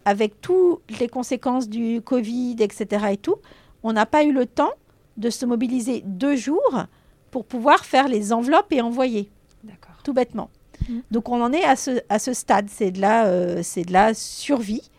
avec 0.03 0.41
toutes 0.41 0.81
les 0.99 1.07
conséquences 1.07 1.69
du 1.69 2.01
Covid, 2.01 2.55
etc. 2.59 3.05
et 3.11 3.17
tout, 3.17 3.35
on 3.83 3.93
n'a 3.93 4.07
pas 4.07 4.23
eu 4.23 4.31
le 4.31 4.47
temps 4.47 4.71
de 5.17 5.29
se 5.29 5.45
mobiliser 5.45 6.01
deux 6.03 6.35
jours 6.35 6.85
pour 7.29 7.45
pouvoir 7.45 7.85
faire 7.85 8.07
les 8.07 8.33
enveloppes 8.33 8.73
et 8.73 8.81
envoyer. 8.81 9.29
D'accord. 9.63 10.01
Tout 10.03 10.13
bêtement. 10.13 10.49
Mhm. 10.89 11.03
Donc 11.11 11.29
on 11.29 11.39
en 11.39 11.53
est 11.53 11.63
à 11.63 11.75
ce, 11.75 12.01
à 12.09 12.17
ce 12.17 12.33
stade. 12.33 12.65
C'est 12.67 12.89
de 12.89 12.99
la, 12.99 13.61
c'est 13.61 13.83
de 13.83 13.93
la 13.93 14.15
survie. 14.15 14.89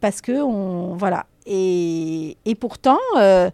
parce 0.00 0.22
que 0.22 0.40
on, 0.40 0.96
voilà, 0.96 1.26
et, 1.46 2.54
pourtant, 2.58 2.98
euh, 3.16 3.50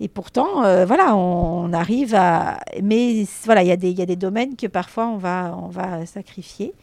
et 0.00 0.08
pourtant 0.08 0.64
euh, 0.64 0.84
voilà, 0.84 1.14
on, 1.16 1.72
arrive 1.72 2.14
à. 2.14 2.58
Mais 2.82 3.24
voilà, 3.44 3.62
il 3.62 3.68
y, 3.68 3.72
a 3.72 3.76
des, 3.76 3.90
y 3.90 4.02
a 4.02 4.06
des 4.06 4.16
domaines 4.16 4.56
que 4.56 4.66
parfois 4.66 5.06
on 5.06 5.16
va, 5.16 5.56
on 5.62 5.68
va 5.68 6.06
sacrifier. 6.06 6.74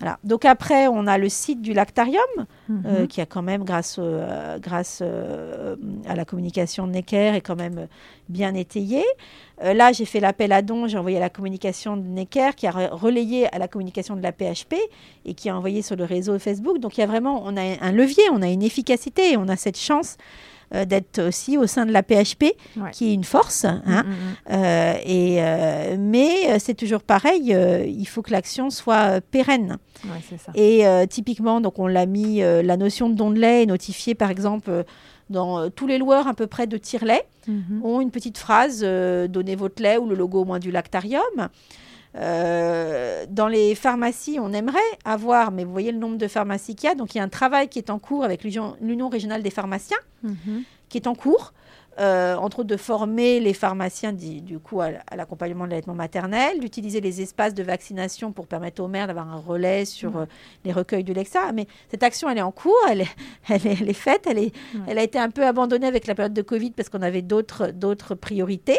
Voilà. 0.00 0.18
Donc 0.24 0.44
après, 0.44 0.86
on 0.88 1.06
a 1.06 1.18
le 1.18 1.28
site 1.28 1.60
du 1.62 1.72
Lactarium, 1.72 2.20
Mhm. 2.68 3.06
qui 3.06 3.20
a 3.20 3.26
quand 3.26 3.42
même, 3.42 3.64
grâce, 3.64 3.96
euh, 3.98 4.58
grâce 4.58 5.00
euh, 5.02 5.76
à 6.08 6.14
la 6.14 6.24
communication 6.24 6.86
de 6.86 6.92
Necker, 6.92 7.34
est 7.36 7.40
quand 7.40 7.56
même 7.56 7.86
bien 8.28 8.54
étayé. 8.54 9.02
Euh, 9.62 9.74
là, 9.74 9.92
j'ai 9.92 10.04
fait 10.06 10.20
l'appel 10.20 10.52
à 10.52 10.62
don, 10.62 10.86
j'ai 10.86 10.96
envoyé 10.98 11.18
à 11.18 11.20
la 11.20 11.28
communication 11.30 11.96
de 11.96 12.06
Necker, 12.06 12.50
qui 12.56 12.66
a 12.66 12.70
re- 12.70 12.90
relayé 12.90 13.52
à 13.54 13.58
la 13.58 13.68
communication 13.68 14.16
de 14.16 14.22
la 14.22 14.32
PHP 14.32 14.74
et 15.26 15.34
qui 15.34 15.48
a 15.50 15.56
envoyé 15.56 15.82
sur 15.82 15.96
le 15.96 16.04
réseau 16.04 16.38
Facebook. 16.38 16.78
Donc 16.78 16.96
il 16.96 17.00
y 17.00 17.04
a 17.04 17.06
vraiment, 17.06 17.42
on 17.44 17.56
a 17.56 17.62
un 17.80 17.92
levier, 17.92 18.24
on 18.32 18.42
a 18.42 18.48
une 18.48 18.62
efficacité 18.62 19.32
et 19.32 19.36
on 19.36 19.48
a 19.48 19.56
cette 19.56 19.78
chance 19.78 20.16
euh, 20.74 20.84
d'être 20.84 21.20
aussi 21.28 21.58
au 21.58 21.66
sein 21.66 21.86
de 21.86 21.92
la 21.92 22.02
PHP, 22.02 22.44
Ouais. 22.76 22.90
qui 22.92 23.10
est 23.10 23.14
une 23.14 23.24
force. 23.24 23.64
hein. 23.64 23.82
Mhm, 23.86 23.94
mhm. 23.96 24.04
Euh, 24.52 24.94
et, 25.04 25.36
euh, 25.42 25.96
mais 25.98 26.58
c'est 26.58 26.74
toujours 26.74 27.02
pareil, 27.02 27.54
il 27.86 28.06
faut 28.06 28.22
que 28.22 28.30
l'action 28.30 28.70
soit 28.70 29.20
pérenne. 29.20 29.78
Ouais, 30.04 30.20
c'est 30.28 30.38
ça. 30.38 30.52
Et 30.54 30.84
typiquement, 31.08 31.60
donc 31.60 31.78
on 31.78 31.86
l'a 31.86 32.06
mis, 32.06 32.40
la 32.40 32.76
notion 32.76 33.08
de 33.08 33.14
don 33.14 33.30
de 33.30 33.38
lait 33.38 33.62
est 33.64 33.66
notifiée 33.66 34.14
par 34.14 34.30
exemple 34.30 34.84
dans 35.30 35.58
euh, 35.60 35.68
tous 35.70 35.86
les 35.86 35.96
loueurs 35.98 36.26
à 36.28 36.34
peu 36.34 36.46
près 36.46 36.66
de 36.66 36.76
tire-lait 36.76 37.24
Mhm. 37.48 37.80
ont 37.84 38.00
une 38.00 38.10
petite 38.12 38.38
phrase 38.38 38.82
euh, 38.84 39.26
donnez 39.26 39.56
votre 39.56 39.82
lait 39.82 39.96
ou 39.98 40.06
le 40.06 40.14
logo 40.14 40.42
au 40.42 40.44
moins 40.44 40.60
du 40.60 40.70
lactarium. 40.70 41.48
Euh, 42.16 43.24
dans 43.28 43.48
les 43.48 43.74
pharmacies, 43.74 44.38
on 44.40 44.52
aimerait 44.52 44.78
avoir, 45.04 45.50
mais 45.50 45.64
vous 45.64 45.72
voyez 45.72 45.92
le 45.92 45.98
nombre 45.98 46.18
de 46.18 46.28
pharmacies 46.28 46.74
qu'il 46.74 46.88
y 46.88 46.92
a, 46.92 46.94
donc 46.94 47.14
il 47.14 47.18
y 47.18 47.20
a 47.20 47.24
un 47.24 47.28
travail 47.28 47.68
qui 47.68 47.78
est 47.78 47.90
en 47.90 47.98
cours 47.98 48.22
avec 48.24 48.44
l'Union 48.44 49.08
régionale 49.08 49.42
des 49.42 49.50
pharmaciens 49.50 49.98
Mhm. 50.22 50.62
qui 50.88 50.98
est 50.98 51.06
en 51.08 51.14
cours, 51.14 51.52
euh, 51.98 52.36
entre 52.36 52.60
autres 52.60 52.68
de 52.68 52.76
former 52.76 53.40
les 53.40 53.54
pharmaciens 53.54 54.12
du, 54.12 54.40
du 54.42 54.58
coup 54.58 54.80
à, 54.80 54.90
à 55.10 55.16
l'accompagnement 55.16 55.64
de 55.64 55.70
l'allaitement 55.70 55.94
maternel, 55.94 56.60
d'utiliser 56.60 57.00
les 57.00 57.20
espaces 57.22 57.54
de 57.54 57.62
vaccination 57.62 58.30
pour 58.30 58.46
permettre 58.46 58.82
aux 58.82 58.88
mères 58.88 59.06
d'avoir 59.06 59.28
un 59.32 59.38
relais 59.38 59.84
sur 59.86 60.16
euh, 60.16 60.26
les 60.64 60.72
recueils 60.72 61.02
de 61.04 61.12
Lexa. 61.12 61.50
Mais 61.52 61.66
cette 61.90 62.02
action, 62.02 62.28
elle 62.30 62.38
est 62.38 62.42
en 62.42 62.52
cours, 62.52 62.76
elle 62.90 63.00
est, 63.02 63.16
elle 63.48 63.66
est, 63.66 63.80
elle 63.80 63.88
est 63.88 63.94
faite, 63.94 64.26
elle, 64.28 64.38
est, 64.38 64.52
elle 64.86 64.98
a 64.98 65.02
été 65.02 65.18
un 65.18 65.30
peu 65.30 65.44
abandonnée 65.46 65.86
avec 65.86 66.06
la 66.06 66.14
période 66.14 66.34
de 66.34 66.42
Covid 66.42 66.70
parce 66.70 66.88
qu'on 66.90 67.02
avait 67.02 67.22
d'autres 67.22 68.14
priorités. 68.14 68.78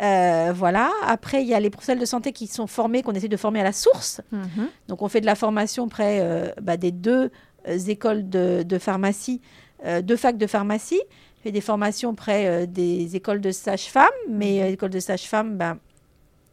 Euh, 0.00 0.52
voilà. 0.54 0.90
Après, 1.06 1.42
il 1.42 1.48
y 1.48 1.54
a 1.54 1.60
les 1.60 1.70
professionnels 1.70 2.00
de 2.00 2.06
santé 2.06 2.32
qui 2.32 2.46
sont 2.46 2.66
formés, 2.66 3.02
qu'on 3.02 3.12
essaie 3.12 3.28
de 3.28 3.36
former 3.36 3.60
à 3.60 3.64
la 3.64 3.72
source. 3.72 4.20
Mhm. 4.30 4.68
Donc, 4.88 5.02
on 5.02 5.08
fait 5.08 5.20
de 5.20 5.26
la 5.26 5.34
formation 5.34 5.88
près 5.88 6.20
euh, 6.20 6.50
bah, 6.62 6.76
des 6.76 6.92
deux 6.92 7.30
euh, 7.66 7.78
écoles 7.88 8.28
de, 8.28 8.62
de 8.62 8.78
pharmacie, 8.78 9.40
deux 10.02 10.16
facs 10.16 10.38
de 10.38 10.46
pharmacie. 10.46 11.00
On 11.38 11.42
fait 11.44 11.52
des 11.52 11.60
formations 11.60 12.14
près 12.14 12.66
des 12.66 13.14
écoles 13.14 13.40
de 13.40 13.52
sages-femmes, 13.52 14.08
mais 14.28 14.68
l'école 14.70 14.90
de 14.90 14.98
sages-femmes, 14.98 15.56
ben, 15.56 15.78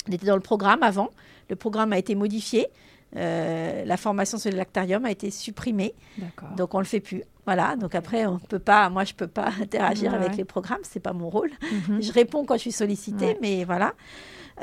elle 0.08 0.14
était 0.14 0.28
dans 0.28 0.36
le 0.36 0.42
programme 0.42 0.84
avant. 0.84 1.10
Le 1.50 1.56
programme 1.56 1.92
a 1.92 1.98
été 1.98 2.14
modifié. 2.14 2.68
Euh, 3.16 3.86
la 3.86 3.98
formation 3.98 4.38
sur 4.38 4.52
le 4.52 4.58
lactarium 4.58 5.06
a 5.06 5.12
été 5.12 5.32
supprimée, 5.32 5.94
donc 6.58 6.74
on 6.74 6.80
le 6.80 6.86
fait 6.86 7.00
plus. 7.00 7.24
Voilà. 7.46 7.76
Donc 7.76 7.96
après, 7.96 8.26
on 8.26 8.40
peut 8.40 8.60
pas. 8.60 8.90
Moi, 8.90 9.04
je 9.04 9.14
peux 9.14 9.28
pas 9.28 9.50
interagir 9.62 10.12
Ouais, 10.12 10.18
avec 10.18 10.32
ouais. 10.32 10.38
les 10.38 10.46
programmes. 10.46 10.80
C'est 10.84 11.00
pas 11.00 11.14
mon 11.14 11.30
rôle. 11.30 11.52
Mhm. 11.90 12.02
Je 12.02 12.12
réponds 12.12 12.44
quand 12.46 12.56
je 12.56 12.62
suis 12.62 12.72
sollicitée, 12.72 13.26
Ouais. 13.28 13.38
mais 13.42 13.64
voilà. 13.64 13.94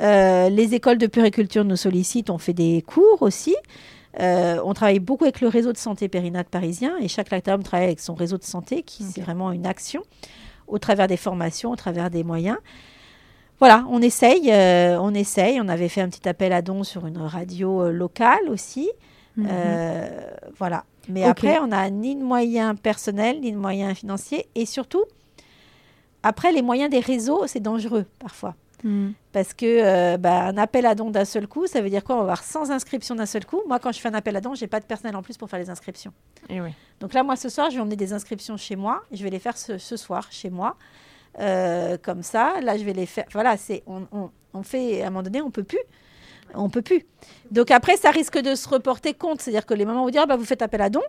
Euh, 0.00 0.48
les 0.48 0.74
écoles 0.74 0.98
de 0.98 1.06
puriculture 1.06 1.64
nous 1.64 1.76
sollicitent, 1.76 2.30
on 2.30 2.38
fait 2.38 2.54
des 2.54 2.82
cours 2.82 3.22
aussi. 3.22 3.54
Euh, 4.20 4.60
on 4.64 4.74
travaille 4.74 4.98
beaucoup 5.00 5.24
avec 5.24 5.40
le 5.40 5.48
réseau 5.48 5.72
de 5.72 5.78
santé 5.78 6.08
périnate 6.08 6.48
parisien 6.48 6.96
et 7.00 7.08
chaque 7.08 7.30
lactarium 7.30 7.62
travaille 7.62 7.86
avec 7.86 8.00
son 8.00 8.14
réseau 8.14 8.36
de 8.36 8.44
santé, 8.44 8.82
qui 8.82 9.02
c'est 9.04 9.20
Ok. 9.20 9.24
vraiment 9.26 9.52
une 9.52 9.66
action 9.66 10.02
au 10.66 10.78
travers 10.78 11.06
des 11.06 11.16
formations, 11.16 11.70
au 11.70 11.76
travers 11.76 12.10
des 12.10 12.22
moyens. 12.24 12.58
Voilà, 13.62 13.86
on 13.90 14.02
essaye, 14.02 14.50
euh, 14.50 14.98
on 15.00 15.14
essaye. 15.14 15.60
On 15.60 15.68
avait 15.68 15.88
fait 15.88 16.00
un 16.00 16.08
petit 16.08 16.28
appel 16.28 16.52
à 16.52 16.62
dons 16.62 16.82
sur 16.82 17.06
une 17.06 17.18
radio 17.18 17.82
euh, 17.82 17.92
locale 17.92 18.48
aussi. 18.48 18.90
Mhm. 19.36 19.48
Euh, 19.48 20.20
voilà. 20.58 20.84
Mais 21.08 21.22
après, 21.22 21.60
on 21.60 21.68
n'a 21.68 21.88
ni 21.88 22.16
de 22.16 22.24
moyens 22.24 22.74
personnels, 22.76 23.40
ni 23.40 23.52
de 23.52 23.56
moyens 23.56 23.96
financiers. 23.96 24.48
Et 24.56 24.66
surtout, 24.66 25.04
après, 26.24 26.50
les 26.50 26.60
moyens 26.60 26.90
des 26.90 26.98
réseaux, 26.98 27.46
c'est 27.46 27.60
dangereux 27.60 28.04
parfois. 28.18 28.56
Mhm. 28.82 29.12
Parce 29.30 29.54
que 29.54 29.64
euh, 29.64 30.16
bah, 30.16 30.46
un 30.46 30.58
appel 30.58 30.84
à 30.84 30.96
dons 30.96 31.10
d'un 31.10 31.24
seul 31.24 31.46
coup, 31.46 31.68
ça 31.68 31.82
veut 31.82 31.90
dire 31.90 32.02
quoi? 32.02 32.16
On 32.16 32.18
va 32.18 32.24
avoir 32.24 32.42
100 32.42 32.70
inscriptions 32.70 33.14
d'un 33.14 33.26
seul 33.26 33.46
coup. 33.46 33.60
Moi, 33.68 33.78
quand 33.78 33.92
je 33.92 34.00
fais 34.00 34.08
un 34.08 34.14
appel 34.14 34.34
à 34.34 34.40
dons, 34.40 34.56
j'ai 34.56 34.66
pas 34.66 34.80
de 34.80 34.86
personnel 34.86 35.14
en 35.14 35.22
plus 35.22 35.36
pour 35.36 35.48
faire 35.48 35.60
les 35.60 35.70
inscriptions. 35.70 36.12
Et 36.48 36.60
oui. 36.60 36.70
Donc 36.98 37.14
là, 37.14 37.22
moi, 37.22 37.36
ce 37.36 37.48
soir, 37.48 37.70
je 37.70 37.76
vais 37.76 37.80
emmener 37.80 37.94
des 37.94 38.12
inscriptions 38.12 38.56
chez 38.56 38.74
moi. 38.74 39.04
Je 39.12 39.22
vais 39.22 39.30
les 39.30 39.38
faire 39.38 39.56
ce, 39.56 39.78
ce 39.78 39.96
soir 39.96 40.26
chez 40.32 40.50
moi. 40.50 40.76
Euh, 41.40 41.96
comme 42.02 42.22
ça, 42.22 42.54
là, 42.62 42.76
je 42.76 42.84
vais 42.84 42.92
les 42.92 43.06
faire. 43.06 43.24
Voilà, 43.32 43.56
c'est 43.56 43.82
on, 43.86 44.06
on- 44.12 44.62
fait 44.62 45.02
à 45.02 45.06
un 45.06 45.10
moment 45.10 45.22
donné, 45.22 45.40
on 45.40 45.50
peut 45.50 45.64
plus. 45.64 45.80
On 46.54 46.68
peut 46.68 46.82
plus. 46.82 47.06
Donc 47.50 47.70
après, 47.70 47.96
ça 47.96 48.10
risque 48.10 48.38
de 48.38 48.54
se 48.54 48.68
reporter 48.68 49.14
compte. 49.14 49.40
C'est-à-dire 49.40 49.64
que 49.64 49.72
les 49.74 49.84
mamans 49.86 50.04
vont 50.04 50.10
dire, 50.10 50.22
Ah, 50.24 50.26
bah, 50.26 50.36
vous 50.36 50.44
faites 50.44 50.60
appel 50.62 50.82
à 50.82 50.90
dons, 50.90 51.00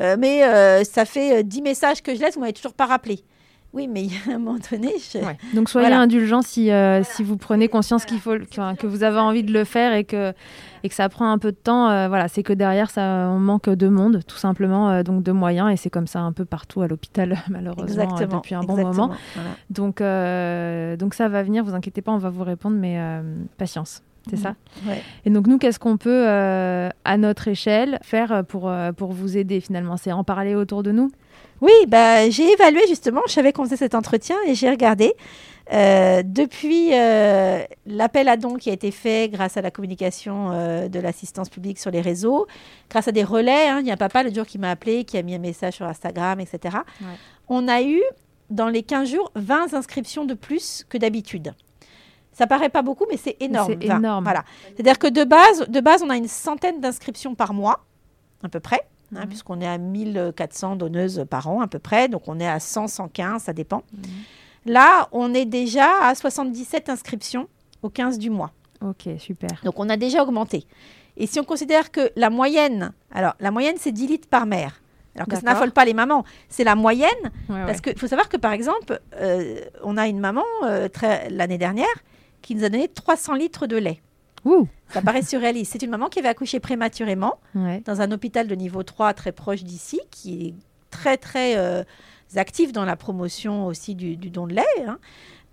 euh, 0.00 0.16
mais 0.18 0.44
euh, 0.44 0.84
ça 0.84 1.04
fait 1.04 1.38
euh, 1.40 1.42
10 1.42 1.62
messages 1.62 2.02
que 2.02 2.14
je 2.14 2.20
laisse, 2.20 2.34
vous 2.34 2.40
m'avez 2.40 2.52
toujours 2.52 2.74
pas 2.74 2.86
rappelé. 2.86 3.24
Oui, 3.72 3.88
mais 3.88 4.04
il 4.04 4.12
y 4.12 4.16
a 4.16 4.34
un 4.34 4.38
moment 4.38 4.56
donné, 4.70 4.92
je... 4.98 5.18
Ouais. 5.18 5.36
Donc 5.54 5.68
soyez 5.68 5.88
Voilà. 5.88 6.00
indulgents 6.02 6.40
si, 6.40 6.70
euh, 6.70 7.02
si 7.04 7.22
vous 7.22 7.36
prenez 7.36 7.68
conscience 7.68 8.06
qu'il 8.06 8.20
faut, 8.20 8.32
que, 8.38 8.74
que 8.76 8.86
vous 8.86 9.02
avez 9.02 9.18
envie 9.18 9.42
de 9.42 9.52
le 9.52 9.64
faire 9.64 9.92
et 9.92 10.04
que, 10.04 10.32
et 10.82 10.88
que 10.88 10.94
ça 10.94 11.08
prend 11.10 11.30
un 11.30 11.36
peu 11.36 11.52
de 11.52 11.56
temps. 11.56 11.90
euh, 11.90 12.08
voilà, 12.08 12.28
c'est 12.28 12.42
que 12.42 12.54
derrière, 12.54 12.88
ça, 12.88 13.28
on 13.30 13.38
manque 13.38 13.68
de 13.68 13.88
monde, 13.88 14.20
tout 14.26 14.36
simplement, 14.38 14.88
euh, 14.88 15.02
donc 15.02 15.22
de 15.22 15.32
moyens. 15.32 15.70
Et 15.70 15.76
c'est 15.76 15.90
comme 15.90 16.06
ça 16.06 16.20
un 16.20 16.32
peu 16.32 16.46
partout 16.46 16.80
à 16.80 16.88
l'hôpital, 16.88 17.36
malheureusement, 17.50 18.16
euh, 18.18 18.26
depuis 18.26 18.54
un 18.54 18.62
bon 18.62 18.78
exactement, 18.78 19.08
moment. 19.08 19.16
voilà. 19.34 19.50
Donc, 19.68 20.00
euh, 20.00 20.96
donc 20.96 21.12
ça 21.12 21.28
va 21.28 21.42
venir, 21.42 21.62
vous 21.62 21.74
inquiétez 21.74 22.00
pas, 22.00 22.12
on 22.12 22.18
va 22.18 22.30
vous 22.30 22.44
répondre, 22.44 22.76
mais 22.78 22.98
euh, 22.98 23.20
patience. 23.58 24.02
C'est 24.28 24.36
ça? 24.36 24.54
Ouais. 24.88 25.00
Et 25.24 25.30
donc 25.30 25.46
nous, 25.46 25.56
qu'est-ce 25.56 25.78
qu'on 25.78 25.98
peut, 25.98 26.26
euh, 26.26 26.88
à 27.04 27.16
notre 27.16 27.46
échelle, 27.46 28.00
faire 28.02 28.42
pour, 28.48 28.72
pour 28.96 29.12
vous 29.12 29.36
aider 29.36 29.60
finalement? 29.60 29.96
C'est 29.96 30.10
en 30.10 30.24
parler 30.24 30.56
autour 30.56 30.82
de 30.82 30.90
nous? 30.90 31.12
Oui, 31.60 31.72
bah, 31.88 32.28
j'ai 32.30 32.52
évalué 32.52 32.80
justement, 32.88 33.22
je 33.26 33.32
savais 33.32 33.52
qu'on 33.52 33.64
faisait 33.64 33.76
cet 33.76 33.94
entretien 33.94 34.36
et 34.46 34.54
j'ai 34.54 34.70
regardé. 34.70 35.14
Euh, 35.72 36.22
depuis 36.24 36.90
euh, 36.92 37.64
l'appel 37.86 38.28
à 38.28 38.36
dons 38.36 38.54
qui 38.54 38.70
a 38.70 38.72
été 38.72 38.92
fait 38.92 39.28
grâce 39.28 39.56
à 39.56 39.62
la 39.62 39.72
communication 39.72 40.50
euh, 40.52 40.86
de 40.88 41.00
l'assistance 41.00 41.48
publique 41.48 41.80
sur 41.80 41.90
les 41.90 42.00
réseaux, 42.00 42.46
grâce 42.88 43.08
à 43.08 43.12
des 43.12 43.24
relais, 43.24 43.68
hein, 43.68 43.80
il 43.80 43.86
y 43.86 43.90
a 43.90 43.94
un 43.94 43.96
papa 43.96 44.22
le 44.22 44.32
jour 44.32 44.46
qui 44.46 44.58
m'a 44.58 44.70
appelé, 44.70 45.04
qui 45.04 45.18
a 45.18 45.22
mis 45.22 45.34
un 45.34 45.38
message 45.38 45.74
sur 45.74 45.86
Instagram, 45.86 46.38
etc. 46.38 46.78
Ouais. 47.00 47.06
On 47.48 47.66
a 47.66 47.82
eu, 47.82 48.00
dans 48.48 48.68
les 48.68 48.84
15 48.84 49.10
jours, 49.10 49.32
20 49.34 49.74
inscriptions 49.74 50.24
de 50.24 50.34
plus 50.34 50.86
que 50.88 50.98
d'habitude. 50.98 51.52
Ça 52.32 52.46
paraît 52.46 52.68
pas 52.68 52.82
beaucoup, 52.82 53.06
mais 53.10 53.16
c'est 53.16 53.36
énorme. 53.40 53.74
c'est 53.80 53.88
20. 53.88 53.98
énorme. 53.98 54.24
Voilà. 54.24 54.44
C'est-à-dire 54.74 55.00
que 55.00 55.08
de 55.08 55.24
base, 55.24 55.68
de 55.68 55.80
base, 55.80 56.02
on 56.04 56.10
a 56.10 56.16
une 56.16 56.28
centaine 56.28 56.80
d'inscriptions 56.80 57.34
par 57.34 57.54
mois, 57.54 57.84
à 58.44 58.48
peu 58.48 58.60
près 58.60 58.82
hein, 59.14 59.20
Mhm. 59.22 59.28
puisqu'on 59.28 59.60
est 59.60 59.66
à 59.66 59.78
1400 59.78 60.76
donneuses 60.76 61.24
par 61.28 61.48
an 61.48 61.60
à 61.60 61.66
peu 61.66 61.78
près, 61.78 62.08
donc 62.08 62.22
on 62.26 62.38
est 62.40 62.48
à 62.48 62.60
100, 62.60 62.88
115, 62.88 63.42
ça 63.44 63.52
dépend. 63.52 63.82
Là, 64.64 65.08
on 65.12 65.32
est 65.34 65.44
déjà 65.44 65.88
à 66.02 66.14
77 66.14 66.88
inscriptions 66.88 67.48
au 67.82 67.88
15 67.90 68.18
du 68.18 68.30
mois. 68.30 68.52
Ok, 68.84 69.08
super. 69.18 69.50
Donc 69.64 69.78
on 69.78 69.88
a 69.88 69.96
déjà 69.96 70.22
augmenté. 70.22 70.64
Et 71.16 71.26
si 71.26 71.40
on 71.40 71.44
considère 71.44 71.90
que 71.90 72.10
la 72.16 72.30
moyenne, 72.30 72.92
alors 73.12 73.34
la 73.40 73.50
moyenne 73.50 73.76
c'est 73.78 73.92
10 73.92 74.06
litres 74.06 74.28
par 74.28 74.44
mère, 74.44 74.82
alors 75.14 75.28
que 75.28 75.36
ça 75.36 75.40
n'affole 75.42 75.70
pas 75.70 75.84
les 75.86 75.94
mamans, 75.94 76.24
c'est 76.50 76.64
la 76.64 76.74
moyenne, 76.74 77.08
Ouais, 77.48 77.64
parce 77.64 77.78
ouais. 77.78 77.80
qu'il 77.92 77.98
faut 77.98 78.06
savoir 78.06 78.28
que 78.28 78.36
par 78.36 78.52
exemple, 78.52 79.00
euh, 79.14 79.60
on 79.82 79.96
a 79.96 80.08
une 80.08 80.18
maman 80.20 80.44
euh, 80.64 80.88
l'année 81.30 81.56
dernière 81.58 81.86
qui 82.42 82.54
nous 82.54 82.64
a 82.64 82.68
donné 82.68 82.88
300 82.88 83.34
litres 83.34 83.66
de 83.66 83.76
lait. 83.76 84.00
Ouh, 84.46 84.68
Ça 84.90 85.02
paraît 85.02 85.22
surréaliste. 85.22 85.72
C'est 85.72 85.82
une 85.82 85.90
maman 85.90 86.08
qui 86.08 86.18
avait 86.20 86.28
accouché 86.28 86.60
prématurément 86.60 87.34
ouais. 87.54 87.82
dans 87.84 88.00
un 88.00 88.10
hôpital 88.12 88.46
de 88.46 88.54
niveau 88.54 88.82
3 88.82 89.12
très 89.14 89.32
proche 89.32 89.64
d'ici, 89.64 90.00
qui 90.10 90.46
est 90.48 90.54
très 90.90 91.16
très 91.16 91.56
euh, 91.56 91.82
actif 92.36 92.72
dans 92.72 92.84
la 92.84 92.96
promotion 92.96 93.66
aussi 93.66 93.94
du, 93.94 94.16
du 94.16 94.30
don 94.30 94.46
de 94.46 94.54
lait. 94.54 94.64
hein. 94.86 94.98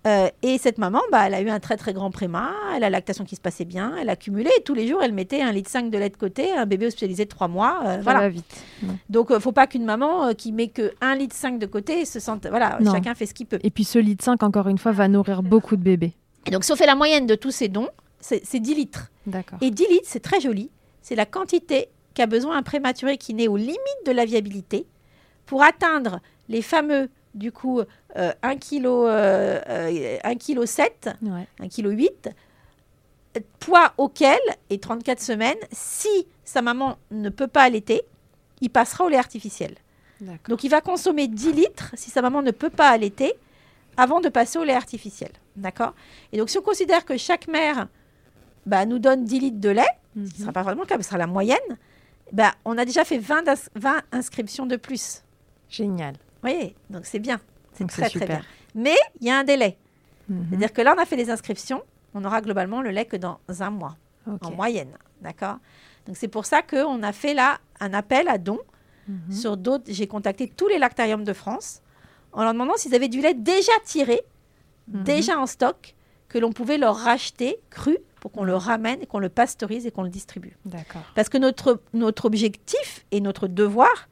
Euh, 0.06 0.28
et 0.42 0.58
cette 0.58 0.76
maman, 0.76 1.00
bah, 1.10 1.26
elle 1.26 1.32
a 1.32 1.40
eu 1.40 1.48
un 1.48 1.60
très 1.60 1.78
très 1.78 1.94
grand 1.94 2.10
préma, 2.10 2.50
elle 2.72 2.84
a 2.84 2.90
la 2.90 2.90
lactation 2.90 3.24
qui 3.24 3.36
se 3.36 3.40
passait 3.40 3.64
bien, 3.64 3.94
elle 3.98 4.10
a 4.10 4.16
cumulé, 4.16 4.50
et 4.58 4.62
tous 4.62 4.74
les 4.74 4.86
jours 4.86 5.02
elle 5.02 5.14
mettait 5.14 5.40
un 5.40 5.50
litre 5.50 5.70
5 5.70 5.88
de 5.90 5.96
lait 5.96 6.10
de 6.10 6.16
côté, 6.18 6.52
un 6.52 6.66
bébé 6.66 6.88
hospitalisé 6.88 7.24
de 7.24 7.30
3 7.30 7.48
mois. 7.48 7.80
euh, 7.86 7.98
voilà. 8.02 8.20
va 8.20 8.28
vite. 8.28 8.44
Donc 9.08 9.30
euh, 9.30 9.40
faut 9.40 9.52
pas 9.52 9.66
qu'une 9.66 9.86
maman 9.86 10.26
euh, 10.26 10.32
qui 10.34 10.52
met 10.52 10.68
que 10.68 10.92
1 11.00 11.14
litre 11.14 11.34
5 11.34 11.58
de 11.58 11.64
côté 11.64 12.04
se 12.04 12.20
sente... 12.20 12.46
Voilà, 12.46 12.76
Non. 12.82 12.92
chacun 12.92 13.14
fait 13.14 13.24
ce 13.24 13.32
qu'il 13.32 13.46
peut. 13.46 13.58
Et 13.62 13.70
puis 13.70 13.84
ce 13.84 13.98
litre 13.98 14.22
5, 14.22 14.42
encore 14.42 14.68
une 14.68 14.76
fois, 14.76 14.92
va 14.92 15.08
nourrir 15.08 15.42
beaucoup 15.42 15.74
de 15.76 15.82
bébés. 15.82 16.12
Et 16.46 16.50
donc 16.50 16.64
si 16.64 16.72
on 16.72 16.76
fait 16.76 16.84
la 16.84 16.96
moyenne 16.96 17.26
de 17.26 17.34
tous 17.34 17.50
ces 17.50 17.68
dons, 17.68 17.88
c'est 18.24 18.40
c'est 18.44 18.58
10 18.60 18.74
litres. 18.74 19.10
Et 19.60 19.70
10 19.70 19.86
litres, 19.88 20.06
c'est 20.08 20.20
très 20.22 20.40
joli. 20.40 20.70
C'est 21.02 21.14
la 21.14 21.26
quantité 21.26 21.88
qu'a 22.14 22.26
besoin 22.26 22.56
un 22.56 22.62
prématuré 22.62 23.18
qui 23.18 23.34
naît 23.34 23.48
aux 23.48 23.56
limites 23.58 24.04
de 24.06 24.12
la 24.12 24.24
viabilité 24.24 24.86
pour 25.44 25.62
atteindre 25.62 26.20
les 26.48 26.62
fameux, 26.62 27.10
du 27.34 27.52
coup, 27.52 27.80
euh, 28.16 28.32
1 28.42 28.56
kg, 28.56 28.86
euh, 28.86 29.60
euh, 29.68 30.18
1 30.24 30.34
kg 30.36 30.64
7, 30.64 31.10
Ouais. 31.22 31.46
1 31.60 31.68
kg 31.68 31.90
8, 31.90 32.30
euh, 33.36 33.40
poids 33.60 33.92
auquel, 33.98 34.38
et 34.70 34.78
34 34.78 35.20
semaines, 35.20 35.58
si 35.72 36.26
sa 36.44 36.62
maman 36.62 36.96
ne 37.10 37.28
peut 37.28 37.48
pas 37.48 37.62
allaiter, 37.64 38.02
il 38.62 38.70
passera 38.70 39.04
au 39.04 39.08
lait 39.10 39.18
artificiel. 39.18 39.74
Donc 40.48 40.64
il 40.64 40.70
va 40.70 40.80
consommer 40.80 41.28
10 41.28 41.52
litres 41.52 41.90
si 41.94 42.08
sa 42.10 42.22
maman 42.22 42.40
ne 42.40 42.52
peut 42.52 42.70
pas 42.70 42.88
allaiter 42.88 43.34
avant 43.98 44.20
de 44.20 44.30
passer 44.30 44.58
au 44.58 44.64
lait 44.64 44.74
artificiel. 44.74 45.32
D'accord? 45.56 45.92
Et 46.32 46.38
donc 46.38 46.48
si 46.48 46.56
on 46.56 46.62
considère 46.62 47.04
que 47.04 47.18
chaque 47.18 47.48
mère 47.48 47.88
bah, 48.66 48.86
nous 48.86 48.98
donne 48.98 49.24
10 49.24 49.40
litres 49.40 49.60
de 49.60 49.68
lait, 49.70 49.82
ce 50.14 50.18
Mhm. 50.20 50.24
ne 50.24 50.30
sera 50.42 50.52
pas 50.52 50.62
vraiment 50.62 50.82
le 50.82 50.86
cas, 50.86 50.96
mais 50.96 51.02
ce 51.02 51.08
sera 51.08 51.18
la 51.18 51.26
moyenne, 51.26 51.58
bah, 52.32 52.52
on 52.64 52.76
a 52.78 52.84
déjà 52.84 53.04
fait 53.04 53.18
20, 53.18 53.46
ins- 53.48 53.68
20 53.74 54.02
inscriptions 54.12 54.66
de 54.66 54.76
plus. 54.76 55.22
Génial. 55.68 56.14
Vous 56.14 56.50
voyez 56.50 56.74
Donc 56.90 57.04
c'est 57.06 57.18
bien. 57.18 57.40
C'est 57.72 57.86
très 57.88 58.08
très 58.08 58.26
bien. 58.26 58.42
Mais 58.74 58.94
il 59.20 59.26
y 59.26 59.30
a 59.30 59.38
un 59.38 59.44
délai. 59.44 59.76
Mhm. 60.28 60.46
C'est-à-dire 60.48 60.72
que 60.72 60.82
là, 60.82 60.94
on 60.96 61.00
a 61.00 61.04
fait 61.06 61.16
les 61.16 61.30
inscriptions, 61.30 61.82
on 62.14 62.24
aura 62.24 62.40
globalement 62.40 62.80
le 62.82 62.90
lait 62.90 63.04
que 63.04 63.16
dans 63.16 63.38
un 63.60 63.70
mois, 63.70 63.96
en 64.26 64.50
moyenne. 64.52 64.92
D'accord? 65.20 65.56
Donc 66.06 66.16
c'est 66.16 66.28
pour 66.28 66.44
ça 66.46 66.62
qu'on 66.62 67.02
a 67.02 67.12
fait 67.12 67.34
là 67.34 67.58
un 67.80 67.92
appel 67.94 68.28
à 68.28 68.38
dons 68.38 68.60
Mhm. 69.08 69.32
sur 69.32 69.56
d'autres. 69.56 69.84
J'ai 69.88 70.06
contacté 70.06 70.48
tous 70.48 70.68
les 70.68 70.78
lactariums 70.78 71.24
de 71.24 71.32
France 71.32 71.80
en 72.32 72.42
leur 72.44 72.52
demandant 72.52 72.76
s'ils 72.76 72.94
avaient 72.94 73.08
du 73.08 73.20
lait 73.20 73.34
déjà 73.34 73.72
tiré, 73.84 74.22
Mhm. 74.88 75.02
déjà 75.04 75.38
en 75.38 75.46
stock, 75.46 75.94
que 76.28 76.38
l'on 76.38 76.52
pouvait 76.52 76.78
leur 76.78 76.96
racheter 76.96 77.58
cru 77.70 77.98
pour 78.24 78.32
qu'on 78.32 78.44
le 78.44 78.56
ramène 78.56 79.02
et 79.02 79.06
qu'on 79.06 79.18
le 79.18 79.28
pasteurise 79.28 79.84
et 79.86 79.90
qu'on 79.90 80.02
le 80.02 80.08
distribue. 80.08 80.56
D'accord. 80.64 81.02
Parce 81.14 81.28
que 81.28 81.36
notre, 81.36 81.82
notre 81.92 82.24
objectif 82.24 83.04
et 83.10 83.20
notre 83.20 83.48
devoir, 83.48 84.08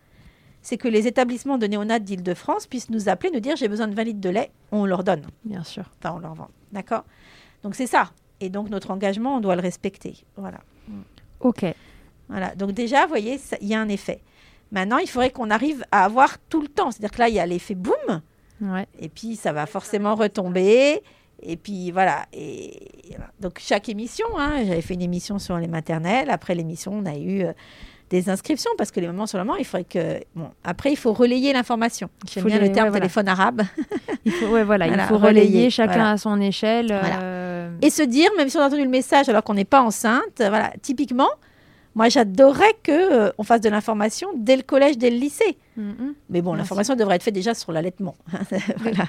c'est 0.60 0.76
que 0.76 0.86
les 0.86 1.06
établissements 1.06 1.56
de 1.56 1.66
néonat 1.66 1.98
d'Île-de-France 1.98 2.66
puissent 2.66 2.90
nous 2.90 3.08
appeler, 3.08 3.30
nous 3.32 3.40
dire 3.40 3.56
j'ai 3.56 3.68
besoin 3.68 3.88
de 3.88 3.94
20 3.94 4.04
litres 4.04 4.20
de 4.20 4.28
lait, 4.28 4.50
on 4.70 4.84
leur 4.84 5.02
donne. 5.02 5.22
Bien 5.46 5.64
sûr. 5.64 5.84
Enfin, 5.98 6.14
on 6.14 6.18
leur 6.18 6.34
vend. 6.34 6.48
D'accord? 6.72 7.04
Donc 7.62 7.74
c'est 7.74 7.86
ça. 7.86 8.10
Et 8.40 8.50
donc 8.50 8.68
notre 8.68 8.90
engagement, 8.90 9.36
on 9.38 9.40
doit 9.40 9.56
le 9.56 9.62
respecter. 9.62 10.14
Voilà. 10.36 10.58
Ok. 11.40 11.64
Voilà. 12.28 12.54
Donc 12.54 12.72
déjà, 12.72 13.04
vous 13.04 13.08
voyez, 13.08 13.40
il 13.62 13.68
y 13.68 13.74
a 13.74 13.80
un 13.80 13.88
effet. 13.88 14.20
Maintenant, 14.72 14.98
il 14.98 15.08
faudrait 15.08 15.30
qu'on 15.30 15.48
arrive 15.48 15.86
à 15.90 16.04
avoir 16.04 16.38
tout 16.50 16.60
le 16.60 16.68
temps. 16.68 16.90
C'est-à-dire 16.90 17.12
que 17.12 17.18
là, 17.18 17.28
il 17.30 17.34
y 17.34 17.40
a 17.40 17.46
l'effet 17.46 17.74
boum, 17.74 18.20
Ouais. 18.60 18.86
et 19.00 19.08
puis 19.08 19.36
ça 19.36 19.52
va 19.52 19.64
forcément 19.64 20.14
retomber. 20.16 21.02
Et 21.42 21.56
puis 21.56 21.90
voilà. 21.90 22.26
Et 22.32 22.90
donc 23.40 23.58
chaque 23.58 23.88
émission, 23.88 24.26
hein, 24.38 24.64
j'avais 24.66 24.80
fait 24.82 24.94
une 24.94 25.02
émission 25.02 25.38
sur 25.38 25.56
les 25.58 25.68
maternelles. 25.68 26.30
Après 26.30 26.54
l'émission, 26.54 26.92
on 26.94 27.06
a 27.06 27.16
eu 27.16 27.42
euh, 27.42 27.52
des 28.10 28.28
inscriptions 28.28 28.70
parce 28.78 28.90
que 28.90 29.00
les 29.00 29.06
mamans 29.06 29.26
sur 29.26 29.38
le 29.38 29.44
moment, 29.44 29.56
il 29.58 29.64
faudrait 29.64 29.84
que. 29.84 30.20
Bon, 30.36 30.50
après, 30.64 30.92
il 30.92 30.96
faut 30.96 31.12
relayer 31.12 31.52
l'information. 31.52 32.08
J'aime 32.32 32.44
bien 32.44 32.58
les- 32.58 32.68
le 32.68 32.72
terme 32.74 32.86
ouais, 32.86 32.90
voilà. 32.90 33.00
téléphone 33.06 33.28
arabe. 33.28 33.62
Il 34.24 34.30
faut, 34.30 34.46
ouais, 34.46 34.62
voilà, 34.62 34.86
Voilà, 34.86 35.02
il 35.02 35.08
faut 35.08 35.18
relayer, 35.18 35.46
relayer, 35.48 35.70
chacun 35.70 35.94
voilà. 35.94 36.10
à 36.12 36.16
son 36.16 36.40
échelle. 36.40 36.86
Euh, 36.92 37.72
Et 37.82 37.90
se 37.90 38.02
dire, 38.04 38.30
même 38.36 38.48
si 38.48 38.56
on 38.56 38.60
a 38.60 38.66
entendu 38.68 38.84
le 38.84 38.88
message 38.88 39.28
alors 39.28 39.42
qu'on 39.42 39.54
n'est 39.54 39.64
pas 39.64 39.82
enceinte, 39.82 40.22
voilà, 40.38 40.72
typiquement, 40.80 41.28
moi 41.94 42.08
j'adorerais 42.08 42.74
que 42.82 42.92
euh, 42.92 43.30
on 43.38 43.42
fasse 43.42 43.60
de 43.60 43.68
l'information 43.68 44.28
dès 44.36 44.56
le 44.56 44.62
collège, 44.62 44.96
dès 44.98 45.10
le 45.10 45.16
lycée. 45.16 45.58
mhm. 45.76 46.14
Mais 46.30 46.40
bon, 46.42 46.54
l'information 46.54 46.96
devrait 46.96 47.16
être 47.16 47.22
faite 47.22 47.34
déjà 47.34 47.54
sur 47.54 47.72
l'allaitement. 47.72 48.16
Voilà. 48.78 49.04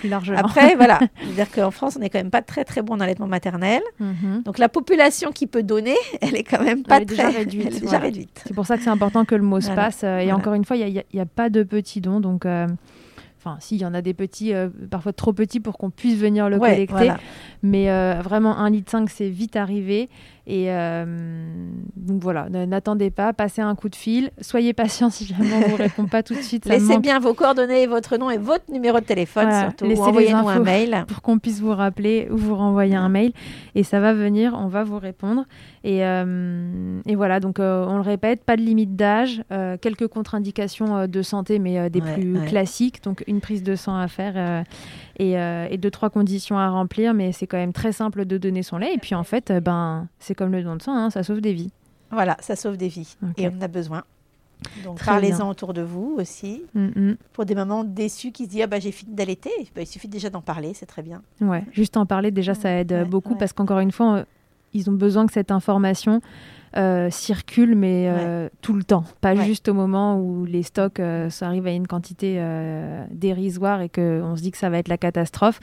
Plus 0.00 0.08
largement. 0.08 0.38
Après, 0.38 0.74
voilà. 0.82 0.98
C'est-à-dire 1.22 1.50
qu'en 1.50 1.70
France, 1.70 1.96
on 1.96 2.00
n'est 2.00 2.10
quand 2.10 2.18
même 2.18 2.30
pas 2.30 2.42
très 2.42 2.64
très 2.64 2.82
bon 2.82 2.96
dans 2.96 3.04
l'allaitement 3.04 3.26
maternel. 3.28 3.82
Mhm. 4.00 4.42
Donc 4.44 4.58
la 4.58 4.68
population 4.68 5.30
qui 5.32 5.46
peut 5.46 5.62
donner, 5.62 5.96
elle 6.20 6.36
est 6.36 6.42
quand 6.44 6.62
même 6.62 6.82
pas 6.82 6.98
Elle 6.98 7.06
très 7.06 7.16
déjà 7.16 7.28
réduite, 7.30 7.66
Elle 7.68 7.76
est 7.76 7.80
déjà 7.80 7.86
voilà. 7.86 8.04
réduite. 8.04 8.42
C'est 8.46 8.54
pour 8.54 8.66
ça 8.66 8.76
que 8.76 8.82
c'est 8.82 8.90
important 8.90 9.24
que 9.24 9.34
le 9.34 9.42
mot 9.42 9.60
se 9.60 9.70
passe. 9.70 10.02
Et 10.02 10.06
Voilà. 10.06 10.36
encore 10.36 10.54
une 10.54 10.64
fois, 10.64 10.76
il 10.76 11.04
n'y 11.12 11.20
a, 11.20 11.26
pas 11.26 11.50
de 11.50 11.62
petits 11.62 12.00
dons. 12.00 12.20
Donc, 12.20 12.46
euh, 12.46 12.66
enfin, 13.40 13.56
si, 13.60 13.76
il 13.76 13.80
y 13.82 13.86
en 13.86 13.94
a 13.94 14.02
des 14.02 14.14
petits, 14.14 14.52
euh, 14.54 14.68
parfois 14.90 15.12
trop 15.12 15.32
petits 15.32 15.60
pour 15.60 15.78
qu'on 15.78 15.90
puisse 15.90 16.16
venir 16.18 16.48
le 16.48 16.58
Ouais, 16.58 16.70
collecter. 16.70 16.92
voilà. 16.94 17.18
Mais 17.62 17.90
euh, 17.90 18.20
vraiment, 18.22 18.56
un 18.58 18.70
litre, 18.70 18.96
c'est 19.08 19.28
vite 19.28 19.56
arrivé. 19.56 20.08
Et 20.46 20.66
euh, 20.70 21.04
donc 21.96 22.22
voilà, 22.22 22.48
n'attendez 22.50 23.10
pas, 23.10 23.32
passez 23.32 23.62
un 23.62 23.74
coup 23.74 23.88
de 23.88 23.94
fil. 23.96 24.30
Soyez 24.40 24.74
patient 24.74 25.08
si 25.08 25.24
jamais 25.24 25.50
on 25.54 25.60
ne 25.60 25.64
vous 25.70 25.76
répond 25.76 26.04
pas 26.06 26.22
tout 26.22 26.34
de 26.34 26.42
suite. 26.42 26.66
Laissez 26.66 26.98
bien 26.98 27.18
vos 27.18 27.32
coordonnées, 27.32 27.86
votre 27.86 28.18
nom 28.18 28.28
et 28.30 28.36
votre 28.36 28.70
numéro 28.70 29.00
de 29.00 29.04
téléphone 29.04 29.44
Voilà. 29.44 29.60
surtout. 29.70 29.86
Envoyez-nous 30.02 30.48
un 30.48 30.58
mail. 30.60 31.04
pour 31.08 31.22
qu'on 31.22 31.38
puisse 31.38 31.60
vous 31.60 31.74
rappeler 31.74 32.28
ou 32.30 32.36
vous 32.36 32.56
renvoyer 32.56 32.94
un 32.94 33.08
mail. 33.08 33.32
Et 33.74 33.84
ça 33.84 34.00
va 34.00 34.12
venir, 34.12 34.54
on 34.58 34.66
va 34.68 34.84
vous 34.84 34.98
répondre. 34.98 35.44
Et, 35.82 36.04
euh, 36.04 37.00
et 37.06 37.14
voilà, 37.14 37.40
donc 37.40 37.58
euh, 37.58 37.86
on 37.88 37.96
le 37.96 38.02
répète, 38.02 38.44
pas 38.44 38.56
de 38.56 38.62
limite 38.62 38.96
d'âge, 38.96 39.42
quelques 39.80 40.08
contre-indications 40.08 41.06
de 41.06 41.22
santé, 41.22 41.58
mais 41.58 41.88
des 41.90 42.00
Ouais, 42.02 42.14
plus 42.14 42.38
ouais. 42.38 42.46
classiques. 42.46 43.02
Donc 43.02 43.24
une 43.26 43.40
prise 43.40 43.62
de 43.62 43.76
sang 43.76 43.96
à 43.96 44.08
faire 44.08 44.64
et, 45.18 45.38
euh, 45.38 45.66
et 45.70 45.78
deux, 45.78 45.90
trois 45.90 46.10
conditions 46.10 46.58
à 46.58 46.68
remplir. 46.68 47.14
Mais 47.14 47.32
c'est 47.32 47.46
quand 47.46 47.56
même 47.56 47.72
très 47.72 47.92
simple 47.92 48.24
de 48.24 48.38
donner 48.38 48.62
son 48.62 48.78
lait. 48.78 48.94
Et 48.94 48.98
puis 48.98 49.14
en 49.14 49.24
fait, 49.24 49.50
euh, 49.50 49.60
ben, 49.60 50.08
c'est 50.18 50.34
comme 50.34 50.52
le 50.52 50.62
don 50.62 50.76
de 50.76 50.82
sang, 50.82 50.94
hein, 50.96 51.10
ça 51.10 51.22
sauve 51.22 51.40
des 51.40 51.52
vies. 51.52 51.70
Voilà, 52.10 52.36
ça 52.40 52.56
sauve 52.56 52.76
des 52.76 52.88
vies. 52.88 53.16
Et 53.36 53.48
on 53.48 53.56
en 53.56 53.62
a 53.62 53.68
besoin. 53.68 54.04
Donc 54.82 55.04
parlez-en 55.04 55.50
autour 55.50 55.74
de 55.74 55.82
vous 55.82 56.16
aussi. 56.18 56.62
Mm, 56.74 56.86
mm. 56.86 57.16
Pour 57.32 57.44
des 57.44 57.54
mamans 57.54 57.84
déçues 57.84 58.30
qui 58.30 58.44
se 58.44 58.50
disent 58.50 58.62
ah 58.62 58.66
bah 58.66 58.80
j'ai 58.80 58.92
fini 58.92 59.12
d'allaiter, 59.14 59.50
Bah, 59.74 59.82
il 59.82 59.86
suffit 59.86 60.08
déjà 60.08 60.30
d'en 60.30 60.40
parler, 60.40 60.72
c'est 60.74 60.86
très 60.86 61.02
bien. 61.02 61.22
Ouais, 61.40 61.64
juste 61.72 61.96
en 61.96 62.06
parler, 62.06 62.30
déjà, 62.30 62.54
ça 62.54 62.70
aide 62.70 62.92
Ouais, 62.92 63.04
beaucoup 63.04 63.32
ouais. 63.32 63.38
parce 63.38 63.52
qu'encore 63.52 63.80
une 63.80 63.92
fois, 63.92 64.24
ils 64.72 64.88
ont 64.88 64.94
besoin 64.94 65.26
que 65.26 65.32
cette 65.32 65.50
information 65.50 66.20
euh, 66.76 67.08
circule, 67.10 67.74
mais 67.76 68.06
euh, 68.08 68.48
tout 68.60 68.72
le 68.72 68.82
temps, 68.82 69.04
pas 69.20 69.34
Ouais. 69.34 69.44
juste 69.44 69.68
au 69.68 69.74
moment 69.74 70.18
où 70.18 70.44
les 70.44 70.62
stocks 70.62 71.00
euh, 71.00 71.30
ça 71.30 71.46
arrive 71.46 71.66
à 71.66 71.70
une 71.70 71.86
quantité 71.86 72.36
euh, 72.38 73.04
dérisoire 73.10 73.80
et 73.80 73.88
qu'on 73.88 74.34
se 74.36 74.42
dit 74.42 74.50
que 74.50 74.58
ça 74.58 74.70
va 74.70 74.78
être 74.78 74.88
la 74.88 74.98
catastrophe. 74.98 75.60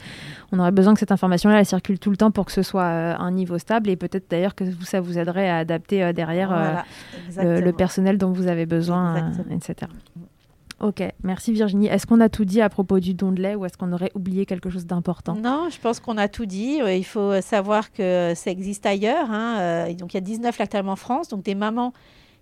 On 0.52 0.60
aurait 0.60 0.72
besoin 0.72 0.94
que 0.94 1.00
cette 1.00 1.12
information-là 1.12 1.60
elle 1.60 1.66
circule 1.66 2.00
tout 2.00 2.12
le 2.12 2.18
temps 2.18 2.32
pour 2.32 2.46
que 2.46 2.52
ce 2.52 2.62
soit 2.64 2.86
un 2.86 3.32
niveau 3.32 3.58
stable 3.58 3.90
et 3.90 3.96
peut-être 3.96 4.30
d'ailleurs 4.30 4.56
que 4.56 4.64
ça 4.84 5.02
vous 5.02 5.18
aiderait 5.18 5.50
à 5.50 5.58
adapter 5.58 6.14
derrière 6.14 6.50
Voilà, 7.36 7.60
le, 7.60 7.72
personnel 7.72 8.18
dont 8.18 8.32
vous 8.32 8.48
avez 8.48 8.66
besoin, 8.66 9.32
etc. 9.50 9.92
Ok, 10.82 11.04
merci 11.24 11.52
Virginie. 11.54 11.88
Est-ce 11.88 12.08
qu'on 12.08 12.20
a 12.22 12.28
tout 12.30 12.44
dit 12.44 12.60
à 12.60 12.68
propos 12.70 13.00
du 13.00 13.14
don 13.14 13.32
de 13.32 13.40
lait 13.42 13.54
ou 13.54 13.66
est-ce 13.66 13.78
qu'on 13.78 13.94
aurait 13.94 14.12
oublié 14.16 14.48
quelque 14.48 14.72
chose 14.72 14.88
d'important? 14.88 15.36
Non, 15.36 15.68
je 15.70 15.80
pense 15.80 16.00
qu'on 16.00 16.18
a 16.18 16.28
tout 16.28 16.48
dit. 16.48 16.82
Euh, 16.82 16.96
Il 16.96 17.04
faut 17.06 17.40
savoir 17.42 17.92
que 17.92 18.34
ça 18.36 18.50
existe 18.50 18.86
ailleurs. 18.88 19.30
hein. 19.30 19.58
Euh, 19.60 19.94
Donc 19.94 20.14
il 20.14 20.18
y 20.18 20.18
a 20.18 20.22
19 20.22 20.58
lactariums 20.58 20.90
en 20.90 20.96
France. 20.96 21.28
Donc 21.28 21.44
des 21.44 21.54
mamans 21.54 21.94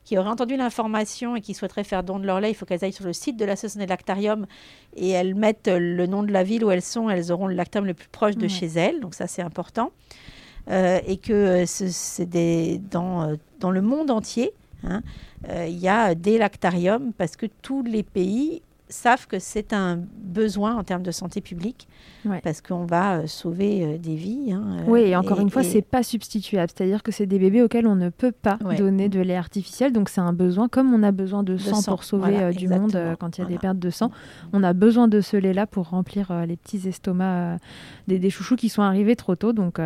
qui 0.06 0.18
auraient 0.18 0.30
entendu 0.30 0.56
l'information 0.56 1.36
et 1.36 1.42
qui 1.42 1.54
souhaiteraient 1.54 1.84
faire 1.84 2.02
don 2.04 2.18
de 2.18 2.26
leur 2.26 2.40
lait, 2.40 2.50
il 2.50 2.54
faut 2.54 2.66
qu'elles 2.66 2.84
aillent 2.86 2.94
sur 2.94 3.06
le 3.06 3.12
site 3.14 3.36
de 3.38 3.44
l'association 3.44 3.80
des 3.82 3.86
lactariums 3.88 4.48
et 4.96 5.10
elles 5.10 5.36
mettent 5.36 5.68
euh, 5.68 5.78
le 5.78 6.08
nom 6.08 6.24
de 6.24 6.32
la 6.32 6.44
ville 6.44 6.64
où 6.64 6.72
elles 6.72 6.82
sont. 6.82 7.10
Elles 7.10 7.34
auront 7.34 7.48
le 7.48 7.56
lactarium 7.56 7.88
le 7.88 7.94
plus 7.94 8.08
proche 8.08 8.38
de 8.38 8.48
chez 8.48 8.68
elles. 8.68 9.02
Donc 9.02 9.16
ça 9.16 9.28
c'est 9.28 9.42
important. 9.42 9.92
Euh, 10.70 11.00
et 11.08 11.18
que 11.18 11.34
euh, 11.34 11.66
ce- 11.66 11.90
c'est 11.90 12.30
euh, 12.36 12.78
dans 13.60 13.72
le 13.72 13.82
monde 13.82 14.12
entier, 14.12 14.54
hein, 14.84 15.02
euh, 15.50 15.66
il 15.68 15.78
y 15.78 15.88
a 15.88 16.16
des 16.16 16.38
lactariums 16.38 17.12
parce 17.18 17.36
que 17.36 17.46
tous 17.62 17.84
les 17.84 18.04
pays 18.04 18.62
savent 18.92 19.28
que 19.28 19.38
c'est 19.38 19.72
un 19.72 20.00
besoin 20.18 20.76
en 20.76 20.84
termes 20.84 21.04
de 21.04 21.12
santé 21.12 21.42
publique 21.42 21.88
Ouais. 22.26 22.42
parce 22.44 22.60
qu'on 22.60 22.86
va 22.86 23.20
euh, 23.20 23.28
sauver 23.28 23.86
euh, 23.86 23.98
des 24.00 24.16
vies. 24.16 24.52
hein, 24.52 24.78
Oui, 24.88 25.02
et 25.02 25.16
encore 25.16 25.40
une 25.40 25.52
fois, 25.52 25.62
et- 25.62 25.66
c'est 25.66 25.84
pas 25.84 26.02
substituable. 26.02 26.68
C'est-à-dire 26.76 27.04
que 27.04 27.12
c'est 27.12 27.28
des 27.28 27.38
bébés 27.38 27.62
auxquels 27.62 27.86
on 27.86 27.96
ne 27.96 28.10
peut 28.10 28.32
pas 28.32 28.58
Ouais. 28.66 28.76
donner 28.78 29.08
de 29.08 29.20
lait 29.22 29.36
artificiel. 29.36 29.94
Donc 29.94 30.10
c'est 30.10 30.22
un 30.22 30.34
besoin, 30.34 30.68
comme 30.70 30.92
on 30.94 31.04
a 31.04 31.12
besoin 31.12 31.44
de, 31.44 31.56
sang, 31.58 31.76
sang, 31.82 31.92
pour 31.92 32.04
sauver 32.04 32.32
voilà, 32.32 32.52
du 32.52 32.68
monde 32.68 32.96
euh, 32.96 33.16
quand 33.16 33.38
il 33.38 33.42
y 33.42 33.44
a 33.46 33.48
des 33.48 33.60
pertes 33.60 33.78
de 33.80 33.90
sang, 33.92 34.10
on 34.54 34.64
a 34.64 34.74
besoin 34.74 35.08
de 35.08 35.22
ce 35.22 35.38
lait-là 35.38 35.68
pour 35.68 35.90
remplir 35.90 36.32
euh, 36.32 36.46
les 36.48 36.58
petits 36.58 36.86
estomacs 36.88 37.28
euh, 37.28 37.58
des, 38.08 38.18
des 38.18 38.30
chouchous 38.32 38.56
qui 38.56 38.70
sont 38.70 38.82
arrivés 38.82 39.16
trop 39.16 39.36
tôt. 39.36 39.54
Donc 39.54 39.80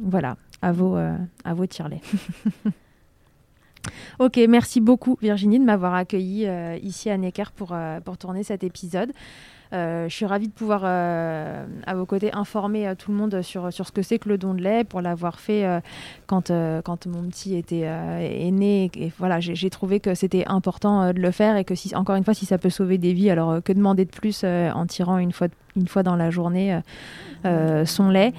voilà, 0.00 0.36
à 0.60 0.72
vos, 0.72 0.96
à 0.96 1.54
vos 1.54 1.66
tire-lait. 1.66 2.00
Ok, 4.18 4.38
merci 4.48 4.80
beaucoup 4.80 5.16
Virginie 5.22 5.58
de 5.58 5.64
m'avoir 5.64 5.94
accueilli 5.94 6.46
euh, 6.46 6.76
ici 6.82 7.10
à 7.10 7.16
Necker 7.16 7.52
pour, 7.54 7.70
euh, 7.72 8.00
pour 8.00 8.18
tourner 8.18 8.42
cet 8.42 8.64
épisode. 8.64 9.12
Euh, 9.72 10.08
je 10.08 10.14
suis 10.14 10.26
ravie 10.26 10.48
de 10.48 10.52
pouvoir, 10.52 10.84
à 10.84 11.94
vos 11.94 12.04
côtés, 12.04 12.32
informer 12.34 12.92
tout 12.98 13.12
le 13.12 13.16
monde 13.16 13.40
sur, 13.40 13.72
sur 13.72 13.86
ce 13.86 13.92
que 13.92 14.02
c'est 14.02 14.18
que 14.18 14.28
le 14.28 14.36
don 14.36 14.52
de 14.52 14.60
lait, 14.60 14.82
pour 14.82 15.00
l'avoir 15.00 15.38
fait 15.38 15.64
quand, 16.26 16.50
quand 16.84 17.06
mon 17.06 17.22
petit 17.28 17.54
était 17.54 17.88
né. 18.50 18.90
Voilà, 19.18 19.38
j'ai 19.38 19.70
trouvé 19.70 20.00
que 20.00 20.16
c'était 20.16 20.44
important 20.48 21.12
de 21.12 21.20
le 21.20 21.30
faire 21.30 21.56
et 21.56 21.64
que, 21.64 21.76
si, 21.76 21.94
encore 21.94 22.16
une 22.16 22.24
fois, 22.24 22.34
si 22.34 22.46
ça 22.46 22.58
peut 22.58 22.68
sauver 22.68 22.98
des 22.98 23.12
vies, 23.12 23.30
alors 23.30 23.62
que 23.62 23.72
demander 23.72 24.04
de 24.04 24.10
plus 24.10 24.42
en 24.44 24.86
tirant 24.86 25.18
une 25.18 25.30
fois, 25.30 25.46
une 25.76 25.86
fois 25.86 26.02
dans 26.02 26.16
la 26.16 26.30
journée 26.30 26.80
son 27.44 28.08
lait? 28.08 28.32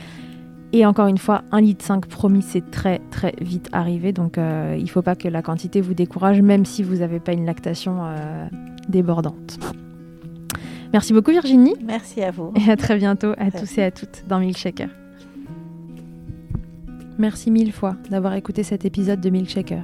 Et 0.73 0.85
encore 0.85 1.07
une 1.07 1.17
fois, 1.17 1.43
1,5 1.51 1.61
litre 1.61 2.07
promis, 2.07 2.41
c'est 2.41 2.71
très 2.71 2.99
très 3.11 3.33
vite 3.41 3.69
arrivé. 3.73 4.13
Donc 4.13 4.37
euh, 4.37 4.75
il 4.77 4.83
ne 4.83 4.89
faut 4.89 5.01
pas 5.01 5.15
que 5.15 5.27
la 5.27 5.41
quantité 5.41 5.81
vous 5.81 5.93
décourage, 5.93 6.41
même 6.41 6.65
si 6.65 6.83
vous 6.83 6.97
n'avez 6.97 7.19
pas 7.19 7.33
une 7.33 7.45
lactation 7.45 7.99
euh, 8.03 8.47
débordante. 8.87 9.59
Merci 10.93 11.13
beaucoup 11.13 11.31
Virginie 11.31 11.75
Merci 11.85 12.21
à 12.21 12.31
vous. 12.31 12.51
et 12.55 12.69
à 12.69 12.75
très 12.75 12.97
bientôt 12.97 13.33
à 13.37 13.49
tous 13.51 13.77
et 13.77 13.83
à 13.83 13.91
toutes 13.91 14.23
dans 14.27 14.39
Milkshaker. 14.39 14.89
Merci 17.17 17.51
mille 17.51 17.71
fois 17.71 17.95
d'avoir 18.09 18.33
écouté 18.33 18.63
cet 18.63 18.83
épisode 18.83 19.21
de 19.21 19.29
Milkshaker. 19.29 19.83